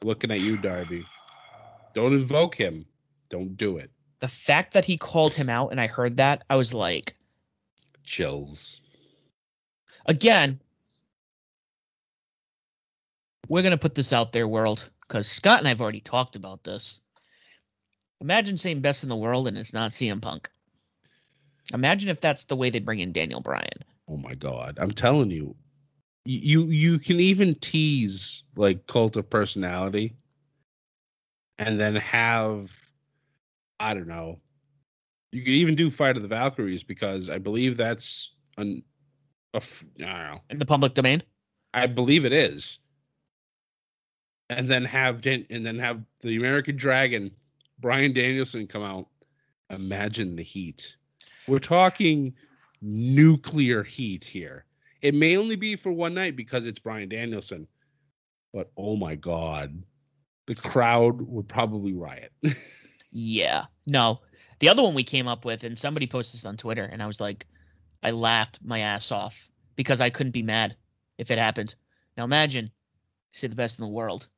Looking 0.05 0.31
at 0.31 0.41
you, 0.41 0.59
Darby. 0.59 1.03
Don't 1.95 2.13
invoke 2.13 2.55
him. 2.55 2.85
Don't 3.31 3.57
do 3.57 3.79
it. 3.79 3.91
the 4.21 4.29
fact 4.29 4.75
that 4.75 4.85
he 4.85 4.99
called 4.99 5.33
him 5.33 5.49
out 5.49 5.69
and 5.71 5.81
I 5.81 5.87
heard 5.87 6.19
that, 6.19 6.45
I 6.51 6.57
was 6.57 6.75
like, 6.75 7.15
Chills. 8.05 8.81
again, 10.07 10.59
we're 13.49 13.63
gonna 13.63 13.77
put 13.77 13.95
this 13.95 14.13
out 14.13 14.33
there, 14.33 14.49
world, 14.49 14.89
because 15.03 15.27
Scott 15.27 15.59
and 15.59 15.69
I've 15.69 15.81
already 15.81 16.01
talked 16.01 16.37
about 16.37 16.65
this. 16.65 17.01
Imagine 18.21 18.57
saying 18.57 18.81
best 18.81 19.03
in 19.03 19.09
the 19.09 19.17
world 19.17 19.49
and 19.49 19.59
it's 19.59 19.73
not 19.73 19.91
CM 19.91 20.23
Punk. 20.23 20.49
Imagine 21.73 22.09
if 22.09 22.21
that's 22.21 22.45
the 22.45 22.57
way 22.57 22.71
they 22.71 22.79
bring 22.79 23.01
in 23.01 23.13
Daniel 23.13 23.41
Bryan. 23.41 23.85
Oh 24.09 24.17
my 24.17 24.35
god. 24.35 24.79
I'm 24.81 24.91
telling 24.91 25.31
you. 25.31 25.55
You 26.25 26.67
you 26.67 27.01
can 27.01 27.19
even 27.19 27.57
tease 27.57 28.45
like 28.55 28.87
cult 28.87 29.17
of 29.17 29.29
personality 29.29 30.15
and 31.59 31.81
then 31.81 31.97
have 31.97 32.71
I 33.81 33.95
don't 33.95 34.07
know. 34.07 34.39
You 35.33 35.41
could 35.43 35.55
even 35.55 35.75
do 35.75 35.91
Ride 35.99 36.17
of 36.17 36.23
the 36.23 36.29
Valkyries 36.29 36.83
because 36.83 37.29
I 37.29 37.39
believe 37.39 37.77
that's 37.77 38.33
an 38.59 38.83
a 39.55 39.63
I 40.01 40.03
don't 40.03 40.33
know. 40.35 40.41
In 40.51 40.59
the 40.59 40.67
public 40.67 40.95
domain? 40.95 41.23
I 41.75 41.87
believe 41.87 42.25
it 42.25 42.33
is. 42.33 42.79
And 44.51 44.71
then 44.71 44.85
have 44.85 45.25
and 45.27 45.67
then 45.67 45.79
have 45.79 46.03
the 46.21 46.37
American 46.37 46.77
Dragon, 46.77 47.31
Bryan 47.81 48.13
Danielson, 48.13 48.67
come 48.67 48.83
out 48.83 49.09
imagine 49.71 50.37
the 50.37 50.43
heat. 50.43 50.97
We're 51.49 51.59
talking 51.59 52.35
nuclear 52.83 53.83
heat 53.83 54.25
here. 54.25 54.67
It 55.01 55.15
may 55.15 55.37
only 55.37 55.57
be 55.57 55.75
for 55.77 55.91
one 55.91 56.15
night 56.15 56.37
because 56.37 56.67
it's 56.67 56.79
Bryan 56.79 57.09
Danielson, 57.09 57.67
but 58.53 58.71
oh 58.77 58.97
my 58.97 59.15
god, 59.15 59.83
the 60.47 60.55
crowd 60.55 61.23
would 61.23 61.49
probably 61.49 61.95
riot. 61.95 62.33
Yeah. 63.13 63.67
No. 63.87 64.21
The 64.63 64.69
other 64.69 64.85
one 64.85 64.95
we 64.95 65.03
came 65.03 65.27
up 65.27 65.45
with, 65.45 65.65
and 65.65 65.77
somebody 65.77 66.07
posted 66.07 66.39
this 66.39 66.47
on 66.47 66.57
Twitter, 66.57 66.85
and 66.85 67.03
I 67.03 67.07
was 67.09 67.21
like, 67.21 67.49
I 68.01 68.13
laughed 68.13 68.61
my 68.65 68.79
ass 68.79 69.11
off 69.11 69.51
because 69.75 70.01
I 70.01 70.09
couldn't 70.09 70.31
be 70.31 70.45
mad 70.45 70.77
if 71.19 71.33
it 71.33 71.39
happened. 71.39 71.75
Now 72.17 72.23
imagine, 72.23 72.71
say 73.33 73.49
the 73.49 73.57
best 73.57 73.81
in 73.81 73.83
the 73.83 73.91
world. 73.91 74.29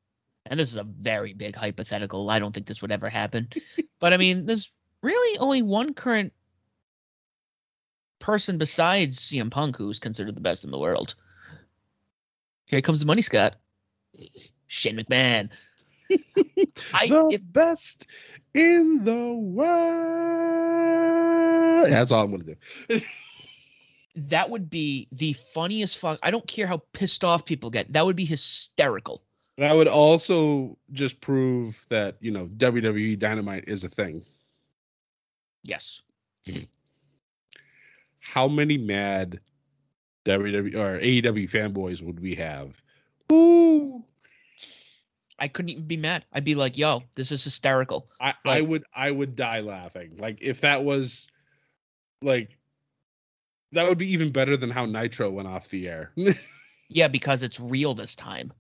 And 0.47 0.59
this 0.59 0.71
is 0.71 0.79
a 0.79 0.85
very 0.85 1.35
big 1.35 1.55
hypothetical. 1.55 2.31
I 2.31 2.39
don't 2.39 2.55
think 2.55 2.67
this 2.67 2.81
would 2.81 2.91
ever 2.91 3.11
happen. 3.11 3.51
but 4.01 4.15
I 4.15 4.17
mean, 4.17 4.47
there's 4.47 4.73
really 5.03 5.37
only 5.37 5.61
one 5.61 5.93
current 5.93 6.33
person 8.19 8.57
besides 8.57 9.21
CM 9.21 9.51
Punk 9.51 9.77
who's 9.77 9.99
considered 9.99 10.37
the 10.37 10.41
best 10.41 10.65
in 10.65 10.71
the 10.71 10.79
world. 10.79 11.17
Here 12.65 12.81
comes 12.81 13.01
the 13.01 13.07
money, 13.07 13.21
Scott. 13.21 13.57
Shane 14.69 14.97
McMahon. 14.97 15.51
I 16.93 17.09
the 17.09 17.29
if 17.33 17.41
best 17.53 18.07
in 18.55 19.05
the 19.05 19.33
world. 19.35 19.75
That's 21.91 22.11
all 22.11 22.25
I'm 22.25 22.31
gonna 22.31 22.45
do. 22.45 23.01
that 24.17 24.49
would 24.49 24.71
be 24.71 25.09
the 25.13 25.33
funniest 25.53 25.99
fuck. 25.99 26.19
I 26.23 26.31
don't 26.31 26.47
care 26.47 26.67
how 26.67 26.83
pissed 26.93 27.25
off 27.25 27.45
people 27.45 27.71
get. 27.71 27.93
That 27.93 28.07
would 28.07 28.17
be 28.17 28.25
hysterical. 28.25 29.23
That 29.59 29.75
would 29.75 29.89
also 29.89 30.77
just 30.93 31.21
prove 31.21 31.77
that 31.89 32.17
you 32.21 32.31
know 32.31 32.47
WWE 32.57 33.19
Dynamite 33.19 33.65
is 33.67 33.85
a 33.85 33.89
thing. 33.89 34.25
Yes. 35.63 36.03
How 38.21 38.49
many 38.49 38.79
mad 38.79 39.41
WWE 40.25 40.75
or 40.75 40.99
AEW 41.01 41.49
fanboys 41.51 42.03
would 42.03 42.21
we 42.21 42.35
have? 42.35 42.83
Ooh, 43.33 44.05
I 45.45 45.49
couldn't 45.49 45.69
even 45.69 45.85
be 45.87 45.99
mad. 45.99 46.25
I'd 46.33 46.43
be 46.43 46.55
like, 46.55 46.79
yo, 46.79 47.03
this 47.17 47.31
is 47.31 47.45
hysterical. 47.45 48.09
I, 48.19 48.33
I 48.47 48.63
would 48.63 48.83
I 48.95 49.11
would 49.11 49.37
die 49.37 49.61
laughing. 49.61 50.17
Like 50.17 50.41
if 50.41 50.63
that 50.63 50.83
was 50.83 51.29
like 52.23 52.57
that 53.73 53.87
would 53.87 53.99
be 53.99 54.11
even 54.11 54.33
better 54.33 54.57
than 54.57 54.71
how 54.71 54.87
Nitro 54.87 55.31
went 55.31 55.47
off 55.47 55.69
the 55.69 55.87
air. 55.89 56.13
Yeah, 56.91 57.09
because 57.09 57.43
it's 57.43 57.59
real 57.59 57.95
this 57.95 58.15
time. 58.15 58.53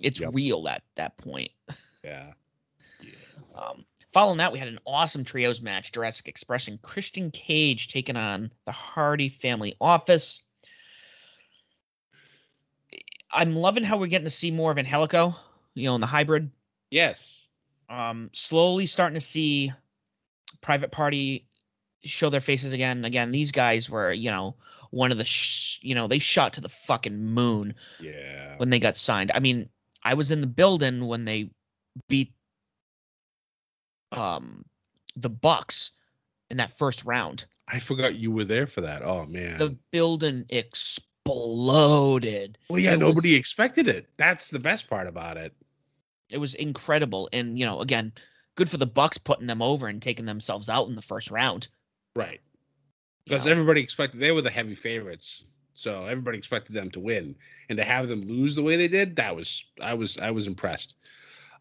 It's 0.00 0.20
Yep. 0.20 0.30
real 0.34 0.66
at 0.68 0.82
that 0.94 1.16
point. 1.18 1.50
yeah. 2.04 2.32
Um, 3.54 3.84
following 4.12 4.38
that, 4.38 4.52
we 4.52 4.58
had 4.58 4.68
an 4.68 4.78
awesome 4.86 5.24
trios 5.24 5.60
match. 5.60 5.92
Jurassic 5.92 6.28
Express 6.28 6.68
and 6.68 6.80
Christian 6.80 7.30
Cage 7.32 7.88
taking 7.88 8.16
on 8.16 8.50
the 8.66 8.72
Hardy 8.72 9.28
Family 9.28 9.74
Office. 9.80 10.42
I'm 13.36 13.54
loving 13.54 13.84
how 13.84 13.96
we're 13.98 14.06
getting 14.08 14.24
to 14.26 14.30
see 14.30 14.50
more 14.50 14.70
of 14.72 14.78
Angelico, 14.78 15.36
you 15.74 15.84
know, 15.88 15.94
in 15.94 16.00
the 16.00 16.06
hybrid. 16.06 16.50
Yes. 16.90 17.46
um, 17.88 18.30
slowly 18.32 18.86
starting 18.86 19.14
to 19.14 19.24
see 19.24 19.72
private 20.60 20.90
party 20.90 21.46
show 22.02 22.30
their 22.30 22.40
faces 22.40 22.72
again. 22.72 23.04
Again, 23.04 23.30
these 23.30 23.52
guys 23.52 23.88
were, 23.90 24.12
you 24.12 24.30
know, 24.30 24.56
one 24.90 25.12
of 25.12 25.18
the, 25.18 25.24
sh- 25.24 25.78
you 25.82 25.94
know, 25.94 26.08
they 26.08 26.18
shot 26.18 26.52
to 26.54 26.60
the 26.60 26.68
fucking 26.68 27.16
moon 27.24 27.74
Yeah. 28.00 28.54
when 28.56 28.70
they 28.70 28.78
got 28.80 28.96
signed. 28.96 29.30
I 29.34 29.40
mean, 29.40 29.68
I 30.02 30.14
was 30.14 30.30
in 30.30 30.40
the 30.40 30.46
building 30.46 31.06
when 31.06 31.24
they 31.24 31.50
beat 32.08 32.32
um 34.12 34.64
the 35.16 35.30
Bucks 35.30 35.90
in 36.50 36.56
that 36.58 36.76
first 36.78 37.04
round. 37.04 37.44
I 37.68 37.80
forgot 37.80 38.14
you 38.16 38.30
were 38.30 38.44
there 38.44 38.66
for 38.66 38.80
that. 38.82 39.02
Oh 39.02 39.26
man. 39.26 39.58
The 39.58 39.76
building 39.90 40.44
exploded. 40.48 41.04
Well, 42.68 42.78
yeah, 42.80 42.92
it 42.92 42.98
was- 42.98 43.00
nobody 43.00 43.34
expected 43.34 43.88
it. 43.88 44.08
That's 44.16 44.48
the 44.48 44.58
best 44.58 44.88
part 44.88 45.06
about 45.06 45.36
it. 45.36 45.52
It 46.30 46.38
was 46.38 46.54
incredible, 46.54 47.28
and 47.32 47.58
you 47.58 47.64
know, 47.64 47.80
again, 47.80 48.12
good 48.56 48.68
for 48.68 48.78
the 48.78 48.86
Bucks 48.86 49.18
putting 49.18 49.46
them 49.46 49.62
over 49.62 49.86
and 49.86 50.02
taking 50.02 50.24
themselves 50.24 50.68
out 50.68 50.88
in 50.88 50.96
the 50.96 51.02
first 51.02 51.30
round. 51.30 51.68
Right. 52.14 52.40
you 52.42 53.22
Because 53.24 53.44
know. 53.46 53.52
everybody 53.52 53.80
expected 53.80 54.20
they 54.20 54.32
were 54.32 54.42
the 54.42 54.50
heavy 54.50 54.74
favorites. 54.74 55.44
So 55.74 56.06
everybody 56.06 56.38
expected 56.38 56.72
them 56.74 56.90
to 56.92 57.00
win. 57.00 57.34
And 57.68 57.76
to 57.76 57.84
have 57.84 58.08
them 58.08 58.22
lose 58.22 58.54
the 58.56 58.62
way 58.62 58.76
they 58.78 58.88
did, 58.88 59.14
that 59.16 59.36
was 59.36 59.62
I 59.82 59.92
was 59.94 60.16
I 60.18 60.30
was 60.30 60.46
impressed. 60.46 60.94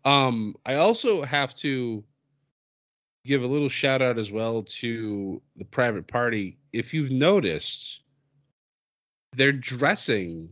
Um, 0.06 0.56
I 0.66 0.76
also 0.76 1.24
have 1.24 1.54
to 1.56 2.04
give 3.26 3.44
a 3.44 3.48
little 3.48 3.68
shout 3.70 4.02
out 4.02 4.18
as 4.18 4.32
well 4.32 4.64
to 4.64 5.42
the 5.58 5.66
private 5.66 6.08
party. 6.08 6.58
If 6.72 6.94
you've 6.94 7.12
noticed, 7.12 8.02
they're 9.36 9.52
dressing 9.52 10.50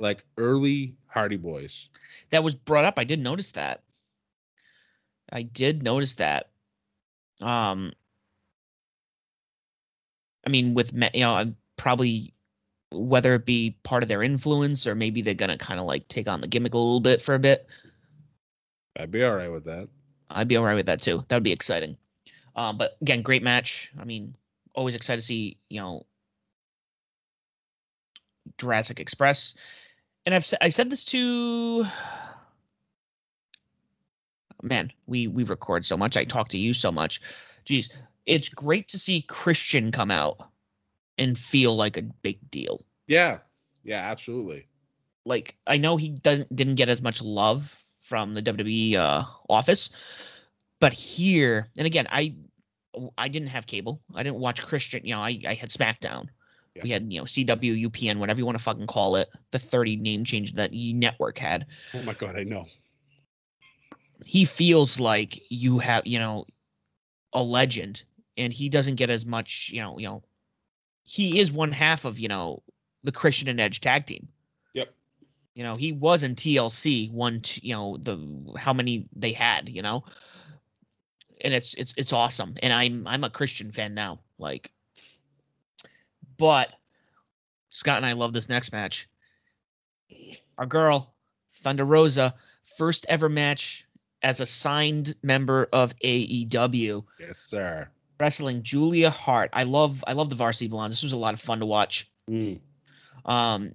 like 0.00 0.24
early 0.36 0.96
Hardy 1.06 1.36
Boys. 1.36 1.88
that 2.30 2.42
was 2.42 2.54
brought 2.54 2.84
up. 2.84 2.98
I 2.98 3.04
did 3.04 3.20
notice 3.20 3.52
that. 3.52 3.82
I 5.32 5.42
did 5.42 5.82
notice 5.82 6.16
that. 6.16 6.50
Um, 7.40 7.92
I 10.46 10.50
mean, 10.50 10.74
with 10.74 10.92
you 10.92 11.20
know, 11.20 11.34
I'm 11.34 11.56
probably 11.76 12.34
whether 12.90 13.34
it 13.34 13.44
be 13.44 13.76
part 13.82 14.02
of 14.02 14.08
their 14.08 14.22
influence 14.22 14.86
or 14.86 14.94
maybe 14.94 15.22
they're 15.22 15.34
gonna 15.34 15.58
kind 15.58 15.80
of 15.80 15.86
like 15.86 16.06
take 16.08 16.28
on 16.28 16.40
the 16.40 16.46
gimmick 16.46 16.74
a 16.74 16.78
little 16.78 17.00
bit 17.00 17.20
for 17.22 17.34
a 17.34 17.38
bit. 17.38 17.66
I'd 18.96 19.10
be 19.10 19.24
all 19.24 19.34
right 19.34 19.50
with 19.50 19.64
that. 19.64 19.88
I'd 20.30 20.48
be 20.48 20.56
all 20.56 20.64
right 20.64 20.76
with 20.76 20.86
that 20.86 21.02
too. 21.02 21.24
That 21.28 21.36
would 21.36 21.42
be 21.42 21.52
exciting. 21.52 21.96
Um, 22.56 22.78
but 22.78 22.96
again, 23.00 23.22
great 23.22 23.42
match. 23.42 23.90
I 23.98 24.04
mean, 24.04 24.36
always 24.74 24.94
excited 24.94 25.20
to 25.20 25.26
see 25.26 25.56
you 25.68 25.80
know 25.80 26.06
Jurassic 28.58 29.00
Express, 29.00 29.54
and 30.26 30.34
I've 30.34 30.52
I 30.60 30.68
said 30.68 30.90
this 30.90 31.04
to 31.06 31.86
man. 34.62 34.92
We 35.06 35.26
we 35.28 35.44
record 35.44 35.84
so 35.84 35.96
much. 35.96 36.16
I 36.16 36.24
talk 36.24 36.48
to 36.50 36.58
you 36.58 36.74
so 36.74 36.90
much. 36.92 37.20
Jeez, 37.66 37.90
it's 38.26 38.48
great 38.48 38.88
to 38.88 38.98
see 38.98 39.22
Christian 39.22 39.92
come 39.92 40.10
out 40.10 40.38
and 41.18 41.36
feel 41.38 41.76
like 41.76 41.96
a 41.96 42.02
big 42.02 42.38
deal. 42.50 42.82
Yeah. 43.06 43.38
Yeah, 43.82 44.00
absolutely. 44.10 44.66
like 45.24 45.56
I 45.66 45.76
know 45.78 45.96
he 45.96 46.08
didn't 46.10 46.54
didn't 46.54 46.76
get 46.76 46.88
as 46.88 47.02
much 47.02 47.22
love 47.22 47.84
from 48.00 48.34
the 48.34 48.42
WWE 48.42 48.96
uh, 48.96 49.24
office, 49.48 49.90
but 50.80 50.92
here 50.92 51.68
and 51.76 51.86
again, 51.86 52.06
I 52.10 52.34
I 53.18 53.28
didn't 53.28 53.48
have 53.48 53.66
cable. 53.66 54.00
I 54.14 54.22
didn't 54.22 54.38
watch 54.38 54.62
Christian. 54.62 55.04
You 55.06 55.14
know, 55.14 55.20
I 55.20 55.40
I 55.46 55.54
had 55.54 55.70
SmackDown. 55.70 56.28
We 56.82 56.90
had 56.90 57.12
you 57.12 57.20
know 57.20 57.24
CW, 57.24 57.88
UPN, 57.88 58.18
whatever 58.18 58.38
you 58.38 58.46
want 58.46 58.58
to 58.58 58.64
fucking 58.64 58.88
call 58.88 59.16
it, 59.16 59.28
the 59.52 59.58
thirty 59.58 59.96
name 59.96 60.24
change 60.24 60.54
that 60.54 60.72
E 60.72 60.92
network 60.92 61.38
had. 61.38 61.66
Oh 61.92 62.02
my 62.02 62.14
god, 62.14 62.36
I 62.36 62.42
know. 62.42 62.66
He 64.24 64.44
feels 64.44 64.98
like 64.98 65.40
you 65.50 65.78
have 65.78 66.06
you 66.06 66.18
know 66.18 66.46
a 67.32 67.42
legend, 67.42 68.02
and 68.36 68.52
he 68.52 68.68
doesn't 68.68 68.96
get 68.96 69.10
as 69.10 69.24
much. 69.24 69.70
You 69.72 69.82
know, 69.82 69.98
you 69.98 70.08
know, 70.08 70.22
he 71.04 71.38
is 71.38 71.52
one 71.52 71.70
half 71.70 72.04
of 72.04 72.18
you 72.18 72.28
know 72.28 72.62
the 73.04 73.12
Christian 73.12 73.48
and 73.48 73.60
Edge 73.60 73.80
tag 73.80 74.06
team. 74.06 74.26
Yep. 74.72 74.92
You 75.54 75.62
know, 75.62 75.76
he 75.76 75.92
was 75.92 76.24
in 76.24 76.34
TLC 76.34 77.12
one, 77.12 77.40
t- 77.40 77.60
you 77.62 77.74
know, 77.74 77.98
the 77.98 78.18
how 78.58 78.72
many 78.72 79.06
they 79.14 79.32
had, 79.32 79.68
you 79.68 79.82
know. 79.82 80.04
And 81.42 81.54
it's 81.54 81.74
it's 81.74 81.94
it's 81.96 82.12
awesome. 82.12 82.56
And 82.62 82.72
I'm 82.72 83.06
I'm 83.06 83.22
a 83.22 83.30
Christian 83.30 83.70
fan 83.70 83.94
now. 83.94 84.18
Like 84.38 84.72
but 86.36 86.70
Scott 87.70 87.96
and 87.98 88.06
I 88.06 88.12
love 88.12 88.32
this 88.32 88.48
next 88.48 88.72
match. 88.72 89.08
Our 90.58 90.66
girl, 90.66 91.14
Thunder 91.62 91.84
Rosa, 91.84 92.34
first 92.78 93.06
ever 93.08 93.28
match 93.28 93.86
as 94.22 94.40
a 94.40 94.46
signed 94.46 95.14
member 95.22 95.68
of 95.72 95.94
AEW, 95.98 97.04
Yes, 97.20 97.38
sir. 97.38 97.88
wrestling 98.20 98.62
Julia 98.62 99.10
Hart. 99.10 99.50
I 99.52 99.64
love 99.64 100.02
I 100.06 100.12
love 100.14 100.30
the 100.30 100.36
Varsity 100.36 100.68
Blonde. 100.68 100.92
This 100.92 101.02
was 101.02 101.12
a 101.12 101.16
lot 101.16 101.34
of 101.34 101.40
fun 101.40 101.60
to 101.60 101.66
watch. 101.66 102.10
Mm. 102.30 102.60
Um, 103.24 103.74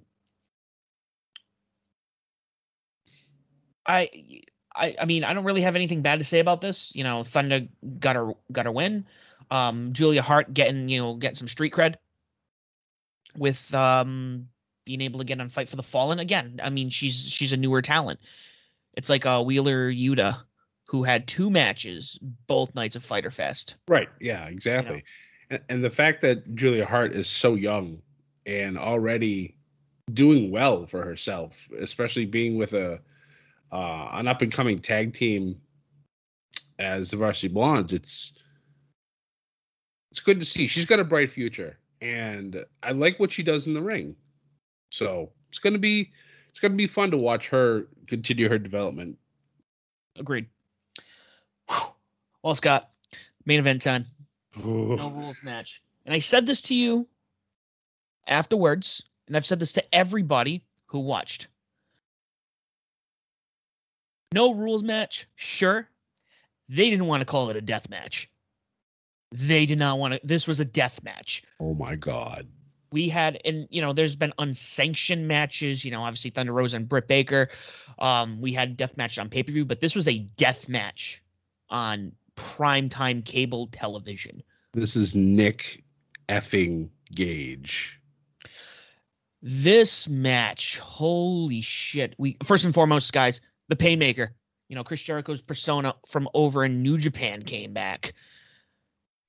I, 3.86 4.08
I, 4.74 4.94
I 5.00 5.04
mean, 5.04 5.24
I 5.24 5.32
don't 5.34 5.44
really 5.44 5.62
have 5.62 5.76
anything 5.76 6.02
bad 6.02 6.18
to 6.20 6.24
say 6.24 6.38
about 6.40 6.60
this. 6.60 6.92
You 6.94 7.04
know, 7.04 7.24
Thunder 7.24 7.66
got 7.98 8.16
her 8.16 8.32
got 8.52 8.66
her 8.66 8.72
win. 8.72 9.06
Um, 9.50 9.92
Julia 9.92 10.22
Hart 10.22 10.52
getting 10.54 10.88
you 10.88 11.00
know 11.00 11.14
getting 11.14 11.34
some 11.36 11.48
street 11.48 11.72
cred 11.72 11.96
with 13.36 13.72
um 13.74 14.48
being 14.84 15.00
able 15.00 15.18
to 15.18 15.24
get 15.24 15.40
on 15.40 15.48
Fight 15.48 15.68
for 15.68 15.76
the 15.76 15.82
Fallen 15.82 16.18
again. 16.18 16.60
I 16.62 16.70
mean, 16.70 16.90
she's 16.90 17.28
she's 17.28 17.52
a 17.52 17.56
newer 17.56 17.82
talent. 17.82 18.20
It's 18.96 19.08
like 19.08 19.24
uh, 19.24 19.42
Wheeler 19.42 19.92
Yuta, 19.92 20.40
who 20.88 21.04
had 21.04 21.28
two 21.28 21.50
matches 21.50 22.18
both 22.46 22.74
nights 22.74 22.96
of 22.96 23.04
Fighter 23.04 23.30
Fest. 23.30 23.76
Right. 23.86 24.08
Yeah, 24.20 24.46
exactly. 24.46 25.04
And, 25.50 25.60
and 25.68 25.84
the 25.84 25.90
fact 25.90 26.20
that 26.22 26.54
Julia 26.54 26.84
Hart 26.84 27.12
is 27.12 27.28
so 27.28 27.54
young 27.54 28.02
and 28.46 28.76
already 28.76 29.56
doing 30.12 30.50
well 30.50 30.86
for 30.86 31.04
herself, 31.04 31.68
especially 31.78 32.26
being 32.26 32.56
with 32.56 32.74
a 32.74 33.00
uh, 33.72 34.08
an 34.12 34.26
up 34.26 34.42
and 34.42 34.50
coming 34.50 34.78
tag 34.78 35.12
team 35.12 35.60
as 36.80 37.10
the 37.10 37.16
Varsity 37.16 37.48
Blondes, 37.48 37.92
it's 37.92 38.32
it's 40.10 40.20
good 40.20 40.40
to 40.40 40.46
see. 40.46 40.66
She's 40.66 40.86
got 40.86 40.98
a 40.98 41.04
bright 41.04 41.30
future, 41.30 41.78
and 42.00 42.64
I 42.82 42.92
like 42.92 43.18
what 43.18 43.32
she 43.32 43.42
does 43.42 43.66
in 43.66 43.74
the 43.74 43.82
ring. 43.82 44.16
So 44.90 45.30
it's 45.48 45.58
gonna 45.58 45.78
be 45.78 46.10
it's 46.48 46.60
gonna 46.60 46.74
be 46.74 46.86
fun 46.86 47.10
to 47.10 47.16
watch 47.16 47.48
her 47.48 47.88
continue 48.06 48.48
her 48.48 48.58
development. 48.58 49.18
Agreed. 50.18 50.46
Well, 52.42 52.54
Scott, 52.54 52.90
main 53.44 53.60
event 53.60 53.82
time. 53.82 54.06
No 54.56 55.10
rules 55.10 55.42
match. 55.42 55.82
And 56.06 56.14
I 56.14 56.18
said 56.18 56.46
this 56.46 56.62
to 56.62 56.74
you 56.74 57.06
afterwards, 58.26 59.02
and 59.26 59.36
I've 59.36 59.46
said 59.46 59.60
this 59.60 59.72
to 59.74 59.94
everybody 59.94 60.64
who 60.86 61.00
watched. 61.00 61.48
No 64.32 64.54
rules 64.54 64.82
match, 64.82 65.26
sure. 65.36 65.88
They 66.68 66.88
didn't 66.88 67.06
want 67.06 67.20
to 67.20 67.26
call 67.26 67.50
it 67.50 67.56
a 67.56 67.60
death 67.60 67.90
match. 67.90 68.30
They 69.32 69.66
did 69.66 69.78
not 69.78 69.98
want 69.98 70.14
to. 70.14 70.20
This 70.24 70.46
was 70.46 70.60
a 70.60 70.64
death 70.64 71.02
match. 71.02 71.42
Oh 71.60 71.74
my 71.74 71.94
god. 71.94 72.48
We 72.92 73.08
had, 73.08 73.40
and 73.44 73.68
you 73.70 73.80
know, 73.80 73.92
there's 73.92 74.16
been 74.16 74.32
unsanctioned 74.38 75.28
matches. 75.28 75.84
You 75.84 75.92
know, 75.92 76.02
obviously 76.02 76.30
Thunder 76.30 76.52
Rosa 76.52 76.76
and 76.76 76.88
Britt 76.88 77.06
Baker. 77.06 77.48
Um, 78.00 78.40
we 78.40 78.52
had 78.52 78.76
death 78.76 78.96
match 78.96 79.18
on 79.18 79.28
pay 79.28 79.42
per 79.42 79.52
view, 79.52 79.64
but 79.64 79.80
this 79.80 79.94
was 79.94 80.08
a 80.08 80.18
death 80.18 80.68
match 80.68 81.22
on 81.68 82.12
primetime 82.36 83.24
cable 83.24 83.68
television. 83.68 84.42
This 84.72 84.96
is 84.96 85.14
Nick 85.14 85.84
effing 86.28 86.88
Gage. 87.14 88.00
This 89.42 90.08
match, 90.08 90.78
holy 90.80 91.60
shit! 91.60 92.14
We 92.18 92.36
first 92.44 92.64
and 92.64 92.74
foremost, 92.74 93.12
guys, 93.12 93.40
the 93.68 93.76
Painmaker. 93.76 94.30
You 94.68 94.76
know, 94.76 94.84
Chris 94.84 95.02
Jericho's 95.02 95.40
persona 95.40 95.94
from 96.06 96.28
over 96.34 96.64
in 96.64 96.82
New 96.82 96.98
Japan 96.98 97.42
came 97.42 97.72
back. 97.72 98.12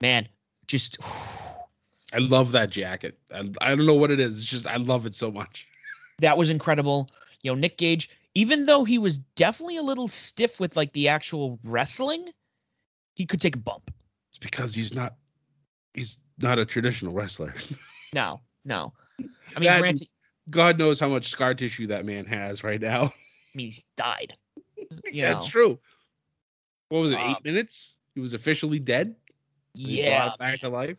Man, 0.01 0.27
just 0.67 0.97
I 2.13 2.17
love 2.17 2.51
that 2.51 2.69
jacket. 2.69 3.17
I, 3.33 3.49
I 3.61 3.69
don't 3.69 3.85
know 3.85 3.93
what 3.93 4.11
it 4.11 4.19
is. 4.19 4.39
It's 4.39 4.47
just 4.47 4.67
I 4.67 4.75
love 4.77 5.05
it 5.05 5.15
so 5.15 5.31
much. 5.31 5.67
that 6.19 6.37
was 6.37 6.49
incredible. 6.49 7.09
You 7.43 7.51
know, 7.51 7.55
Nick 7.55 7.77
Gage, 7.77 8.09
even 8.35 8.65
though 8.65 8.83
he 8.83 8.97
was 8.97 9.19
definitely 9.35 9.77
a 9.77 9.81
little 9.83 10.07
stiff 10.07 10.59
with 10.59 10.75
like 10.75 10.91
the 10.93 11.07
actual 11.07 11.59
wrestling, 11.63 12.29
he 13.15 13.25
could 13.25 13.41
take 13.41 13.55
a 13.55 13.59
bump. 13.59 13.91
It's 14.29 14.37
because 14.37 14.73
he's 14.73 14.93
not 14.93 15.15
he's 15.93 16.17
not 16.41 16.59
a 16.59 16.65
traditional 16.65 17.13
wrestler. 17.13 17.53
No, 18.13 18.41
no. 18.65 18.91
I 19.55 19.59
mean, 19.59 19.69
That- 19.69 19.79
granted, 19.79 20.09
God 20.49 20.77
knows 20.77 20.99
how 20.99 21.07
much 21.07 21.29
scar 21.29 21.53
tissue 21.53 21.87
that 21.87 22.03
man 22.03 22.25
has 22.25 22.61
right 22.61 22.81
now. 22.81 23.03
I 23.05 23.13
mean, 23.55 23.67
he's 23.67 23.85
died. 23.95 24.35
yeah, 25.09 25.33
That's 25.33 25.45
know. 25.45 25.49
true. 25.49 25.79
What 26.89 26.99
was 26.99 27.13
it? 27.13 27.19
Um, 27.19 27.31
eight 27.31 27.45
minutes? 27.45 27.95
He 28.15 28.19
was 28.19 28.33
officially 28.33 28.79
dead. 28.79 29.15
Yeah, 29.73 30.33
back 30.39 30.59
to 30.61 30.69
life. 30.69 30.97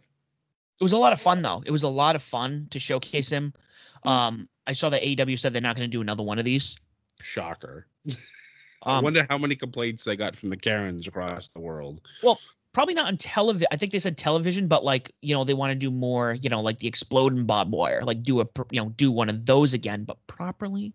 it 0.80 0.82
was 0.82 0.92
a 0.92 0.98
lot 0.98 1.12
of 1.12 1.20
fun 1.20 1.42
though. 1.42 1.62
It 1.66 1.70
was 1.70 1.82
a 1.82 1.88
lot 1.88 2.16
of 2.16 2.22
fun 2.22 2.68
to 2.70 2.78
showcase 2.78 3.28
him. 3.28 3.52
Um, 4.04 4.48
I 4.66 4.72
saw 4.72 4.88
that 4.90 5.02
AEW 5.02 5.38
said 5.38 5.52
they're 5.52 5.60
not 5.62 5.76
going 5.76 5.88
to 5.88 5.94
do 5.96 6.00
another 6.00 6.22
one 6.22 6.38
of 6.38 6.44
these. 6.44 6.76
Shocker. 7.20 7.86
I 8.84 8.96
Um, 8.98 9.04
wonder 9.04 9.24
how 9.30 9.38
many 9.38 9.54
complaints 9.54 10.02
they 10.04 10.16
got 10.16 10.34
from 10.36 10.48
the 10.48 10.56
Karens 10.56 11.06
across 11.06 11.48
the 11.54 11.60
world. 11.60 12.00
Well, 12.22 12.40
probably 12.72 12.94
not 12.94 13.06
on 13.06 13.16
television. 13.16 13.68
I 13.70 13.76
think 13.76 13.92
they 13.92 14.00
said 14.00 14.16
television, 14.18 14.66
but 14.66 14.82
like 14.84 15.12
you 15.20 15.34
know 15.34 15.44
they 15.44 15.54
want 15.54 15.70
to 15.70 15.76
do 15.76 15.90
more. 15.90 16.32
You 16.32 16.48
know, 16.48 16.60
like 16.60 16.80
the 16.80 16.88
exploding 16.88 17.46
barbed 17.46 17.70
wire, 17.70 18.02
like 18.04 18.22
do 18.24 18.40
a 18.40 18.46
you 18.72 18.80
know 18.82 18.88
do 18.96 19.12
one 19.12 19.28
of 19.28 19.46
those 19.46 19.72
again, 19.74 20.02
but 20.04 20.16
properly. 20.26 20.92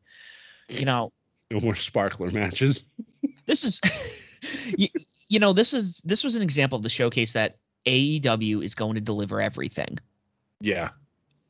You 0.67 0.85
know, 0.85 1.13
No 1.51 1.61
more 1.61 1.75
sparkler 1.75 2.29
matches. 2.29 2.85
this 3.45 3.63
is 3.63 3.79
you, 4.77 4.89
you 5.29 5.39
know 5.39 5.53
this 5.53 5.73
is 5.73 6.01
this 6.03 6.25
was 6.25 6.35
an 6.35 6.41
example 6.41 6.75
of 6.75 6.83
the 6.83 6.89
showcase 6.89 7.31
that 7.33 7.55
AEW 7.87 8.63
is 8.63 8.75
going 8.75 8.95
to 8.95 9.01
deliver 9.01 9.41
everything. 9.41 9.97
Yeah. 10.61 10.89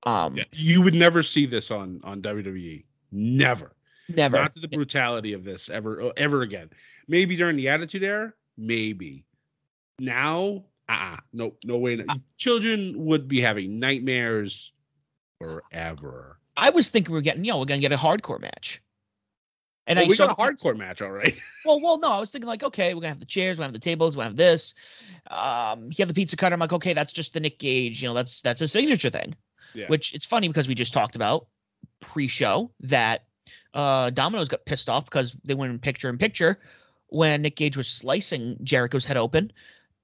Um, 0.03 0.37
yeah. 0.37 0.43
You 0.53 0.81
would 0.81 0.93
never 0.93 1.23
see 1.23 1.45
this 1.45 1.71
on 1.71 1.99
on 2.03 2.21
WWE. 2.21 2.83
Never. 3.11 3.73
never. 4.09 4.37
Not 4.37 4.53
to 4.53 4.59
the 4.59 4.67
brutality 4.67 5.33
of 5.33 5.43
this 5.43 5.69
ever 5.69 6.01
uh, 6.01 6.11
ever 6.17 6.43
again. 6.43 6.69
Maybe 7.07 7.35
during 7.35 7.57
the 7.57 7.67
Attitude 7.67 8.03
Era, 8.03 8.33
maybe. 8.57 9.25
Now, 9.99 10.63
uh-uh. 10.87 11.17
no, 11.33 11.53
no 11.65 11.77
way. 11.77 12.05
Children 12.37 12.93
would 12.97 13.27
be 13.27 13.41
having 13.41 13.79
nightmares 13.79 14.71
forever. 15.39 16.39
I 16.55 16.69
was 16.69 16.89
thinking 16.89 17.13
we 17.13 17.19
are 17.19 17.23
getting 17.23 17.43
you 17.43 17.51
know 17.51 17.59
we're 17.59 17.65
gonna 17.65 17.81
get 17.81 17.91
a 17.91 17.97
hardcore 17.97 18.39
match. 18.39 18.81
And 19.87 19.97
And 19.97 20.05
I 20.05 20.09
we 20.09 20.15
saw 20.15 20.27
got 20.27 20.37
a 20.37 20.41
hardcore 20.41 20.77
match, 20.77 21.01
all 21.01 21.11
right. 21.11 21.39
Well, 21.65 21.81
well, 21.81 21.99
no, 21.99 22.07
I 22.09 22.19
was 22.19 22.31
thinking 22.31 22.47
like, 22.47 22.63
okay, 22.63 22.93
we're 22.93 23.01
gonna 23.01 23.09
have 23.09 23.19
the 23.19 23.25
chairs, 23.25 23.57
we're 23.57 23.63
gonna 23.63 23.73
have 23.73 23.73
the 23.73 23.79
tables, 23.79 24.15
we're 24.15 24.21
gonna 24.21 24.29
have 24.29 24.37
this. 24.37 24.73
Um, 25.29 25.85
you 25.89 25.95
have 25.99 26.07
the 26.07 26.13
pizza 26.13 26.37
cutter. 26.37 26.53
I'm 26.53 26.61
like, 26.61 26.71
okay, 26.71 26.93
that's 26.93 27.11
just 27.11 27.33
the 27.33 27.41
Nick 27.41 27.59
Gage. 27.59 28.01
You 28.01 28.07
know, 28.07 28.13
that's 28.13 28.39
that's 28.39 28.61
a 28.61 28.69
signature 28.69 29.09
thing. 29.09 29.35
Yeah. 29.73 29.87
Which 29.87 30.13
it's 30.13 30.25
funny 30.25 30.47
because 30.47 30.69
we 30.69 30.75
just 30.75 30.93
talked 30.93 31.17
about 31.17 31.47
pre-show 31.99 32.71
that 32.81 33.25
uh 33.73 34.11
Domino's 34.11 34.47
got 34.47 34.63
pissed 34.65 34.89
off 34.89 35.05
because 35.05 35.35
they 35.43 35.55
went 35.55 35.73
in 35.73 35.79
picture 35.79 36.09
in 36.09 36.17
picture 36.17 36.59
when 37.07 37.41
Nick 37.41 37.57
Gage 37.57 37.75
was 37.75 37.87
slicing 37.87 38.57
Jericho's 38.63 39.05
head 39.05 39.17
open, 39.17 39.51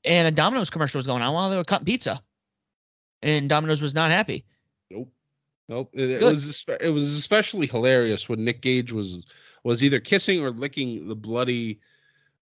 and 0.04 0.28
a 0.28 0.32
Domino's 0.32 0.70
commercial 0.70 1.00
was 1.00 1.08
going 1.08 1.22
on 1.22 1.34
while 1.34 1.50
they 1.50 1.56
were 1.56 1.64
cutting 1.64 1.86
pizza, 1.86 2.22
and 3.22 3.48
Domino's 3.48 3.82
was 3.82 3.94
not 3.94 4.12
happy. 4.12 4.44
Nope. 4.92 5.12
Nope. 5.70 5.92
It, 5.94 6.10
it 6.10 6.24
was 6.24 6.66
it 6.82 6.90
was 6.90 7.10
especially 7.14 7.68
hilarious 7.68 8.28
when 8.28 8.44
Nick 8.44 8.62
Gage 8.62 8.92
was 8.92 9.24
was 9.64 9.84
either 9.84 10.00
kissing 10.00 10.44
or 10.44 10.52
licking 10.52 11.08
the 11.08 11.16
bloody 11.16 11.80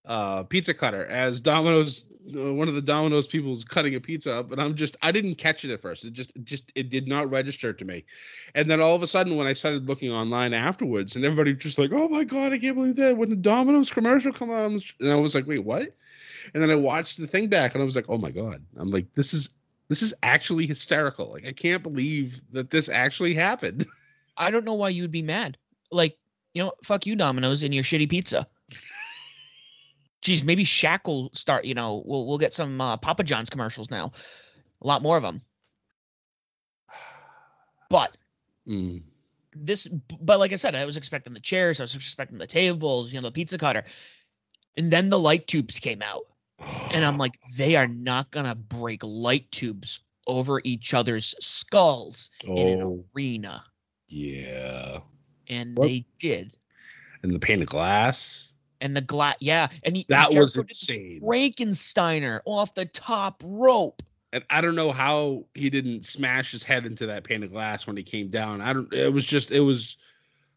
uh 0.06 0.44
pizza 0.44 0.74
cutter 0.74 1.06
as 1.06 1.40
Domino's 1.40 2.06
uh, 2.36 2.54
one 2.54 2.68
of 2.68 2.76
the 2.76 2.82
Domino's 2.82 3.28
people 3.28 3.50
was 3.50 3.64
cutting 3.64 3.96
a 3.96 4.00
pizza 4.00 4.34
up 4.34 4.52
and 4.52 4.62
I'm 4.62 4.76
just 4.76 4.98
I 5.02 5.12
didn't 5.12 5.36
catch 5.36 5.64
it 5.64 5.72
at 5.72 5.82
first. 5.82 6.06
It 6.06 6.14
just 6.14 6.36
it 6.36 6.44
just 6.44 6.72
it 6.76 6.90
did 6.90 7.08
not 7.08 7.30
register 7.30 7.74
to 7.74 7.86
me. 7.86 8.04
And 8.56 8.70
then 8.70 8.82
all 8.82 8.96
of 8.96 9.04
a 9.04 9.08
sudden 9.08 9.38
when 9.38 9.48
I 9.48 9.54
started 9.54 9.88
looking 9.88 10.12
online 10.12 10.54
afterwards 10.54 11.16
and 11.16 11.26
everybody 11.26 11.54
just 11.54 11.78
like, 11.78 11.92
"Oh 11.94 12.10
my 12.10 12.24
god, 12.24 12.54
I 12.54 12.58
can't 12.58 12.76
believe 12.76 12.96
that." 12.98 13.18
When 13.18 13.30
the 13.30 13.36
Domino's 13.36 13.92
commercial 13.92 14.34
come 14.34 14.50
on 14.50 14.80
and 15.00 15.12
I 15.12 15.16
was 15.16 15.36
like, 15.36 15.48
"Wait, 15.48 15.64
what?" 15.64 15.94
And 16.54 16.62
then 16.62 16.72
I 16.72 16.76
watched 16.76 17.18
the 17.18 17.28
thing 17.28 17.48
back 17.48 17.74
and 17.74 17.82
I 17.82 17.86
was 17.86 17.96
like, 17.96 18.06
"Oh 18.10 18.18
my 18.18 18.32
god." 18.32 18.64
I'm 18.78 18.90
like, 18.90 19.14
"This 19.14 19.34
is 19.34 19.50
this 19.92 20.02
is 20.02 20.14
actually 20.24 20.66
hysterical. 20.66 21.32
Like 21.32 21.46
I 21.46 21.52
can't 21.52 21.84
believe 21.84 22.40
that 22.54 22.70
this 22.70 22.88
actually 22.88 23.34
happened. 23.34 23.86
I 24.38 24.50
don't 24.50 24.64
know 24.64 24.74
why 24.74 24.88
you 24.88 25.02
would 25.02 25.12
be 25.12 25.22
mad. 25.22 25.58
Like, 25.92 26.18
you 26.54 26.64
know, 26.64 26.74
fuck 26.84 27.06
you, 27.06 27.16
Domino's, 27.16 27.64
and 27.64 27.74
your 27.74 27.84
shitty 27.84 28.10
pizza. 28.10 28.48
Geez, 30.22 30.44
maybe 30.44 30.64
Shaq 30.64 31.08
will 31.08 31.32
start. 31.34 31.66
You 31.66 31.74
know, 31.74 32.04
we'll 32.06 32.28
we'll 32.28 32.38
get 32.38 32.54
some 32.54 32.80
uh, 32.80 32.98
Papa 32.98 33.24
John's 33.24 33.50
commercials 33.50 33.90
now, 33.90 34.12
a 34.82 34.88
lot 34.88 35.02
more 35.02 35.18
of 35.18 35.24
them. 35.24 35.42
But 37.90 38.22
Mm. 38.68 39.02
this, 39.56 39.88
but 40.22 40.40
like 40.40 40.54
I 40.54 40.56
said, 40.56 40.76
I 40.76 40.86
was 40.86 40.96
expecting 40.96 41.34
the 41.34 41.40
chairs, 41.40 41.80
I 41.80 41.84
was 41.84 41.96
expecting 41.96 42.38
the 42.38 42.46
tables, 42.46 43.12
you 43.12 43.20
know, 43.20 43.28
the 43.28 43.32
pizza 43.32 43.58
cutter, 43.58 43.84
and 44.78 44.92
then 44.92 45.10
the 45.10 45.18
light 45.20 45.48
tubes 45.48 45.80
came 45.80 46.02
out, 46.04 46.28
and 46.94 47.04
I'm 47.04 47.18
like, 47.18 47.40
they 47.58 47.76
are 47.76 47.88
not 47.88 48.30
gonna 48.32 48.54
break 48.54 49.02
light 49.04 49.52
tubes 49.52 50.00
over 50.28 50.62
each 50.64 50.94
other's 50.94 51.34
skulls 51.44 52.30
in 52.44 52.68
an 52.68 52.82
oh 52.84 53.04
arena, 53.16 53.64
yeah. 54.08 55.00
And 55.52 55.78
What? 55.78 55.86
they 55.88 56.06
did. 56.18 56.58
And 57.24 57.32
the 57.34 57.40
pane 57.40 57.62
of 57.62 57.68
glass. 57.68 58.52
and 58.80 58.96
the 58.98 59.02
glass. 59.02 59.36
Yeah, 59.40 59.68
and 59.84 59.96
he, 59.96 60.06
That 60.10 60.34
was 60.34 60.58
insane. 60.58 61.22
Frankensteiner 61.22 62.40
off 62.46 62.74
the 62.74 62.86
top 62.88 63.44
rope. 63.46 64.02
And 64.34 64.44
I 64.50 64.62
don't 64.62 64.76
know 64.76 64.92
how 64.92 65.46
he 65.54 65.70
didn't 65.70 66.06
smash 66.06 66.52
his 66.52 66.64
head 66.64 66.86
into 66.86 67.06
that 67.06 67.24
pane 67.26 67.44
of 67.44 67.52
glass 67.52 67.86
when 67.86 67.96
he 67.98 68.02
came 68.04 68.30
down. 68.30 68.62
I 68.62 68.72
don't 68.74 68.92
it 68.94 69.12
was 69.14 69.26
just 69.26 69.52
it 69.52 69.60
was 69.60 69.98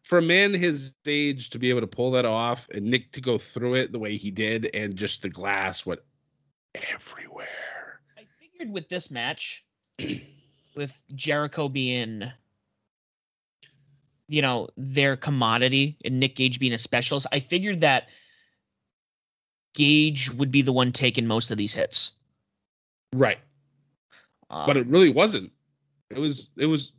for 0.01 0.17
a 0.17 0.21
man 0.21 0.53
his 0.53 0.93
age 1.05 1.49
to 1.51 1.59
be 1.59 1.69
able 1.69 1.81
to 1.81 1.87
pull 1.87 2.09
that 2.11 2.25
off 2.25 2.67
and 2.73 2.85
Nick 2.85 3.11
to 3.11 3.21
go 3.21 3.37
through 3.37 3.75
it 3.75 3.91
the 3.91 3.99
way 3.99 4.15
he 4.15 4.31
did 4.31 4.69
and 4.73 4.95
just 4.95 5.21
the 5.23 5.29
glass 5.29 5.85
went 5.85 5.99
everywhere. 6.93 7.99
I 8.17 8.21
figured 8.39 8.71
with 8.73 8.87
this 8.89 9.11
match, 9.11 9.65
with 10.75 10.91
Jericho 11.13 11.67
being, 11.69 12.23
you 14.27 14.41
know, 14.41 14.69
their 14.77 15.15
commodity 15.15 15.97
and 16.03 16.19
Nick 16.19 16.35
Gage 16.35 16.59
being 16.59 16.73
a 16.73 16.77
specialist, 16.77 17.27
I 17.31 17.39
figured 17.39 17.81
that 17.81 18.07
Gage 19.73 20.31
would 20.31 20.51
be 20.51 20.61
the 20.61 20.73
one 20.73 20.91
taking 20.91 21.27
most 21.27 21.51
of 21.51 21.57
these 21.57 21.73
hits. 21.73 22.13
Right. 23.13 23.39
Uh, 24.49 24.65
But 24.65 24.77
it 24.77 24.87
really 24.87 25.09
wasn't. 25.09 25.51
It 26.09 26.19
was 26.19 26.49
it 26.57 26.65
was 26.67 26.93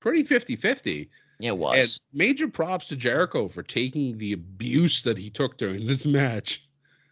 pretty 0.00 0.22
50-50. 0.24 1.08
it 1.40 1.48
And 1.48 1.58
was. 1.58 2.00
major 2.12 2.48
props 2.48 2.88
to 2.88 2.96
Jericho 2.96 3.48
for 3.48 3.62
taking 3.62 4.18
the 4.18 4.32
abuse 4.32 5.02
that 5.02 5.18
he 5.18 5.30
took 5.30 5.58
during 5.58 5.86
this 5.86 6.06
match. 6.06 6.66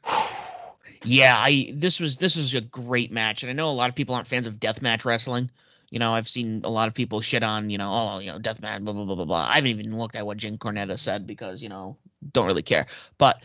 yeah, 1.04 1.36
I 1.38 1.70
this 1.74 2.00
was 2.00 2.16
this 2.16 2.36
was 2.36 2.54
a 2.54 2.60
great 2.60 3.10
match, 3.12 3.42
and 3.42 3.50
I 3.50 3.52
know 3.54 3.68
a 3.68 3.72
lot 3.72 3.88
of 3.88 3.94
people 3.96 4.14
aren't 4.14 4.28
fans 4.28 4.46
of 4.46 4.54
deathmatch 4.54 5.04
wrestling. 5.04 5.50
You 5.90 5.98
know, 6.00 6.14
I've 6.14 6.28
seen 6.28 6.62
a 6.64 6.70
lot 6.70 6.88
of 6.88 6.94
people 6.94 7.20
shit 7.20 7.42
on, 7.42 7.70
you 7.70 7.78
know, 7.78 7.92
oh, 7.92 8.18
you 8.18 8.32
know, 8.32 8.38
deathmatch, 8.38 8.84
blah 8.84 8.92
blah 8.92 9.04
blah 9.04 9.14
blah 9.14 9.24
blah. 9.24 9.48
I 9.48 9.56
haven't 9.56 9.70
even 9.70 9.96
looked 9.96 10.16
at 10.16 10.26
what 10.26 10.36
Jim 10.36 10.58
Cornette 10.58 10.98
said 10.98 11.26
because 11.26 11.62
you 11.62 11.68
know 11.68 11.96
don't 12.32 12.46
really 12.46 12.62
care. 12.62 12.86
But 13.18 13.40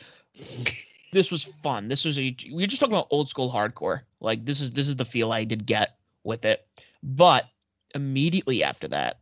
this 1.12 1.32
was 1.32 1.44
fun. 1.44 1.88
This 1.88 2.06
was 2.06 2.18
a 2.18 2.36
we 2.52 2.64
were 2.64 2.68
just 2.68 2.80
talking 2.80 2.96
about 2.96 3.08
old 3.12 3.30
school 3.30 3.52
hardcore. 3.52 4.02
Like 4.20 4.46
this 4.46 4.62
is 4.62 4.72
this 4.72 4.88
is 4.88 4.96
the 4.96 5.06
feel 5.06 5.32
I 5.32 5.44
did 5.44 5.66
get 5.66 5.98
with 6.24 6.46
it. 6.46 6.66
But 7.04 7.46
immediately 7.94 8.64
after 8.64 8.88
that, 8.90 9.20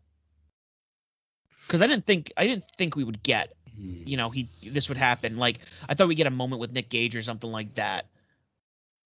because 1.67 1.81
I 1.81 1.87
didn't 1.87 2.05
think 2.05 2.31
I 2.37 2.45
didn't 2.45 2.65
think 2.77 2.95
we 2.95 3.03
would 3.03 3.23
get 3.23 3.53
hmm. 3.75 4.03
you 4.05 4.17
know 4.17 4.29
he 4.29 4.49
this 4.63 4.87
would 4.87 4.97
happen. 4.97 5.37
Like 5.37 5.59
I 5.87 5.93
thought 5.93 6.07
we'd 6.07 6.15
get 6.15 6.27
a 6.27 6.31
moment 6.31 6.61
with 6.61 6.71
Nick 6.71 6.89
Gage 6.89 7.15
or 7.15 7.23
something 7.23 7.51
like 7.51 7.75
that. 7.75 8.07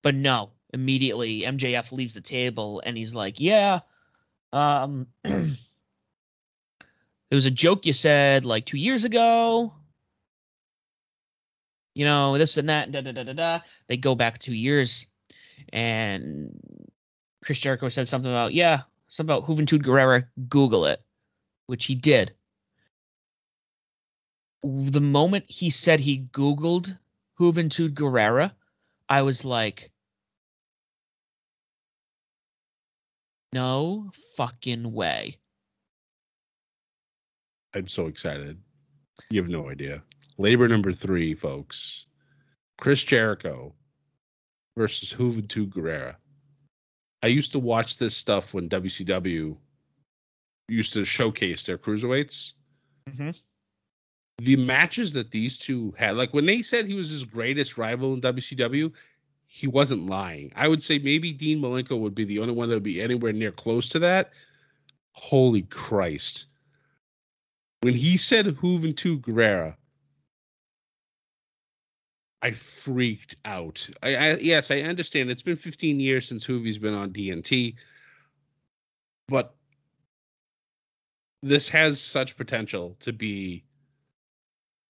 But 0.02 0.16
no, 0.16 0.52
immediately 0.74 1.42
MJF 1.42 1.94
leaves 1.94 2.14
the 2.14 2.22
table 2.22 2.82
and 2.86 2.98
he's 2.98 3.16
like, 3.16 3.40
"Yeah, 3.40 3.80
um, 4.54 5.08
there 5.24 5.56
was 7.32 7.46
a 7.46 7.52
joke 7.52 7.86
you 7.86 7.94
said 7.94 8.46
like 8.46 8.66
two 8.66 8.78
years 8.78 9.04
ago. 9.04 9.74
You 11.96 12.06
know 12.06 12.38
this 12.38 12.58
and 12.58 12.70
that. 12.70 12.92
Da 12.92 13.02
da 13.02 13.12
da 13.12 13.24
da 13.24 13.34
da." 13.34 13.60
They 13.88 13.98
go 13.98 14.16
back 14.16 14.40
two 14.40 14.54
years, 14.54 15.06
and 15.74 16.58
Chris 17.44 17.60
Jericho 17.60 17.90
said 17.90 18.08
something 18.08 18.32
about 18.32 18.54
yeah, 18.54 18.84
something 19.08 19.36
about 19.36 19.48
Juventud 19.48 19.84
Guerrera. 19.84 20.26
Google 20.48 20.86
it, 20.86 21.02
which 21.68 21.86
he 21.86 21.96
did. 21.96 22.34
The 24.64 25.02
moment 25.02 25.46
he 25.48 25.70
said 25.70 26.00
he 26.00 26.28
Googled 26.32 26.98
Juventud 27.40 27.94
Guerrera, 27.94 28.54
I 29.10 29.22
was 29.24 29.44
like, 29.44 29.92
no 33.54 34.12
fucking 34.36 34.92
way. 34.92 35.38
I'm 37.74 37.88
so 37.88 38.08
excited. 38.08 38.58
You 39.30 39.42
have 39.42 39.50
no 39.50 39.70
idea. 39.70 40.04
Labor 40.38 40.68
number 40.68 40.92
three, 40.92 41.34
folks. 41.34 42.06
Chris 42.80 43.04
Jericho 43.04 43.74
versus 44.76 45.14
Juventud 45.14 45.70
Guerrera. 45.70 46.16
I 47.24 47.28
used 47.28 47.52
to 47.54 47.60
watch 47.60 47.98
this 47.98 48.16
stuff 48.16 48.54
when 48.54 48.68
WCW 48.68 49.56
used 50.68 50.94
to 50.94 51.06
showcase 51.06 51.66
their 51.66 51.78
cruiserweights. 51.78 52.52
Mm-hmm. 53.10 53.30
The 54.40 54.56
matches 54.56 55.14
that 55.14 55.32
these 55.32 55.58
two 55.58 55.94
had, 55.98 56.16
like 56.16 56.34
when 56.34 56.46
they 56.46 56.62
said 56.62 56.88
he 56.88 56.96
was 56.96 57.10
his 57.10 57.24
greatest 57.24 57.78
rival 57.78 58.14
in 58.14 58.22
WCW, 58.22 58.92
he 59.56 59.68
wasn't 59.68 60.08
lying. 60.08 60.52
I 60.56 60.68
would 60.68 60.82
say 60.82 60.98
maybe 60.98 61.32
Dean 61.32 61.60
Malenko 61.62 62.00
would 62.00 62.16
be 62.16 62.26
the 62.26 62.40
only 62.40 62.56
one 62.56 62.70
that 62.70 62.76
would 62.76 62.82
be 62.82 63.00
anywhere 63.00 63.32
near 63.32 63.52
close 63.52 63.88
to 63.90 64.00
that. 64.00 64.32
Holy 65.12 65.62
Christ. 65.62 66.48
When 67.82 67.94
he 67.94 68.18
said 68.18 68.48
Juventud 68.48 69.22
Guerrera, 69.22 69.76
I 72.42 72.54
freaked 72.54 73.36
out. 73.46 73.88
I, 74.02 74.16
I 74.16 74.36
yes, 74.38 74.72
I 74.72 74.80
understand. 74.80 75.30
It's 75.30 75.44
been 75.44 75.56
15 75.56 76.00
years 76.00 76.28
since 76.28 76.48
Juvi's 76.48 76.80
been 76.80 76.96
on 76.96 77.12
TNT, 77.12 77.76
but 79.28 79.54
this 81.44 81.70
has 81.70 82.02
such 82.02 82.36
potential 82.38 82.98
to 83.02 83.14
be 83.14 83.64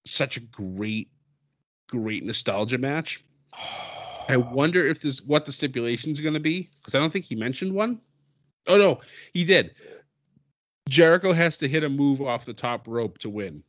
such 0.05 0.37
a 0.37 0.39
great, 0.39 1.09
great 1.89 2.23
nostalgia 2.23 2.77
match. 2.77 3.25
Oh, 3.55 3.92
I 4.29 4.37
wonder 4.37 4.85
if 4.87 5.01
this 5.01 5.21
what 5.21 5.45
the 5.45 5.51
stipulation 5.51 6.11
is 6.11 6.19
going 6.21 6.33
to 6.35 6.39
be 6.39 6.69
because 6.79 6.95
I 6.95 6.99
don't 6.99 7.11
think 7.11 7.25
he 7.25 7.35
mentioned 7.35 7.73
one. 7.73 7.99
Oh 8.67 8.77
no, 8.77 8.99
he 9.33 9.43
did. 9.43 9.75
Jericho 10.89 11.33
has 11.33 11.57
to 11.59 11.67
hit 11.67 11.83
a 11.83 11.89
move 11.89 12.21
off 12.21 12.45
the 12.45 12.53
top 12.53 12.87
rope 12.87 13.17
to 13.19 13.29
win. 13.29 13.63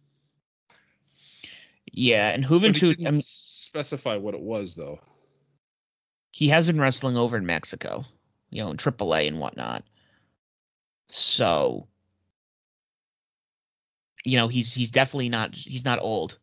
Yeah, 1.93 2.31
and 2.31 2.45
Juventud. 2.45 2.97
didn't 2.97 3.07
I 3.07 3.11
mean, 3.11 3.23
specify 3.23 4.17
what 4.17 4.35
it 4.35 4.41
was 4.43 4.75
though. 4.75 5.01
he 6.33 6.49
has 6.49 6.67
been 6.67 6.81
wrestling 6.81 7.17
over 7.17 7.37
in 7.37 7.47
Mexico, 7.47 8.05
you 8.51 8.63
know, 8.63 8.71
in 8.71 8.77
AAA 8.77 9.29
and 9.29 9.39
whatnot. 9.39 9.85
So, 11.09 11.87
you 14.25 14.37
know, 14.37 14.49
he's 14.49 14.73
he's 14.73 14.91
definitely 14.91 15.29
not 15.29 15.55
he's 15.55 15.85
not 15.85 16.01
old. 16.01 16.39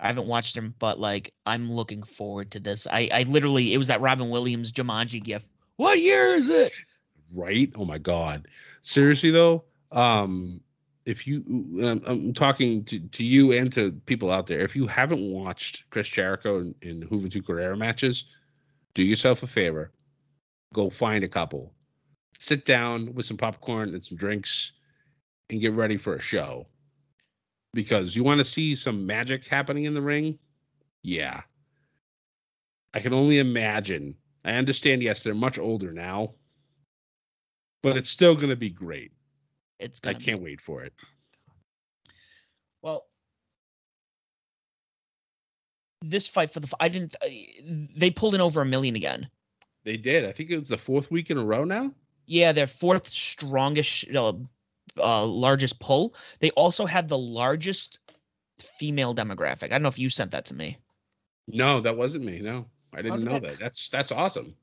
I 0.00 0.08
haven't 0.08 0.26
watched 0.26 0.56
him, 0.56 0.74
but 0.78 0.98
like 0.98 1.32
I'm 1.46 1.70
looking 1.70 2.02
forward 2.02 2.50
to 2.52 2.60
this. 2.60 2.86
I 2.86 3.08
I 3.12 3.22
literally 3.24 3.72
it 3.74 3.78
was 3.78 3.88
that 3.88 4.00
Robin 4.00 4.30
Williams 4.30 4.72
Jumanji 4.72 5.22
gift. 5.22 5.46
What 5.76 5.98
year 5.98 6.34
is 6.34 6.48
it? 6.48 6.72
Right? 7.34 7.72
Oh 7.76 7.84
my 7.84 7.98
god. 7.98 8.48
Seriously 8.82 9.30
though, 9.30 9.64
um 9.92 10.60
if 11.06 11.26
you 11.26 11.44
I'm, 11.82 12.02
I'm 12.06 12.32
talking 12.32 12.84
to, 12.84 12.98
to 12.98 13.24
you 13.24 13.52
and 13.52 13.70
to 13.72 13.92
people 14.06 14.30
out 14.30 14.46
there, 14.46 14.60
if 14.60 14.74
you 14.74 14.86
haven't 14.86 15.30
watched 15.30 15.84
Chris 15.90 16.08
Jericho 16.08 16.60
in, 16.60 16.74
in 16.82 17.02
Juventud 17.02 17.44
Guerrera 17.44 17.76
matches, 17.76 18.24
do 18.94 19.02
yourself 19.02 19.42
a 19.42 19.46
favor. 19.46 19.92
Go 20.72 20.90
find 20.90 21.22
a 21.22 21.28
couple. 21.28 21.72
Sit 22.38 22.64
down 22.64 23.14
with 23.14 23.26
some 23.26 23.36
popcorn 23.36 23.90
and 23.90 24.02
some 24.02 24.16
drinks 24.16 24.72
and 25.50 25.60
get 25.60 25.72
ready 25.72 25.96
for 25.96 26.14
a 26.14 26.20
show. 26.20 26.66
Because 27.74 28.14
you 28.16 28.24
want 28.24 28.38
to 28.38 28.44
see 28.44 28.74
some 28.74 29.04
magic 29.04 29.46
happening 29.46 29.84
in 29.84 29.94
the 29.94 30.00
ring? 30.00 30.38
Yeah. 31.02 31.42
I 32.94 33.00
can 33.00 33.12
only 33.12 33.40
imagine. 33.40 34.16
I 34.44 34.52
understand, 34.52 35.02
yes, 35.02 35.22
they're 35.22 35.34
much 35.34 35.58
older 35.58 35.92
now, 35.92 36.34
but 37.82 37.96
it's 37.96 38.10
still 38.10 38.34
going 38.34 38.50
to 38.50 38.56
be 38.56 38.70
great. 38.70 39.12
It's 39.80 40.00
I 40.04 40.08
gonna 40.08 40.18
be- 40.18 40.24
can't 40.24 40.42
wait 40.42 40.60
for 40.60 40.84
it. 40.84 40.92
Well, 42.82 43.06
this 46.02 46.28
fight 46.28 46.50
for 46.50 46.60
the 46.60 46.68
I 46.78 46.88
didn't. 46.88 47.16
They 47.96 48.10
pulled 48.10 48.34
in 48.34 48.40
over 48.40 48.60
a 48.60 48.66
million 48.66 48.94
again. 48.94 49.28
They 49.84 49.96
did. 49.96 50.24
I 50.24 50.32
think 50.32 50.50
it 50.50 50.58
was 50.60 50.68
the 50.68 50.78
fourth 50.78 51.10
week 51.10 51.30
in 51.30 51.38
a 51.38 51.44
row 51.44 51.64
now. 51.64 51.92
Yeah, 52.26 52.52
their 52.52 52.66
fourth 52.66 53.08
strongest, 53.12 54.14
uh, 54.14 54.34
uh, 54.98 55.24
largest 55.24 55.78
pull. 55.80 56.14
They 56.40 56.50
also 56.52 56.86
had 56.86 57.08
the 57.08 57.18
largest 57.18 57.98
female 58.78 59.14
demographic. 59.14 59.64
I 59.64 59.68
don't 59.68 59.82
know 59.82 59.88
if 59.88 59.98
you 59.98 60.10
sent 60.10 60.30
that 60.32 60.44
to 60.46 60.54
me. 60.54 60.78
No, 61.48 61.80
that 61.80 61.96
wasn't 61.96 62.24
me. 62.24 62.40
No, 62.40 62.66
I 62.94 63.02
didn't 63.02 63.20
did 63.20 63.24
know 63.26 63.32
that- 63.38 63.42
that. 63.42 63.58
That's 63.58 63.88
that's 63.88 64.12
awesome. 64.12 64.54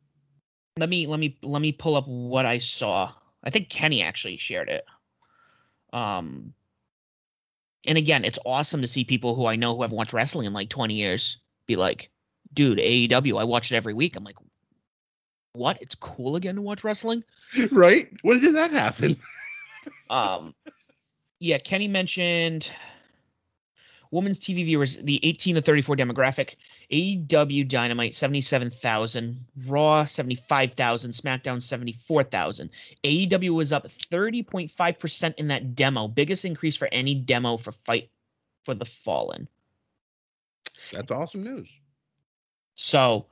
Let 0.77 0.89
me 0.89 1.05
let 1.05 1.19
me 1.19 1.37
let 1.43 1.61
me 1.61 1.73
pull 1.73 1.95
up 1.95 2.07
what 2.07 2.45
I 2.45 2.57
saw. 2.57 3.11
I 3.43 3.49
think 3.49 3.69
Kenny 3.69 4.01
actually 4.01 4.37
shared 4.37 4.69
it. 4.69 4.85
Um, 5.91 6.53
and 7.85 7.97
again, 7.97 8.23
it's 8.23 8.39
awesome 8.45 8.81
to 8.81 8.87
see 8.87 9.03
people 9.03 9.35
who 9.35 9.45
I 9.45 9.57
know 9.57 9.75
who 9.75 9.81
haven't 9.81 9.97
watched 9.97 10.13
wrestling 10.13 10.47
in 10.47 10.53
like 10.53 10.69
20 10.69 10.93
years 10.93 11.37
be 11.67 11.75
like, 11.75 12.09
"Dude, 12.53 12.77
AEW, 12.77 13.37
I 13.39 13.43
watch 13.43 13.71
it 13.71 13.75
every 13.75 13.93
week." 13.93 14.15
I'm 14.15 14.23
like, 14.23 14.37
"What? 15.53 15.81
It's 15.81 15.95
cool 15.95 16.37
again 16.37 16.55
to 16.55 16.61
watch 16.61 16.83
wrestling?" 16.85 17.23
right? 17.71 18.09
When 18.21 18.39
did 18.39 18.55
that 18.55 18.71
happen? 18.71 19.19
Um, 20.11 20.53
yeah, 21.39 21.57
Kenny 21.57 21.87
mentioned 21.87 22.69
women's 24.11 24.39
TV 24.39 24.65
viewers, 24.65 24.97
the 24.97 25.19
18 25.23 25.55
to 25.55 25.61
34 25.61 25.95
demographic. 25.95 26.55
AEW 26.91 27.67
Dynamite 27.67 28.13
77,000, 28.13 29.39
Raw 29.67 30.03
75,000, 30.03 31.11
SmackDown 31.11 31.61
74,000. 31.61 32.69
AEW 33.05 33.55
was 33.55 33.71
up 33.71 33.87
30.5% 33.87 35.33
in 35.37 35.47
that 35.47 35.75
demo, 35.75 36.09
biggest 36.09 36.43
increase 36.43 36.75
for 36.75 36.89
any 36.91 37.15
demo 37.15 37.55
for 37.55 37.71
Fight 37.71 38.09
for 38.63 38.73
the 38.75 38.85
Fallen. 38.85 39.47
That's 40.91 41.11
awesome 41.11 41.43
news. 41.43 41.69
So 42.75 43.27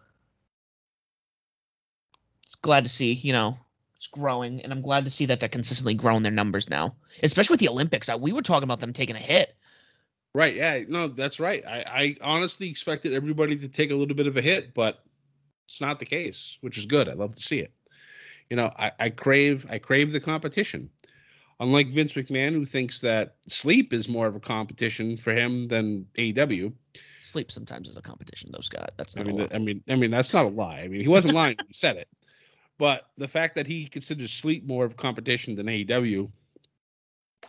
it's 2.46 2.56
glad 2.56 2.86
to 2.86 2.90
see, 2.90 3.12
you 3.12 3.34
know, 3.34 3.58
it's 4.00 4.08
growing, 4.08 4.62
and 4.62 4.72
I'm 4.72 4.82
glad 4.82 5.04
to 5.04 5.12
see 5.12 5.26
that 5.26 5.42
they're 5.42 5.50
consistently 5.50 5.94
growing 5.94 6.24
their 6.24 6.32
numbers 6.32 6.70
now, 6.70 6.96
especially 7.22 7.56
with 7.56 7.60
the 7.60 7.68
Olympics. 7.68 8.08
We 8.08 8.32
were 8.32 8.42
talking 8.42 8.64
about 8.64 8.80
them 8.80 8.94
taking 8.94 9.18
a 9.18 9.20
hit. 9.20 9.54
Right? 10.34 10.56
Yeah. 10.56 10.84
No, 10.88 11.10
that's 11.10 11.38
right. 11.38 11.66
I, 11.68 11.84
I 11.86 12.16
honestly 12.22 12.70
expected 12.70 13.14
everybody 13.14 13.58
to 13.58 13.68
take 13.68 13.92
a 13.92 13.96
little 13.96 14.16
bit 14.16 14.26
of 14.26 14.38
a 14.38 14.42
hit, 14.42 14.74
but 14.74 15.00
it's 15.68 15.82
not 15.82 16.00
the 16.00 16.06
case, 16.06 16.58
which 16.62 16.78
is 16.78 16.86
good. 16.86 17.10
I 17.10 17.14
love 17.14 17.36
to 17.36 17.44
see 17.44 17.60
it. 17.60 17.74
You 18.50 18.56
know, 18.56 18.72
I, 18.80 18.92
I 19.02 19.10
crave 19.10 19.66
I 19.70 19.80
crave 19.80 20.14
the 20.14 20.22
competition. 20.22 20.90
Unlike 21.60 21.90
Vince 21.90 22.14
McMahon, 22.14 22.54
who 22.54 22.66
thinks 22.66 23.02
that 23.02 23.36
sleep 23.50 23.92
is 23.92 24.08
more 24.08 24.28
of 24.28 24.36
a 24.38 24.40
competition 24.40 25.18
for 25.18 25.34
him 25.34 25.68
than 25.68 26.08
AEW. 26.18 26.72
Sleep 27.20 27.52
sometimes 27.52 27.90
is 27.90 27.98
a 27.98 28.02
competition, 28.02 28.50
though, 28.54 28.62
Scott. 28.62 28.94
That's 28.96 29.18
I 29.18 29.24
not. 29.24 29.28
mean, 29.28 29.40
a 29.42 29.44
lie. 29.44 29.50
I 29.52 29.58
mean, 29.58 29.84
I 29.90 29.96
mean, 29.96 30.10
that's 30.10 30.34
not 30.34 30.46
a 30.46 30.50
lie. 30.50 30.80
I 30.80 30.88
mean, 30.88 31.02
he 31.02 31.10
wasn't 31.10 31.34
lying 31.34 31.58
when 31.58 31.68
he 31.68 31.74
said 31.74 31.98
it. 31.98 32.08
But 32.80 33.10
the 33.18 33.28
fact 33.28 33.56
that 33.56 33.68
he 33.68 33.86
considers 33.88 34.32
sleep 34.32 34.66
more 34.66 34.86
of 34.86 34.94
a 34.94 34.96
competition 34.96 35.54
than 35.54 35.68
AEW, 35.68 36.32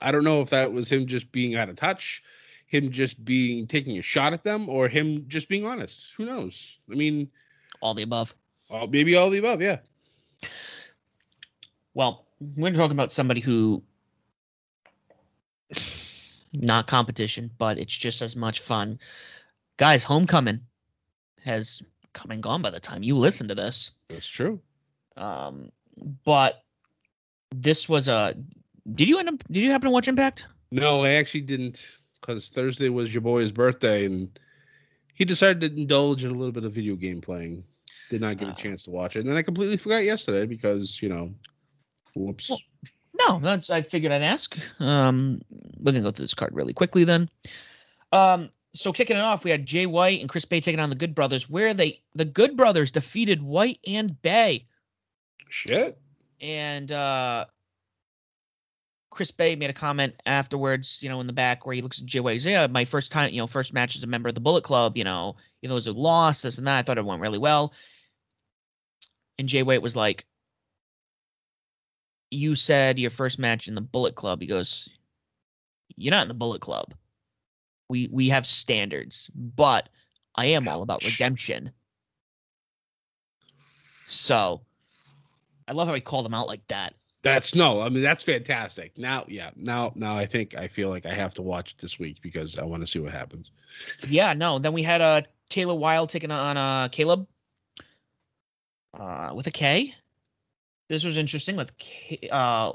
I 0.03 0.11
don't 0.11 0.25
know 0.25 0.43
if 0.43 0.51
that 0.51 0.73
was 0.73 0.91
him 0.91 1.07
just 1.07 1.31
being 1.31 1.55
out 1.55 1.69
of 1.69 1.77
touch, 1.77 2.23
him 2.67 2.91
just 2.91 3.25
being 3.25 3.67
taking 3.69 3.97
a 3.97 4.03
shot 4.03 4.33
at 4.33 4.43
them, 4.43 4.69
or 4.69 4.89
him 4.89 5.25
just 5.29 5.49
being 5.49 5.65
honest. 5.65 6.09
Who 6.17 6.27
knows? 6.27 6.79
I 6.91 6.97
mean, 6.97 7.31
all 7.81 7.95
the 7.95 8.03
above. 8.03 8.35
uh, 8.71 8.87
maybe 8.91 9.15
all 9.15 9.31
the 9.31 9.39
above. 9.39 9.63
Yeah. 9.63 9.79
Well, 11.95 12.27
we're 12.57 12.73
talking 12.73 12.97
about 12.97 13.13
somebody 13.13 13.41
who 13.41 13.83
not 16.53 16.89
competition, 16.89 17.51
but 17.57 17.79
it's 17.79 17.97
just 17.97 18.21
as 18.21 18.35
much 18.35 18.61
fun. 18.61 18.99
Guys, 19.77 20.03
homecoming. 20.03 20.61
has 21.45 21.83
come 22.13 22.33
and 22.33 22.43
gone 22.43 22.63
by 22.63 22.71
the 22.71 22.81
time 22.81 23.05
you 23.05 23.15
listen 23.15 23.47
to 23.47 23.55
this. 23.55 23.93
That's 24.09 24.29
true. 24.29 24.61
Um, 25.21 25.71
but 26.25 26.63
this 27.55 27.89
was 27.89 28.09
a. 28.09 28.35
Did 28.95 29.09
you 29.09 29.19
end 29.19 29.29
up? 29.29 29.37
Did 29.51 29.61
you 29.61 29.71
happen 29.71 29.87
to 29.87 29.93
watch 29.93 30.09
Impact? 30.09 30.45
No, 30.73 31.05
I 31.05 31.11
actually 31.11 31.43
didn't, 31.43 31.85
because 32.21 32.49
Thursday 32.49 32.89
was 32.89 33.13
your 33.13 33.21
boy's 33.21 33.53
birthday, 33.53 34.07
and 34.07 34.29
he 35.15 35.25
decided 35.25 35.61
to 35.61 35.81
indulge 35.81 36.25
in 36.25 36.31
a 36.31 36.35
little 36.35 36.53
bit 36.53 36.65
of 36.65 36.73
video 36.73 36.95
game 36.97 37.21
playing. 37.21 37.65
Did 38.09 38.21
not 38.23 38.39
get 38.39 38.49
Uh. 38.49 38.53
a 38.53 38.55
chance 38.55 38.83
to 38.85 38.91
watch 38.91 39.17
it, 39.17 39.21
and 39.21 39.29
then 39.29 39.37
I 39.37 39.43
completely 39.43 39.77
forgot 39.77 40.05
yesterday 40.05 40.47
because 40.47 41.01
you 41.03 41.09
know, 41.09 41.35
whoops. 42.15 42.49
Well, 42.49 42.61
No, 43.29 43.39
that's 43.41 43.69
I 43.69 43.83
figured 43.83 44.13
I'd 44.13 44.23
ask. 44.23 44.57
Um, 44.81 45.43
we're 45.79 45.93
gonna 45.93 46.05
go 46.05 46.11
through 46.11 46.25
this 46.25 46.35
card 46.35 46.55
really 46.55 46.73
quickly 46.73 47.05
then. 47.05 47.29
Um, 48.13 48.51
so 48.73 48.93
kicking 48.93 49.17
it 49.17 49.21
off, 49.21 49.45
we 49.45 49.51
had 49.51 49.67
Jay 49.67 49.85
White 49.87 50.21
and 50.21 50.29
Chris 50.29 50.45
Bey 50.45 50.61
taking 50.61 50.81
on 50.81 50.89
the 50.89 50.97
Good 50.97 51.15
Brothers, 51.15 51.51
where 51.51 51.75
they 51.75 52.01
the 52.15 52.25
Good 52.25 52.57
Brothers 52.57 52.91
defeated 52.91 53.43
White 53.43 53.79
and 53.87 54.21
Bey, 54.23 54.67
Shit. 55.49 55.99
and 56.41 56.91
uh, 56.93 57.47
Chris 59.11 59.31
Bey 59.31 59.57
made 59.57 59.71
a 59.71 59.75
comment 59.75 60.15
afterwards, 60.27 60.99
you 61.03 61.09
know, 61.09 61.21
in 61.21 61.27
the 61.27 61.33
back 61.33 61.67
where 61.67 61.75
he 61.75 61.83
looks 61.83 62.01
at 62.01 62.07
Jay 62.07 62.21
White. 62.21 62.35
He's 62.35 62.47
yeah, 62.47 62.67
my 62.69 62.85
first 62.85 63.11
time, 63.13 63.33
you 63.33 63.41
know, 63.41 63.47
first 63.47 63.73
match 63.73 63.97
as 63.97 64.03
a 64.03 64.07
member 64.07 64.29
of 64.29 64.35
the 64.35 64.41
Bullet 64.41 64.65
Club. 64.65 64.97
You 64.97 65.05
know, 65.05 65.37
you 65.61 65.69
know, 65.69 65.75
it 65.75 65.77
was 65.77 65.87
a 65.89 65.93
loss, 65.93 66.43
this 66.43 66.59
and 66.59 66.67
that. 66.67 66.79
I 66.79 66.83
thought 66.83 66.99
it 66.99 67.05
went 67.05 67.21
really 67.21 67.39
well. 67.39 67.73
And 69.39 69.49
Jay 69.49 69.63
White 69.63 69.83
was 69.83 69.97
like, 69.97 70.27
"You 72.31 72.55
said 72.55 72.99
your 72.99 73.11
first 73.11 73.39
match 73.39 73.69
in 73.69 73.75
the 73.75 73.81
Bullet 73.81 74.15
Club." 74.15 74.41
He 74.41 74.47
goes, 74.47 74.89
"You're 75.97 76.13
not 76.13 76.23
in 76.23 76.29
the 76.29 76.35
Bullet 76.35 76.61
Club. 76.61 76.95
We 77.89 78.09
we 78.13 78.29
have 78.29 78.47
standards, 78.47 79.31
but 79.35 79.89
I 80.37 80.47
am 80.47 80.69
all 80.69 80.83
about 80.83 81.05
redemption." 81.05 81.73
So, 84.07 84.63
I 85.71 85.73
love 85.73 85.87
how 85.87 85.95
he 85.95 86.01
called 86.01 86.27
him 86.27 86.35
out 86.35 86.49
like 86.49 86.67
that. 86.67 86.95
That's 87.23 87.55
no. 87.55 87.81
I 87.81 87.89
mean, 87.91 88.03
that's 88.03 88.25
fantastic. 88.25 88.99
Now, 88.99 89.25
yeah. 89.29 89.51
Now, 89.55 89.93
now 89.95 90.17
I 90.17 90.27
think 90.27 90.57
I 90.57 90.67
feel 90.67 90.89
like 90.89 91.07
I 91.07 91.15
have 91.15 91.33
to 91.35 91.43
watch 91.43 91.73
it 91.73 91.81
this 91.81 91.97
week 91.97 92.17
because 92.23 92.59
I 92.59 92.65
want 92.65 92.83
to 92.83 92.89
see 92.89 92.99
what 92.99 93.13
happens. 93.13 93.53
Yeah, 94.09 94.33
no. 94.33 94.59
Then 94.59 94.73
we 94.73 94.83
had 94.83 95.01
uh 95.01 95.23
Taylor 95.49 95.77
Wilde 95.77 96.09
taking 96.09 96.33
on 96.33 96.57
uh 96.57 96.89
Kaleb 96.89 97.25
uh 98.95 99.31
with 99.33 99.47
a 99.47 99.53
K. 99.53 99.95
This 100.89 101.05
was 101.05 101.17
interesting 101.17 101.55
with 101.55 101.77
K- 101.79 102.29
uh 102.33 102.73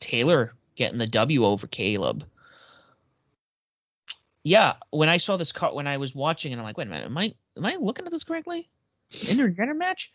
Taylor 0.00 0.52
getting 0.76 0.98
the 0.98 1.06
W 1.06 1.46
over 1.46 1.66
Kaleb. 1.66 2.24
Yeah, 4.42 4.74
when 4.90 5.08
I 5.08 5.16
saw 5.16 5.38
this 5.38 5.52
cut 5.52 5.74
when 5.74 5.86
I 5.86 5.96
was 5.96 6.14
watching 6.14 6.52
and 6.52 6.60
I'm 6.60 6.66
like, 6.66 6.76
wait 6.76 6.88
a 6.88 6.90
minute, 6.90 7.06
am 7.06 7.16
I 7.16 7.32
am 7.56 7.64
I 7.64 7.76
looking 7.76 8.04
at 8.04 8.12
this 8.12 8.24
correctly? 8.24 8.68
Intergender 9.12 9.74
match? 9.74 10.12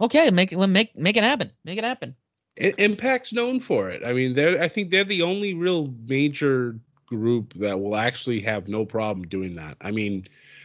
Okay, 0.00 0.30
make 0.30 0.52
it 0.52 0.58
make 0.58 0.96
make 0.96 1.16
it 1.16 1.24
happen. 1.24 1.50
Make 1.64 1.78
it 1.78 1.84
happen. 1.84 2.14
Impact's 2.56 3.32
known 3.32 3.60
for 3.60 3.88
it. 3.88 4.04
I 4.04 4.12
mean, 4.12 4.34
they're. 4.34 4.60
I 4.60 4.68
think 4.68 4.90
they're 4.90 5.04
the 5.04 5.22
only 5.22 5.54
real 5.54 5.94
major 6.06 6.78
group 7.06 7.54
that 7.54 7.80
will 7.80 7.96
actually 7.96 8.40
have 8.42 8.68
no 8.68 8.84
problem 8.84 9.26
doing 9.26 9.54
that. 9.56 9.76
I 9.80 9.90
mean, 9.90 10.24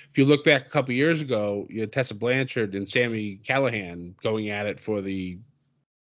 if 0.10 0.18
you 0.18 0.26
look 0.26 0.44
back 0.44 0.66
a 0.68 0.70
couple 0.70 0.94
years 0.94 1.22
ago, 1.22 1.68
you 1.70 1.82
had 1.82 1.92
Tessa 1.92 2.16
Blanchard 2.16 2.76
and 2.76 2.88
Sami 2.88 3.40
Callihan 3.44 4.16
going 4.22 4.50
at 4.50 4.66
it 4.66 4.80
for 4.80 5.02
the 5.02 5.40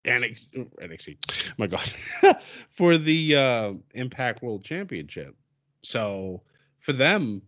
NXT. 0.05 0.67
NXT 0.81 1.17
my 1.57 1.67
God, 1.67 1.91
for 2.71 2.97
the 2.97 3.35
uh, 3.35 3.73
Impact 3.93 4.41
World 4.41 4.63
Championship. 4.63 5.35
So 5.83 6.41
for 6.79 6.93
them, 6.93 7.41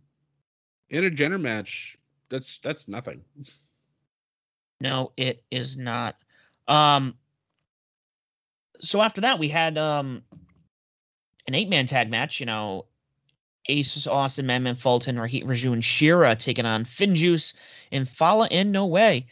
intergender 0.91 1.39
match, 1.39 1.97
that's 2.29 2.59
that's 2.59 2.87
nothing. 2.87 3.21
No, 4.81 5.11
it 5.15 5.43
is 5.51 5.77
not. 5.77 6.17
Um 6.67 7.15
so 8.79 9.01
after 9.01 9.21
that 9.21 9.39
we 9.39 9.47
had 9.47 9.77
um 9.77 10.23
an 11.47 11.53
eight 11.53 11.69
man 11.69 11.85
tag 11.85 12.09
match, 12.09 12.39
you 12.39 12.47
know, 12.47 12.85
Ace 13.67 14.07
Austin, 14.07 14.47
Madman 14.47 14.75
Fulton, 14.75 15.17
Rohit 15.17 15.45
Raju, 15.45 15.71
and 15.71 15.85
Shera 15.85 16.35
taking 16.35 16.65
on 16.65 16.83
FinJuice 16.83 17.53
and 17.91 18.09
Fallah 18.09 18.47
and 18.49 18.71
No 18.71 18.87
Way. 18.87 19.27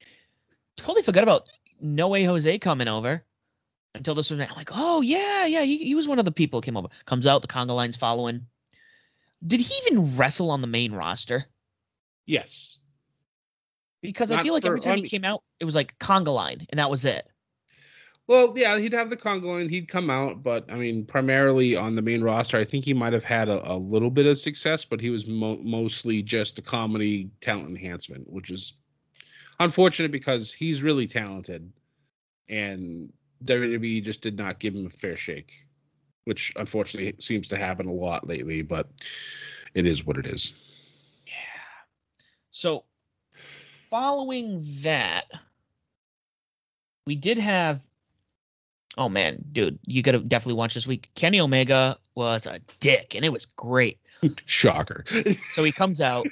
Totally 0.77 1.01
forgot 1.01 1.23
about 1.23 1.47
No 1.81 2.07
Way 2.09 2.23
Jose 2.23 2.59
coming 2.59 2.87
over 2.87 3.23
until 3.95 4.15
this 4.15 4.29
was 4.29 4.39
like, 4.39 4.69
oh 4.71 5.01
yeah, 5.01 5.45
yeah, 5.45 5.63
he, 5.63 5.77
he 5.77 5.95
was 5.95 6.07
one 6.07 6.19
of 6.19 6.25
the 6.25 6.31
people 6.31 6.61
came 6.61 6.77
over. 6.77 6.89
Comes 7.05 7.25
out, 7.25 7.41
the 7.41 7.47
Conga 7.47 7.75
line's 7.75 7.97
following. 7.97 8.45
Did 9.45 9.61
he 9.61 9.73
even 9.87 10.15
wrestle 10.15 10.51
on 10.51 10.61
the 10.61 10.67
main 10.67 10.93
roster? 10.93 11.45
Yes. 12.25 12.78
Because 14.01 14.31
I 14.31 14.41
feel 14.43 14.53
like 14.53 14.65
every 14.65 14.79
time 14.79 14.97
he 14.97 15.09
came 15.09 15.25
out, 15.25 15.43
it 15.59 15.65
was 15.65 15.75
like 15.75 15.97
Conga 15.99 16.33
line, 16.33 16.65
and 16.69 16.79
that 16.79 16.89
was 16.89 17.03
it. 17.05 17.27
Well, 18.29 18.53
yeah, 18.55 18.77
he'd 18.77 18.93
have 18.93 19.09
the 19.09 19.17
conga 19.17 19.45
line, 19.45 19.69
he'd 19.69 19.87
come 19.87 20.11
out, 20.11 20.43
but 20.43 20.71
I 20.71 20.75
mean, 20.75 21.03
primarily 21.03 21.75
on 21.75 21.95
the 21.95 22.03
main 22.03 22.21
roster, 22.21 22.59
I 22.59 22.63
think 22.63 22.85
he 22.85 22.93
might 22.93 23.11
have 23.11 23.23
had 23.23 23.49
a, 23.49 23.71
a 23.71 23.73
little 23.73 24.11
bit 24.11 24.27
of 24.27 24.37
success, 24.37 24.85
but 24.85 25.01
he 25.01 25.09
was 25.09 25.25
mo- 25.25 25.57
mostly 25.63 26.21
just 26.21 26.59
a 26.59 26.61
comedy 26.61 27.31
talent 27.41 27.69
enhancement, 27.69 28.29
which 28.29 28.51
is 28.51 28.73
unfortunate 29.59 30.11
because 30.11 30.53
he's 30.53 30.83
really 30.83 31.07
talented, 31.07 31.73
and 32.47 33.11
WWE 33.45 34.03
just 34.03 34.21
did 34.21 34.37
not 34.37 34.59
give 34.59 34.75
him 34.75 34.85
a 34.85 34.91
fair 34.91 35.17
shake, 35.17 35.65
which 36.25 36.53
unfortunately 36.55 37.15
seems 37.17 37.47
to 37.47 37.57
happen 37.57 37.87
a 37.87 37.91
lot 37.91 38.27
lately. 38.27 38.61
But 38.61 38.89
it 39.73 39.87
is 39.87 40.05
what 40.05 40.17
it 40.17 40.27
is. 40.27 40.53
Yeah. 41.25 41.33
So, 42.51 42.83
following 43.89 44.65
that, 44.81 45.25
we 47.05 47.15
did 47.15 47.37
have. 47.37 47.81
Oh 48.97 49.09
man, 49.09 49.43
dude, 49.51 49.79
you 49.85 50.01
gotta 50.01 50.19
definitely 50.19 50.57
watch 50.57 50.73
this 50.73 50.87
week. 50.87 51.09
Kenny 51.15 51.39
Omega 51.39 51.97
was 52.15 52.45
a 52.45 52.59
dick, 52.79 53.15
and 53.15 53.23
it 53.23 53.31
was 53.31 53.45
great. 53.45 53.99
Shocker. 54.45 55.05
So 55.51 55.63
he 55.63 55.71
comes 55.71 56.01
out. 56.01 56.27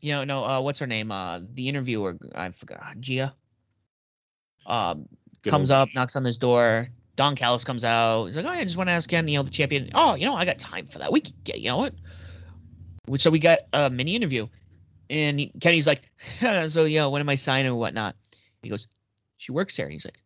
You 0.00 0.12
know, 0.12 0.24
no, 0.24 0.44
uh, 0.44 0.60
what's 0.60 0.78
her 0.80 0.86
name? 0.86 1.10
Uh, 1.10 1.40
the 1.54 1.68
interviewer, 1.68 2.16
I 2.34 2.50
forgot, 2.50 3.00
Gia. 3.00 3.34
Um, 4.66 5.08
Good 5.42 5.50
comes 5.50 5.70
up, 5.70 5.88
knocks 5.94 6.14
on 6.14 6.24
his 6.24 6.36
door. 6.36 6.88
Don 7.16 7.36
Callis 7.36 7.64
comes 7.64 7.84
out. 7.84 8.26
He's 8.26 8.36
like, 8.36 8.44
"Oh, 8.44 8.50
I 8.50 8.64
just 8.64 8.76
want 8.76 8.88
to 8.88 8.92
ask 8.92 9.08
Ken, 9.08 9.26
you 9.28 9.38
know, 9.38 9.42
the 9.42 9.50
champion. 9.50 9.90
Oh, 9.94 10.14
you 10.14 10.26
know, 10.26 10.34
I 10.34 10.44
got 10.44 10.58
time 10.58 10.86
for 10.86 10.98
that. 10.98 11.12
We 11.12 11.20
can 11.20 11.34
get, 11.44 11.60
you 11.60 11.68
know 11.68 11.76
what? 11.76 11.94
So 13.20 13.30
we 13.30 13.38
got 13.38 13.60
a 13.72 13.88
mini 13.88 14.16
interview, 14.16 14.48
and 15.10 15.38
he, 15.38 15.52
Kenny's 15.60 15.86
like, 15.86 16.02
"So, 16.68 16.84
you 16.84 16.98
know, 16.98 17.10
when 17.10 17.20
am 17.20 17.28
I 17.28 17.34
signing 17.34 17.70
or 17.70 17.76
whatnot?" 17.76 18.16
He 18.62 18.68
goes, 18.68 18.88
"She 19.36 19.52
works 19.52 19.76
here." 19.76 19.86
And 19.86 19.92
he's 19.92 20.04
like, 20.04 20.22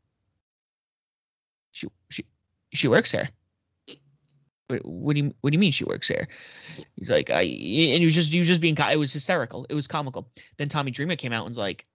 "She, 1.72 1.88
she, 2.10 2.24
she 2.72 2.88
works 2.88 3.10
here." 3.10 3.28
What, 4.68 4.84
what 4.84 5.14
do 5.14 5.22
you 5.22 5.34
What 5.40 5.50
do 5.50 5.54
you 5.54 5.60
mean 5.60 5.72
she 5.72 5.84
works 5.84 6.08
here? 6.08 6.28
He's 6.96 7.10
like, 7.10 7.30
"I," 7.30 7.42
and 7.42 8.00
he 8.00 8.04
was 8.04 8.14
just 8.14 8.32
he 8.32 8.38
was 8.38 8.48
just 8.48 8.60
being. 8.60 8.76
It 8.78 8.98
was 8.98 9.12
hysterical. 9.12 9.66
It 9.68 9.74
was 9.74 9.86
comical. 9.86 10.30
Then 10.56 10.68
Tommy 10.68 10.90
Dreamer 10.90 11.16
came 11.16 11.32
out 11.32 11.46
and 11.46 11.50
was 11.50 11.58
like, 11.58 11.86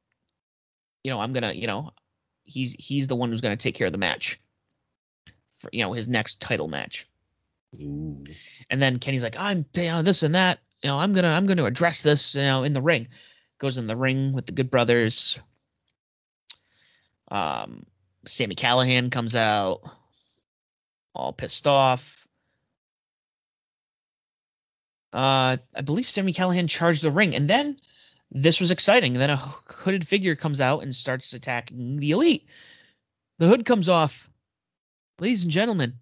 "You 1.03 1.11
know, 1.11 1.19
I'm 1.19 1.33
gonna, 1.33 1.53
you 1.53 1.67
know, 1.67 1.91
he's 2.43 2.73
he's 2.73 3.07
the 3.07 3.15
one 3.15 3.29
who's 3.29 3.41
gonna 3.41 3.57
take 3.57 3.75
care 3.75 3.87
of 3.87 3.93
the 3.93 3.99
match." 3.99 4.39
For, 5.57 5.69
you 5.71 5.81
know 5.81 5.93
his 5.93 6.09
next 6.09 6.41
title 6.41 6.67
match. 6.67 7.07
Ooh. 7.75 8.23
And 8.69 8.81
then 8.81 8.99
Kenny's 8.99 9.23
like, 9.23 9.35
I'm 9.37 9.65
you 9.73 9.83
know, 9.83 10.01
this 10.01 10.23
and 10.23 10.35
that. 10.35 10.59
You 10.83 10.89
know, 10.89 10.99
I'm 10.99 11.13
gonna 11.13 11.29
I'm 11.29 11.45
gonna 11.45 11.63
address 11.63 12.01
this, 12.01 12.35
you 12.35 12.41
know, 12.41 12.63
in 12.63 12.73
the 12.73 12.81
ring. 12.81 13.07
Goes 13.57 13.77
in 13.77 13.87
the 13.87 13.95
ring 13.95 14.33
with 14.33 14.45
the 14.45 14.51
good 14.51 14.69
brothers. 14.69 15.39
Um 17.31 17.85
Sami 18.25 18.55
Callihan 18.55 19.09
comes 19.09 19.35
out 19.35 19.81
all 21.15 21.31
pissed 21.31 21.67
off. 21.67 22.27
Uh 25.13 25.57
I 25.73 25.81
believe 25.83 26.09
Sami 26.09 26.33
Callihan 26.33 26.67
charged 26.67 27.01
the 27.01 27.11
ring, 27.11 27.33
and 27.33 27.49
then 27.49 27.79
this 28.29 28.59
was 28.59 28.71
exciting. 28.71 29.13
Then 29.13 29.29
a 29.29 29.37
hooded 29.37 30.05
figure 30.05 30.35
comes 30.35 30.59
out 30.59 30.83
and 30.83 30.93
starts 30.93 31.31
attacking 31.31 31.97
the 31.99 32.11
elite. 32.11 32.45
The 33.39 33.47
hood 33.47 33.65
comes 33.65 33.87
off. 33.87 34.29
Ladies 35.19 35.43
and 35.43 35.51
gentlemen, 35.51 35.93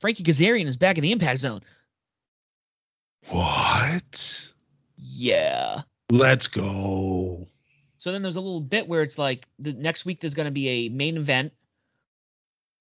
Frankie 0.00 0.24
Kazarian 0.24 0.66
is 0.66 0.76
back 0.76 0.98
in 0.98 1.02
the 1.02 1.12
impact 1.12 1.40
zone. 1.40 1.60
What? 3.28 4.52
Yeah. 4.96 5.82
Let's 6.10 6.48
go. 6.48 7.46
So 7.98 8.10
then 8.10 8.22
there's 8.22 8.36
a 8.36 8.40
little 8.40 8.60
bit 8.60 8.88
where 8.88 9.02
it's 9.02 9.18
like 9.18 9.46
the 9.58 9.72
next 9.74 10.04
week 10.04 10.20
there's 10.20 10.34
going 10.34 10.46
to 10.46 10.50
be 10.50 10.68
a 10.68 10.88
main 10.88 11.16
event, 11.16 11.52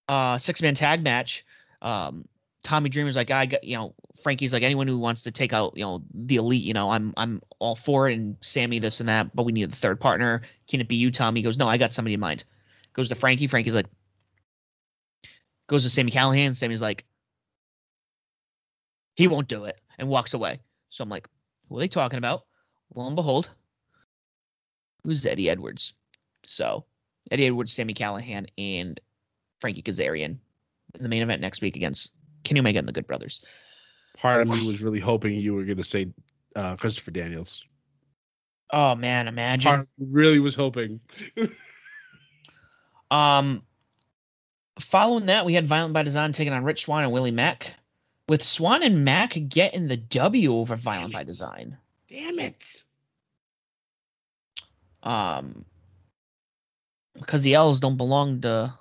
uh, 0.09 0.37
six 0.37 0.61
man 0.61 0.73
tag 0.73 1.03
match. 1.03 1.45
Um, 1.81 2.27
Tommy 2.63 2.89
Dreamer's 2.89 3.15
like, 3.15 3.31
I 3.31 3.45
got, 3.45 3.63
you 3.63 3.75
know, 3.75 3.93
Frankie's 4.21 4.53
like, 4.53 4.63
anyone 4.63 4.87
who 4.87 4.97
wants 4.97 5.23
to 5.23 5.31
take 5.31 5.53
out, 5.53 5.73
you 5.75 5.83
know, 5.83 6.03
the 6.13 6.35
elite, 6.35 6.63
you 6.63 6.73
know, 6.73 6.91
I'm, 6.91 7.13
I'm 7.17 7.41
all 7.59 7.75
for 7.75 8.09
it. 8.09 8.15
And 8.15 8.35
Sami, 8.41 8.79
this 8.79 8.99
and 8.99 9.09
that, 9.09 9.35
but 9.35 9.43
we 9.43 9.51
need 9.51 9.71
a 9.71 9.75
third 9.75 9.99
partner. 9.99 10.41
Can 10.67 10.81
it 10.81 10.87
be 10.87 10.95
you, 10.95 11.11
Tommy? 11.11 11.39
He 11.39 11.43
goes, 11.43 11.57
no, 11.57 11.67
I 11.67 11.77
got 11.77 11.93
somebody 11.93 12.13
in 12.15 12.19
mind. 12.19 12.43
Goes 12.93 13.09
to 13.09 13.15
Frankie. 13.15 13.47
Frankie's 13.47 13.75
like, 13.75 13.87
goes 15.67 15.83
to 15.83 15.89
Sami 15.89 16.11
Callihan. 16.11 16.55
Sami's 16.55 16.81
like, 16.81 17.05
he 19.15 19.27
won't 19.27 19.47
do 19.47 19.65
it 19.65 19.79
and 20.01 20.09
walks 20.09 20.33
away. 20.33 20.59
So 20.89 21.03
I'm 21.03 21.09
like, 21.09 21.27
who 21.69 21.77
are 21.77 21.79
they 21.79 21.87
talking 21.87 22.17
about? 22.17 22.43
Lo 22.93 23.07
and 23.07 23.15
behold, 23.15 23.51
who's 25.05 25.25
Eddie 25.25 25.49
Edwards. 25.49 25.93
So 26.43 26.83
Eddie 27.31 27.47
Edwards, 27.47 27.71
Sami 27.71 27.93
Callihan, 27.93 28.47
and 28.57 28.99
Frankie 29.61 29.81
Kazarian 29.81 30.37
in 30.95 31.03
the 31.03 31.07
main 31.07 31.21
event 31.21 31.41
next 31.41 31.61
week 31.61 31.77
against 31.77 32.11
Kenny 32.43 32.59
Omega 32.59 32.79
and 32.79 32.87
the 32.87 32.91
Good 32.91 33.07
Brothers. 33.07 33.45
Part 34.17 34.41
of 34.41 34.47
me 34.49 34.67
was 34.67 34.81
really 34.81 34.99
hoping 34.99 35.35
you 35.35 35.53
were 35.53 35.63
going 35.63 35.77
to 35.77 35.83
say 35.83 36.11
uh, 36.55 36.75
Christopher 36.75 37.11
Daniels. 37.11 37.63
Oh 38.71 38.95
man, 38.95 39.27
imagine. 39.27 39.71
Part 39.71 39.87
really 39.99 40.39
was 40.39 40.55
hoping. 40.55 40.99
um, 43.11 43.63
following 44.79 45.27
that, 45.27 45.45
we 45.45 45.53
had 45.53 45.67
Violent 45.67 45.93
by 45.93 46.03
Design 46.03 46.33
taking 46.33 46.53
on 46.53 46.63
Rich 46.63 46.83
Swann 46.83 47.03
and 47.03 47.13
Willie 47.13 47.31
Mack, 47.31 47.73
with 48.31 48.41
Swann 48.41 48.81
and 48.81 49.03
Mack 49.03 49.37
getting 49.49 49.89
the 49.89 49.97
W 49.97 50.55
over 50.55 50.77
Violent 50.77 51.11
by 51.11 51.21
Design. 51.21 51.75
Damn 52.07 52.39
it. 52.39 52.81
Um, 55.03 55.65
because 57.13 57.41
the 57.41 57.55
L's 57.55 57.81
don't 57.81 57.97
belong 57.97 58.39
to 58.39 58.73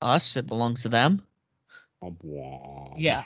us; 0.00 0.34
it 0.38 0.46
belongs 0.46 0.80
to 0.84 0.88
them. 0.88 1.20
Yeah. 2.96 3.24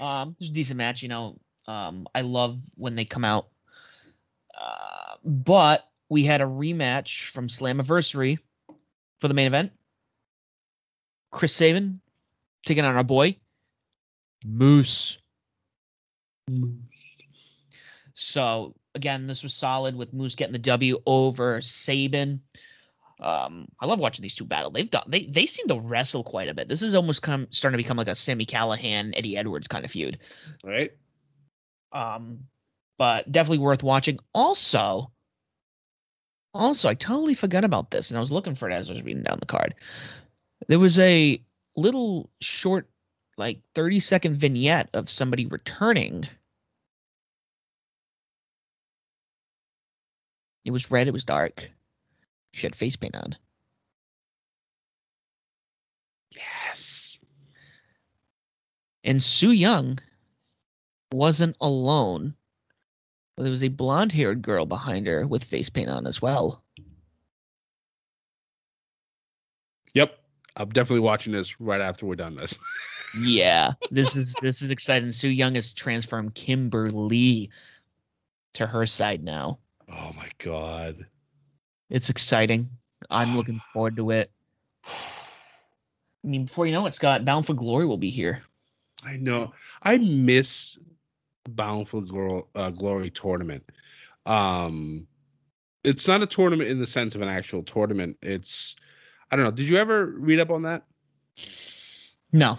Um, 0.00 0.34
it's 0.40 0.50
a 0.50 0.52
decent 0.52 0.78
match. 0.78 1.04
You 1.04 1.08
know, 1.08 1.38
um, 1.68 2.08
I 2.12 2.22
love 2.22 2.58
when 2.74 2.96
they 2.96 3.04
come 3.04 3.24
out. 3.24 3.46
Uh, 4.60 5.14
but 5.24 5.88
we 6.08 6.24
had 6.24 6.40
a 6.40 6.46
rematch 6.46 7.30
from 7.30 7.46
Slammiversary 7.46 8.40
for 9.20 9.28
the 9.28 9.34
main 9.34 9.46
event. 9.46 9.70
Chris 11.30 11.54
Sabin 11.54 12.00
taking 12.64 12.84
on 12.84 12.96
our 12.96 13.04
boy 13.04 13.36
Moose. 14.44 15.18
Moose. 16.48 16.74
So 18.14 18.74
again, 18.94 19.26
this 19.26 19.42
was 19.42 19.54
solid 19.54 19.94
with 19.94 20.12
Moose 20.12 20.34
getting 20.34 20.52
the 20.52 20.58
W 20.58 21.00
over 21.06 21.60
Sabin. 21.60 22.40
Um, 23.20 23.68
I 23.80 23.86
love 23.86 23.98
watching 23.98 24.22
these 24.22 24.34
two 24.34 24.44
battle. 24.44 24.70
They've 24.70 24.90
done 24.90 25.04
they 25.06 25.26
they 25.26 25.46
seem 25.46 25.68
to 25.68 25.78
wrestle 25.78 26.24
quite 26.24 26.48
a 26.48 26.54
bit. 26.54 26.68
This 26.68 26.82
is 26.82 26.94
almost 26.94 27.22
come 27.22 27.46
starting 27.50 27.76
to 27.76 27.82
become 27.82 27.96
like 27.96 28.08
a 28.08 28.14
Sami 28.14 28.46
Callihan, 28.46 29.12
Eddie 29.16 29.36
Edwards 29.36 29.68
kind 29.68 29.84
of 29.84 29.90
feud. 29.90 30.18
Right. 30.64 30.92
Um, 31.92 32.38
but 32.98 33.30
definitely 33.30 33.58
worth 33.58 33.82
watching. 33.82 34.18
Also, 34.34 35.10
also, 36.52 36.88
I 36.88 36.94
totally 36.94 37.34
forgot 37.34 37.64
about 37.64 37.90
this, 37.90 38.10
and 38.10 38.16
I 38.16 38.20
was 38.20 38.32
looking 38.32 38.54
for 38.54 38.68
it 38.68 38.74
as 38.74 38.90
I 38.90 38.94
was 38.94 39.02
reading 39.02 39.22
down 39.22 39.38
the 39.38 39.46
card. 39.46 39.74
There 40.68 40.78
was 40.78 40.98
a 40.98 41.40
little 41.76 42.30
short, 42.40 42.88
like 43.40 43.58
30 43.74 44.00
second 44.00 44.36
vignette 44.36 44.90
of 44.92 45.08
somebody 45.10 45.46
returning. 45.46 46.28
It 50.64 50.70
was 50.70 50.90
red, 50.90 51.08
it 51.08 51.12
was 51.12 51.24
dark. 51.24 51.68
She 52.52 52.66
had 52.66 52.76
face 52.76 52.96
paint 52.96 53.16
on. 53.16 53.34
Yes. 56.36 57.18
And 59.02 59.22
Su 59.22 59.52
Yung 59.52 59.98
wasn't 61.10 61.56
alone. 61.62 62.34
There 63.38 63.50
was 63.50 63.64
a 63.64 63.68
blonde 63.68 64.12
haired 64.12 64.42
girl 64.42 64.66
behind 64.66 65.06
her 65.06 65.26
with 65.26 65.44
face 65.44 65.70
paint 65.70 65.88
on 65.88 66.06
as 66.06 66.20
well. 66.20 66.62
Yep. 69.94 70.14
I'm 70.56 70.68
definitely 70.68 71.00
watching 71.00 71.32
this 71.32 71.58
right 71.58 71.80
after 71.80 72.04
we're 72.04 72.16
done 72.16 72.36
this. 72.36 72.54
yeah. 73.14 73.72
This 73.90 74.16
is 74.16 74.34
this 74.42 74.62
is 74.62 74.70
exciting. 74.70 75.12
Su 75.12 75.28
Yung 75.28 75.54
has 75.54 75.74
transformed 75.74 76.34
Kimber 76.34 76.90
Lee 76.90 77.50
to 78.54 78.66
her 78.66 78.86
side 78.86 79.22
now. 79.22 79.58
Oh 79.88 80.12
my 80.16 80.28
god. 80.38 81.06
It's 81.88 82.10
exciting. 82.10 82.68
I'm 83.10 83.36
looking 83.36 83.60
forward 83.72 83.96
to 83.96 84.10
it. 84.10 84.30
I 84.86 86.28
mean, 86.28 86.44
before 86.44 86.66
you 86.66 86.72
know 86.72 86.86
it, 86.86 86.94
Scott, 86.94 87.24
Bound 87.24 87.46
for 87.46 87.54
Glory 87.54 87.86
will 87.86 87.96
be 87.96 88.10
here. 88.10 88.42
I 89.04 89.16
know. 89.16 89.52
I 89.82 89.96
miss 89.98 90.78
Bound 91.48 91.88
for 91.88 92.02
Glory, 92.02 92.42
uh, 92.54 92.70
Glory 92.70 93.10
tournament. 93.10 93.64
Um, 94.26 95.06
it's 95.82 96.06
not 96.06 96.22
a 96.22 96.26
tournament 96.26 96.68
in 96.68 96.78
the 96.78 96.86
sense 96.86 97.14
of 97.14 97.22
an 97.22 97.28
actual 97.28 97.62
tournament. 97.62 98.18
It's, 98.20 98.76
I 99.30 99.36
don't 99.36 99.46
know. 99.46 99.50
Did 99.50 99.68
you 99.68 99.78
ever 99.78 100.06
read 100.06 100.40
up 100.40 100.50
on 100.50 100.62
that? 100.62 100.84
No. 102.32 102.58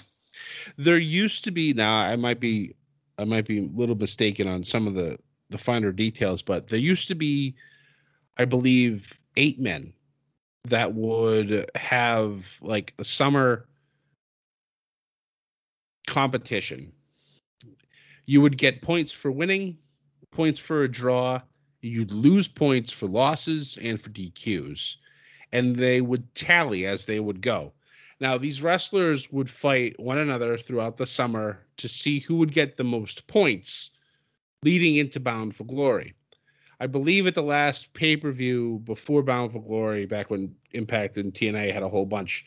There 0.78 0.98
used 0.98 1.44
to 1.46 1.52
be. 1.52 1.74
Now 1.74 1.94
I 1.94 2.16
might 2.16 2.40
be, 2.40 2.76
I 3.18 3.24
might 3.26 3.46
be 3.46 3.60
a 3.60 3.70
little 3.78 3.96
mistaken 3.96 4.48
on 4.48 4.64
some 4.64 4.88
of 4.88 4.96
the 4.96 5.18
the 5.50 5.58
finer 5.58 5.92
details, 5.92 6.42
but 6.42 6.68
there 6.70 6.80
used 6.80 7.08
to 7.10 7.16
be, 7.16 7.56
I 8.38 8.46
believe, 8.46 9.20
eight 9.36 9.60
men 9.60 9.94
that 10.66 10.94
would 10.94 11.70
have 11.76 12.58
like 12.62 12.94
a 13.00 13.04
summer 13.04 13.68
competition. 16.08 16.92
You 18.26 18.42
would 18.42 18.58
get 18.58 18.82
points 18.82 19.12
for 19.12 19.32
winning, 19.32 19.78
points 20.32 20.60
for 20.60 20.84
a 20.84 20.92
draw, 20.92 21.42
you'd 21.82 22.12
lose 22.12 22.48
points 22.48 22.92
for 22.92 23.08
losses 23.08 23.78
and 23.82 24.02
for 24.02 24.10
DQs, 24.10 24.98
and 25.52 25.76
they 25.76 26.02
would 26.02 26.34
tally 26.36 26.86
as 26.86 27.06
they 27.06 27.20
would 27.20 27.42
go. 27.42 27.74
Now, 28.22 28.38
these 28.38 28.62
wrestlers 28.62 29.32
would 29.32 29.50
fight 29.50 30.00
one 30.00 30.20
another 30.20 30.56
throughout 30.56 30.96
the 30.96 31.08
summer 31.08 31.66
to 31.78 31.90
see 31.90 32.20
who 32.20 32.36
would 32.36 32.54
get 32.54 32.78
the 32.78 32.84
most 32.84 33.26
points 33.26 33.90
leading 34.62 34.98
into 34.98 35.20
Bound 35.20 35.56
for 35.56 35.64
Glory. 35.64 36.14
I 36.80 36.86
believe 36.86 37.26
at 37.26 37.34
the 37.34 37.42
last 37.42 37.92
pay 37.94 38.16
per 38.16 38.32
view 38.32 38.80
before 38.84 39.24
Bound 39.24 39.52
for 39.52 39.60
Glory, 39.60 40.06
back 40.06 40.30
when 40.30 40.54
Impact 40.74 41.18
and 41.18 41.34
TNA 41.34 41.74
had 41.74 41.82
a 41.82 41.90
whole 41.90 42.06
bunch, 42.06 42.46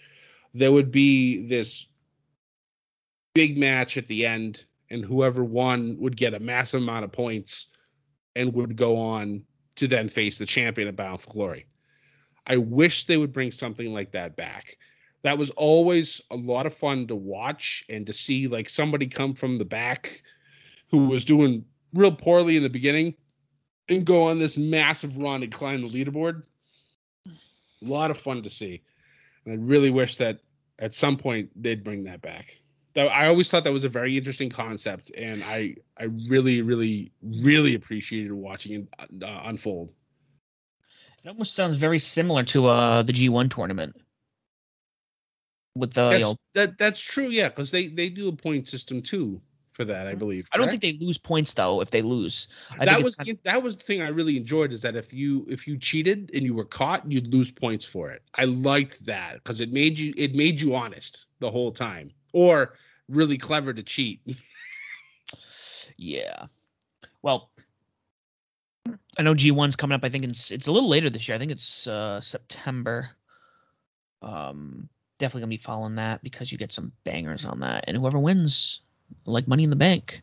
there 0.55 0.71
would 0.71 0.93
be 0.93 1.45
this 1.49 1.87
big 3.35 3.59
match 3.59 3.97
at 3.97 4.07
the 4.07 4.25
end, 4.25 4.65
and 4.91 5.05
whoever 5.05 5.43
won 5.43 5.97
would 5.99 6.17
get 6.17 6.35
a 6.35 6.41
massive 6.41 6.83
amount 6.83 7.05
of 7.05 7.11
points 7.11 7.67
and 8.37 8.55
would 8.55 8.77
go 8.77 8.97
on 8.97 9.43
to 9.75 9.89
then 9.89 10.09
face 10.09 10.39
the 10.39 10.47
champion 10.47 10.87
at 10.87 10.95
Bound 10.95 11.21
for 11.21 11.33
Glory. 11.33 11.67
I 12.47 12.59
wish 12.59 13.07
they 13.07 13.17
would 13.17 13.33
bring 13.33 13.51
something 13.51 13.93
like 13.93 14.13
that 14.13 14.37
back. 14.37 14.77
That 15.25 15.39
was 15.39 15.49
always 15.51 16.21
a 16.31 16.37
lot 16.37 16.67
of 16.67 16.75
fun 16.75 17.07
to 17.07 17.17
watch 17.17 17.83
and 17.89 18.07
to 18.07 18.13
see 18.13 18.47
like 18.47 18.69
somebody 18.69 19.07
come 19.07 19.35
from 19.35 19.57
the 19.57 19.65
back 19.65 20.23
who 20.91 21.07
was 21.07 21.25
doing 21.25 21.65
real 21.95 22.13
poorly 22.13 22.57
in 22.57 22.63
the 22.63 22.69
beginning 22.69 23.15
and 23.89 24.05
go 24.05 24.25
on 24.25 24.39
this 24.39 24.59
massive 24.59 25.17
run 25.17 25.43
and 25.43 25.51
climb 25.51 25.81
the 25.81 25.89
leaderboard. 25.89 26.43
A 27.27 27.33
lot 27.81 28.11
of 28.11 28.19
fun 28.19 28.43
to 28.43 28.51
see. 28.51 28.83
And 29.47 29.55
I 29.55 29.57
really 29.67 29.91
wish 29.91 30.19
that 30.19 30.41
at 30.79 30.93
some 30.93 31.17
point 31.17 31.51
they'd 31.57 31.83
bring 31.83 32.05
that 32.05 32.21
back. 32.21 32.61
I 32.97 33.27
always 33.27 33.49
thought 33.49 33.65
that 33.65 33.73
was 33.73 33.85
a 33.85 33.89
very 33.89 34.17
interesting 34.17 34.51
concept, 34.51 35.11
and 35.17 35.43
I 35.43 35.75
I 35.99 36.05
really 36.31 36.63
really 36.63 37.11
really 37.23 37.75
appreciated 37.75 38.33
watching 38.33 38.87
it 39.01 39.25
uh, 39.25 39.41
unfold. 39.47 39.93
It 41.25 41.29
almost 41.29 41.55
sounds 41.55 41.77
very 41.77 41.99
similar 41.99 42.45
to 42.45 42.67
uh 42.69 43.03
the 43.03 43.13
G1 43.13 43.53
tournament. 43.53 43.97
With 45.77 45.93
the 45.93 46.11
that's, 46.11 46.15
you 46.15 46.21
know, 46.21 46.37
that 46.55 46.79
that's 46.79 47.01
true, 47.01 47.29
yeah, 47.29 47.49
because 47.49 47.71
they 47.71 47.89
they 47.89 48.09
do 48.09 48.29
a 48.29 48.33
point 48.33 48.69
system 48.69 49.03
too 49.03 49.41
for 49.75 49.85
that, 49.85 50.07
I 50.07 50.15
believe. 50.15 50.47
I 50.53 50.57
don't 50.57 50.71
think 50.71 50.83
they 50.83 50.93
lose 51.05 51.19
points 51.19 51.53
though 51.53 51.81
if 51.81 51.91
they 51.91 52.01
lose. 52.01 52.47
I 52.79 52.85
that 52.85 53.03
was 53.03 53.17
the, 53.17 53.37
that 53.43 53.61
was 53.61 53.77
the 53.77 53.83
thing 53.83 54.01
I 54.01 54.09
really 54.09 54.37
enjoyed 54.37 54.73
is 54.73 54.81
that 54.83 54.95
if 54.95 55.13
you 55.13 55.45
if 55.49 55.67
you 55.67 55.77
cheated 55.77 56.31
and 56.33 56.45
you 56.45 56.55
were 56.55 56.65
caught, 56.65 57.11
you'd 57.11 57.33
lose 57.33 57.51
points 57.51 57.85
for 57.85 58.11
it. 58.11 58.23
I 58.37 58.45
liked 58.45 59.05
that 59.07 59.35
because 59.35 59.61
it 59.61 59.73
made 59.73 59.99
you 59.99 60.15
it 60.17 60.35
made 60.35 60.61
you 60.61 60.77
honest 60.77 61.27
the 61.41 61.51
whole 61.51 61.73
time, 61.73 62.13
or 62.33 62.75
really 63.09 63.37
clever 63.37 63.73
to 63.73 63.83
cheat. 63.83 64.21
yeah. 65.97 66.47
Well, 67.23 67.51
I 69.19 69.23
know 69.23 69.35
G1's 69.35 69.75
coming 69.77 69.97
up. 69.97 70.05
I 70.05 70.09
think 70.09 70.25
it's 70.25 70.53
it's 70.53 70.69
a 70.69 70.73
little 70.73 70.89
later 70.89 71.11
this 71.11 71.27
year. 71.27 71.35
I 71.35 71.39
think 71.39 71.51
it's 71.51 71.89
uh, 71.89 72.21
September. 72.21 73.11
Um, 74.23 74.89
definitely 75.19 75.43
gonna 75.43 75.51
be 75.51 75.57
following 75.57 75.95
that 75.97 76.23
because 76.23 76.51
you 76.51 76.59
get 76.59 76.73
some 76.73 76.93
bangers 77.05 77.45
on 77.45 77.61
that, 77.61 77.85
and 77.87 77.97
whoever 77.97 78.19
wins 78.19 78.81
like 79.27 79.49
Money 79.49 79.65
in 79.65 79.71
the 79.71 79.77
Bank. 79.77 80.23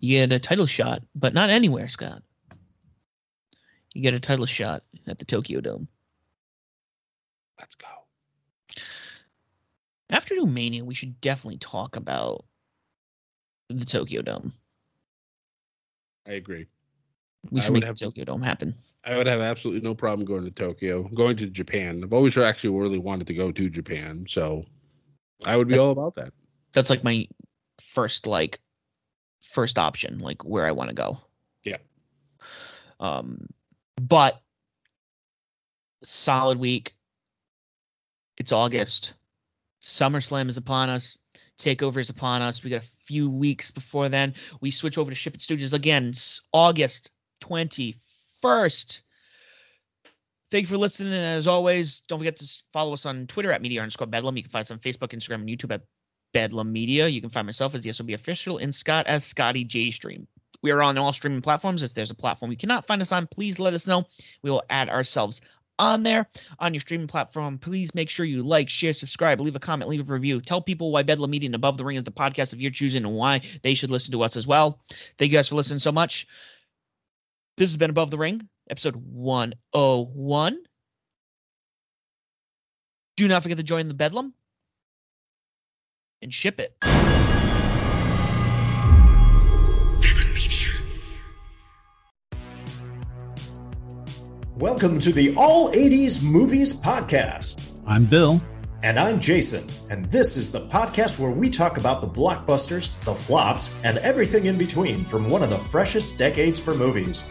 You 0.00 0.18
get 0.18 0.32
a 0.32 0.38
title 0.38 0.66
shot, 0.66 1.02
but 1.14 1.34
not 1.34 1.50
anywhere, 1.50 1.88
Scott. 1.88 2.22
You 3.92 4.02
get 4.02 4.14
a 4.14 4.20
title 4.20 4.46
shot 4.46 4.82
at 5.06 5.18
the 5.18 5.24
Tokyo 5.24 5.60
Dome. 5.60 5.88
Let's 7.58 7.74
go. 7.74 7.88
After 10.08 10.34
New 10.34 10.46
Mania, 10.46 10.84
we 10.84 10.94
should 10.94 11.20
definitely 11.20 11.58
talk 11.58 11.96
about 11.96 12.44
the 13.68 13.84
Tokyo 13.84 14.22
Dome. 14.22 14.52
I 16.26 16.32
agree. 16.32 16.66
We 17.50 17.60
should 17.60 17.74
make 17.74 17.84
have, 17.84 17.96
the 17.96 18.04
Tokyo 18.06 18.24
Dome 18.24 18.42
happen. 18.42 18.74
I 19.04 19.16
would 19.16 19.26
have 19.26 19.40
absolutely 19.40 19.80
no 19.80 19.94
problem 19.94 20.26
going 20.26 20.44
to 20.44 20.50
Tokyo, 20.50 21.04
going 21.14 21.36
to 21.38 21.46
Japan. 21.46 22.02
I've 22.04 22.12
always 22.12 22.36
actually 22.36 22.78
really 22.78 22.98
wanted 22.98 23.26
to 23.28 23.34
go 23.34 23.50
to 23.50 23.70
Japan, 23.70 24.26
so 24.28 24.64
I 25.44 25.56
would 25.56 25.68
be 25.68 25.76
that, 25.76 25.80
all 25.80 25.90
about 25.90 26.14
that. 26.16 26.32
That's 26.72 26.90
like 26.90 27.02
my 27.02 27.26
first 27.82 28.26
like 28.26 28.60
first 29.42 29.78
option, 29.78 30.18
like 30.18 30.44
where 30.44 30.66
I 30.66 30.72
want 30.72 30.90
to 30.90 30.94
go. 30.94 31.18
Yeah. 31.64 31.78
Um, 32.98 33.46
but 34.00 34.40
solid 36.02 36.58
week. 36.58 36.94
It's 38.36 38.52
August. 38.52 39.14
SummerSlam 39.82 40.48
is 40.48 40.56
upon 40.56 40.88
us. 40.88 41.18
Takeover 41.58 41.98
is 41.98 42.10
upon 42.10 42.40
us. 42.42 42.62
We 42.64 42.70
got 42.70 42.82
a 42.82 43.04
few 43.04 43.30
weeks 43.30 43.70
before 43.70 44.08
then. 44.08 44.34
We 44.60 44.70
switch 44.70 44.96
over 44.96 45.10
to 45.10 45.14
Ship 45.14 45.34
It 45.34 45.42
Studios 45.42 45.74
again, 45.74 46.14
August 46.52 47.10
21st. 48.42 49.00
Thank 50.50 50.62
you 50.62 50.68
for 50.68 50.78
listening. 50.78 51.12
And 51.12 51.24
as 51.24 51.46
always, 51.46 52.00
don't 52.08 52.18
forget 52.18 52.36
to 52.38 52.62
follow 52.72 52.92
us 52.92 53.06
on 53.06 53.26
Twitter 53.28 53.52
at 53.52 53.62
Media 53.62 53.80
underscore 53.80 54.08
Bedlam. 54.08 54.36
You 54.36 54.42
can 54.42 54.50
find 54.50 54.62
us 54.62 54.70
on 54.70 54.78
Facebook, 54.78 55.12
Instagram, 55.12 55.46
and 55.46 55.48
YouTube 55.48 55.72
at 55.72 55.82
Bedlam 56.32 56.72
Media. 56.72 57.06
You 57.06 57.20
can 57.20 57.30
find 57.30 57.46
myself 57.46 57.74
as 57.74 57.82
the 57.82 57.92
SOB 57.92 58.10
official 58.10 58.58
and 58.58 58.74
Scott 58.74 59.06
as 59.06 59.24
Scotty 59.24 59.64
J 59.64 59.90
Stream. 59.92 60.26
We 60.62 60.72
are 60.72 60.82
on 60.82 60.98
all 60.98 61.12
streaming 61.12 61.40
platforms. 61.40 61.82
If 61.82 61.94
there's 61.94 62.10
a 62.10 62.14
platform 62.14 62.50
you 62.50 62.56
cannot 62.56 62.86
find 62.86 63.00
us 63.00 63.12
on, 63.12 63.28
please 63.28 63.58
let 63.58 63.74
us 63.74 63.86
know. 63.86 64.04
We 64.42 64.50
will 64.50 64.62
add 64.70 64.88
ourselves 64.88 65.40
on 65.78 66.02
there 66.02 66.28
on 66.58 66.74
your 66.74 66.80
streaming 66.80 67.06
platform. 67.06 67.56
Please 67.56 67.94
make 67.94 68.10
sure 68.10 68.26
you 68.26 68.42
like, 68.42 68.68
share, 68.68 68.92
subscribe, 68.92 69.40
leave 69.40 69.56
a 69.56 69.60
comment, 69.60 69.88
leave 69.88 70.08
a 70.08 70.12
review. 70.12 70.40
Tell 70.40 70.60
people 70.60 70.92
why 70.92 71.02
Bedlam 71.02 71.30
Media 71.30 71.46
and 71.46 71.54
Above 71.54 71.78
the 71.78 71.84
Ring 71.84 71.96
is 71.96 72.04
the 72.04 72.10
podcast 72.10 72.52
of 72.52 72.60
your 72.60 72.70
choosing 72.70 73.04
and 73.04 73.14
why 73.14 73.40
they 73.62 73.72
should 73.72 73.90
listen 73.90 74.12
to 74.12 74.22
us 74.22 74.36
as 74.36 74.46
well. 74.46 74.80
Thank 75.16 75.30
you 75.30 75.38
guys 75.38 75.48
for 75.48 75.54
listening 75.54 75.78
so 75.78 75.92
much. 75.92 76.26
This 77.60 77.68
has 77.68 77.76
been 77.76 77.90
Above 77.90 78.10
the 78.10 78.16
Ring, 78.16 78.48
episode 78.70 78.96
101. 78.96 80.58
Do 83.18 83.28
not 83.28 83.42
forget 83.42 83.58
to 83.58 83.62
join 83.62 83.86
the 83.86 83.92
Bedlam 83.92 84.32
and 86.22 86.32
ship 86.32 86.58
it. 86.58 86.74
Welcome 94.56 94.98
to 95.00 95.12
the 95.12 95.34
All 95.36 95.70
80s 95.70 96.24
Movies 96.24 96.80
Podcast. 96.80 97.78
I'm 97.86 98.06
Bill. 98.06 98.40
And 98.82 98.98
I'm 98.98 99.20
Jason. 99.20 99.68
And 99.90 100.06
this 100.06 100.38
is 100.38 100.50
the 100.50 100.66
podcast 100.68 101.20
where 101.20 101.30
we 101.30 101.50
talk 101.50 101.76
about 101.76 102.00
the 102.00 102.08
blockbusters, 102.08 102.98
the 103.04 103.14
flops, 103.14 103.78
and 103.84 103.98
everything 103.98 104.46
in 104.46 104.56
between 104.56 105.04
from 105.04 105.28
one 105.28 105.42
of 105.42 105.50
the 105.50 105.58
freshest 105.58 106.16
decades 106.16 106.58
for 106.58 106.72
movies, 106.72 107.30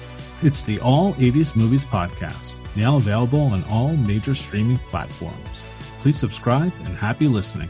It's 0.43 0.63
the 0.63 0.79
All 0.79 1.13
80s 1.13 1.55
Movies 1.55 1.85
Podcast, 1.85 2.61
now 2.75 2.97
available 2.97 3.41
on 3.41 3.63
all 3.65 3.95
major 3.95 4.33
streaming 4.33 4.79
platforms. 4.89 5.67
Please 5.99 6.17
subscribe 6.17 6.73
and 6.85 6.97
happy 6.97 7.27
listening. 7.27 7.69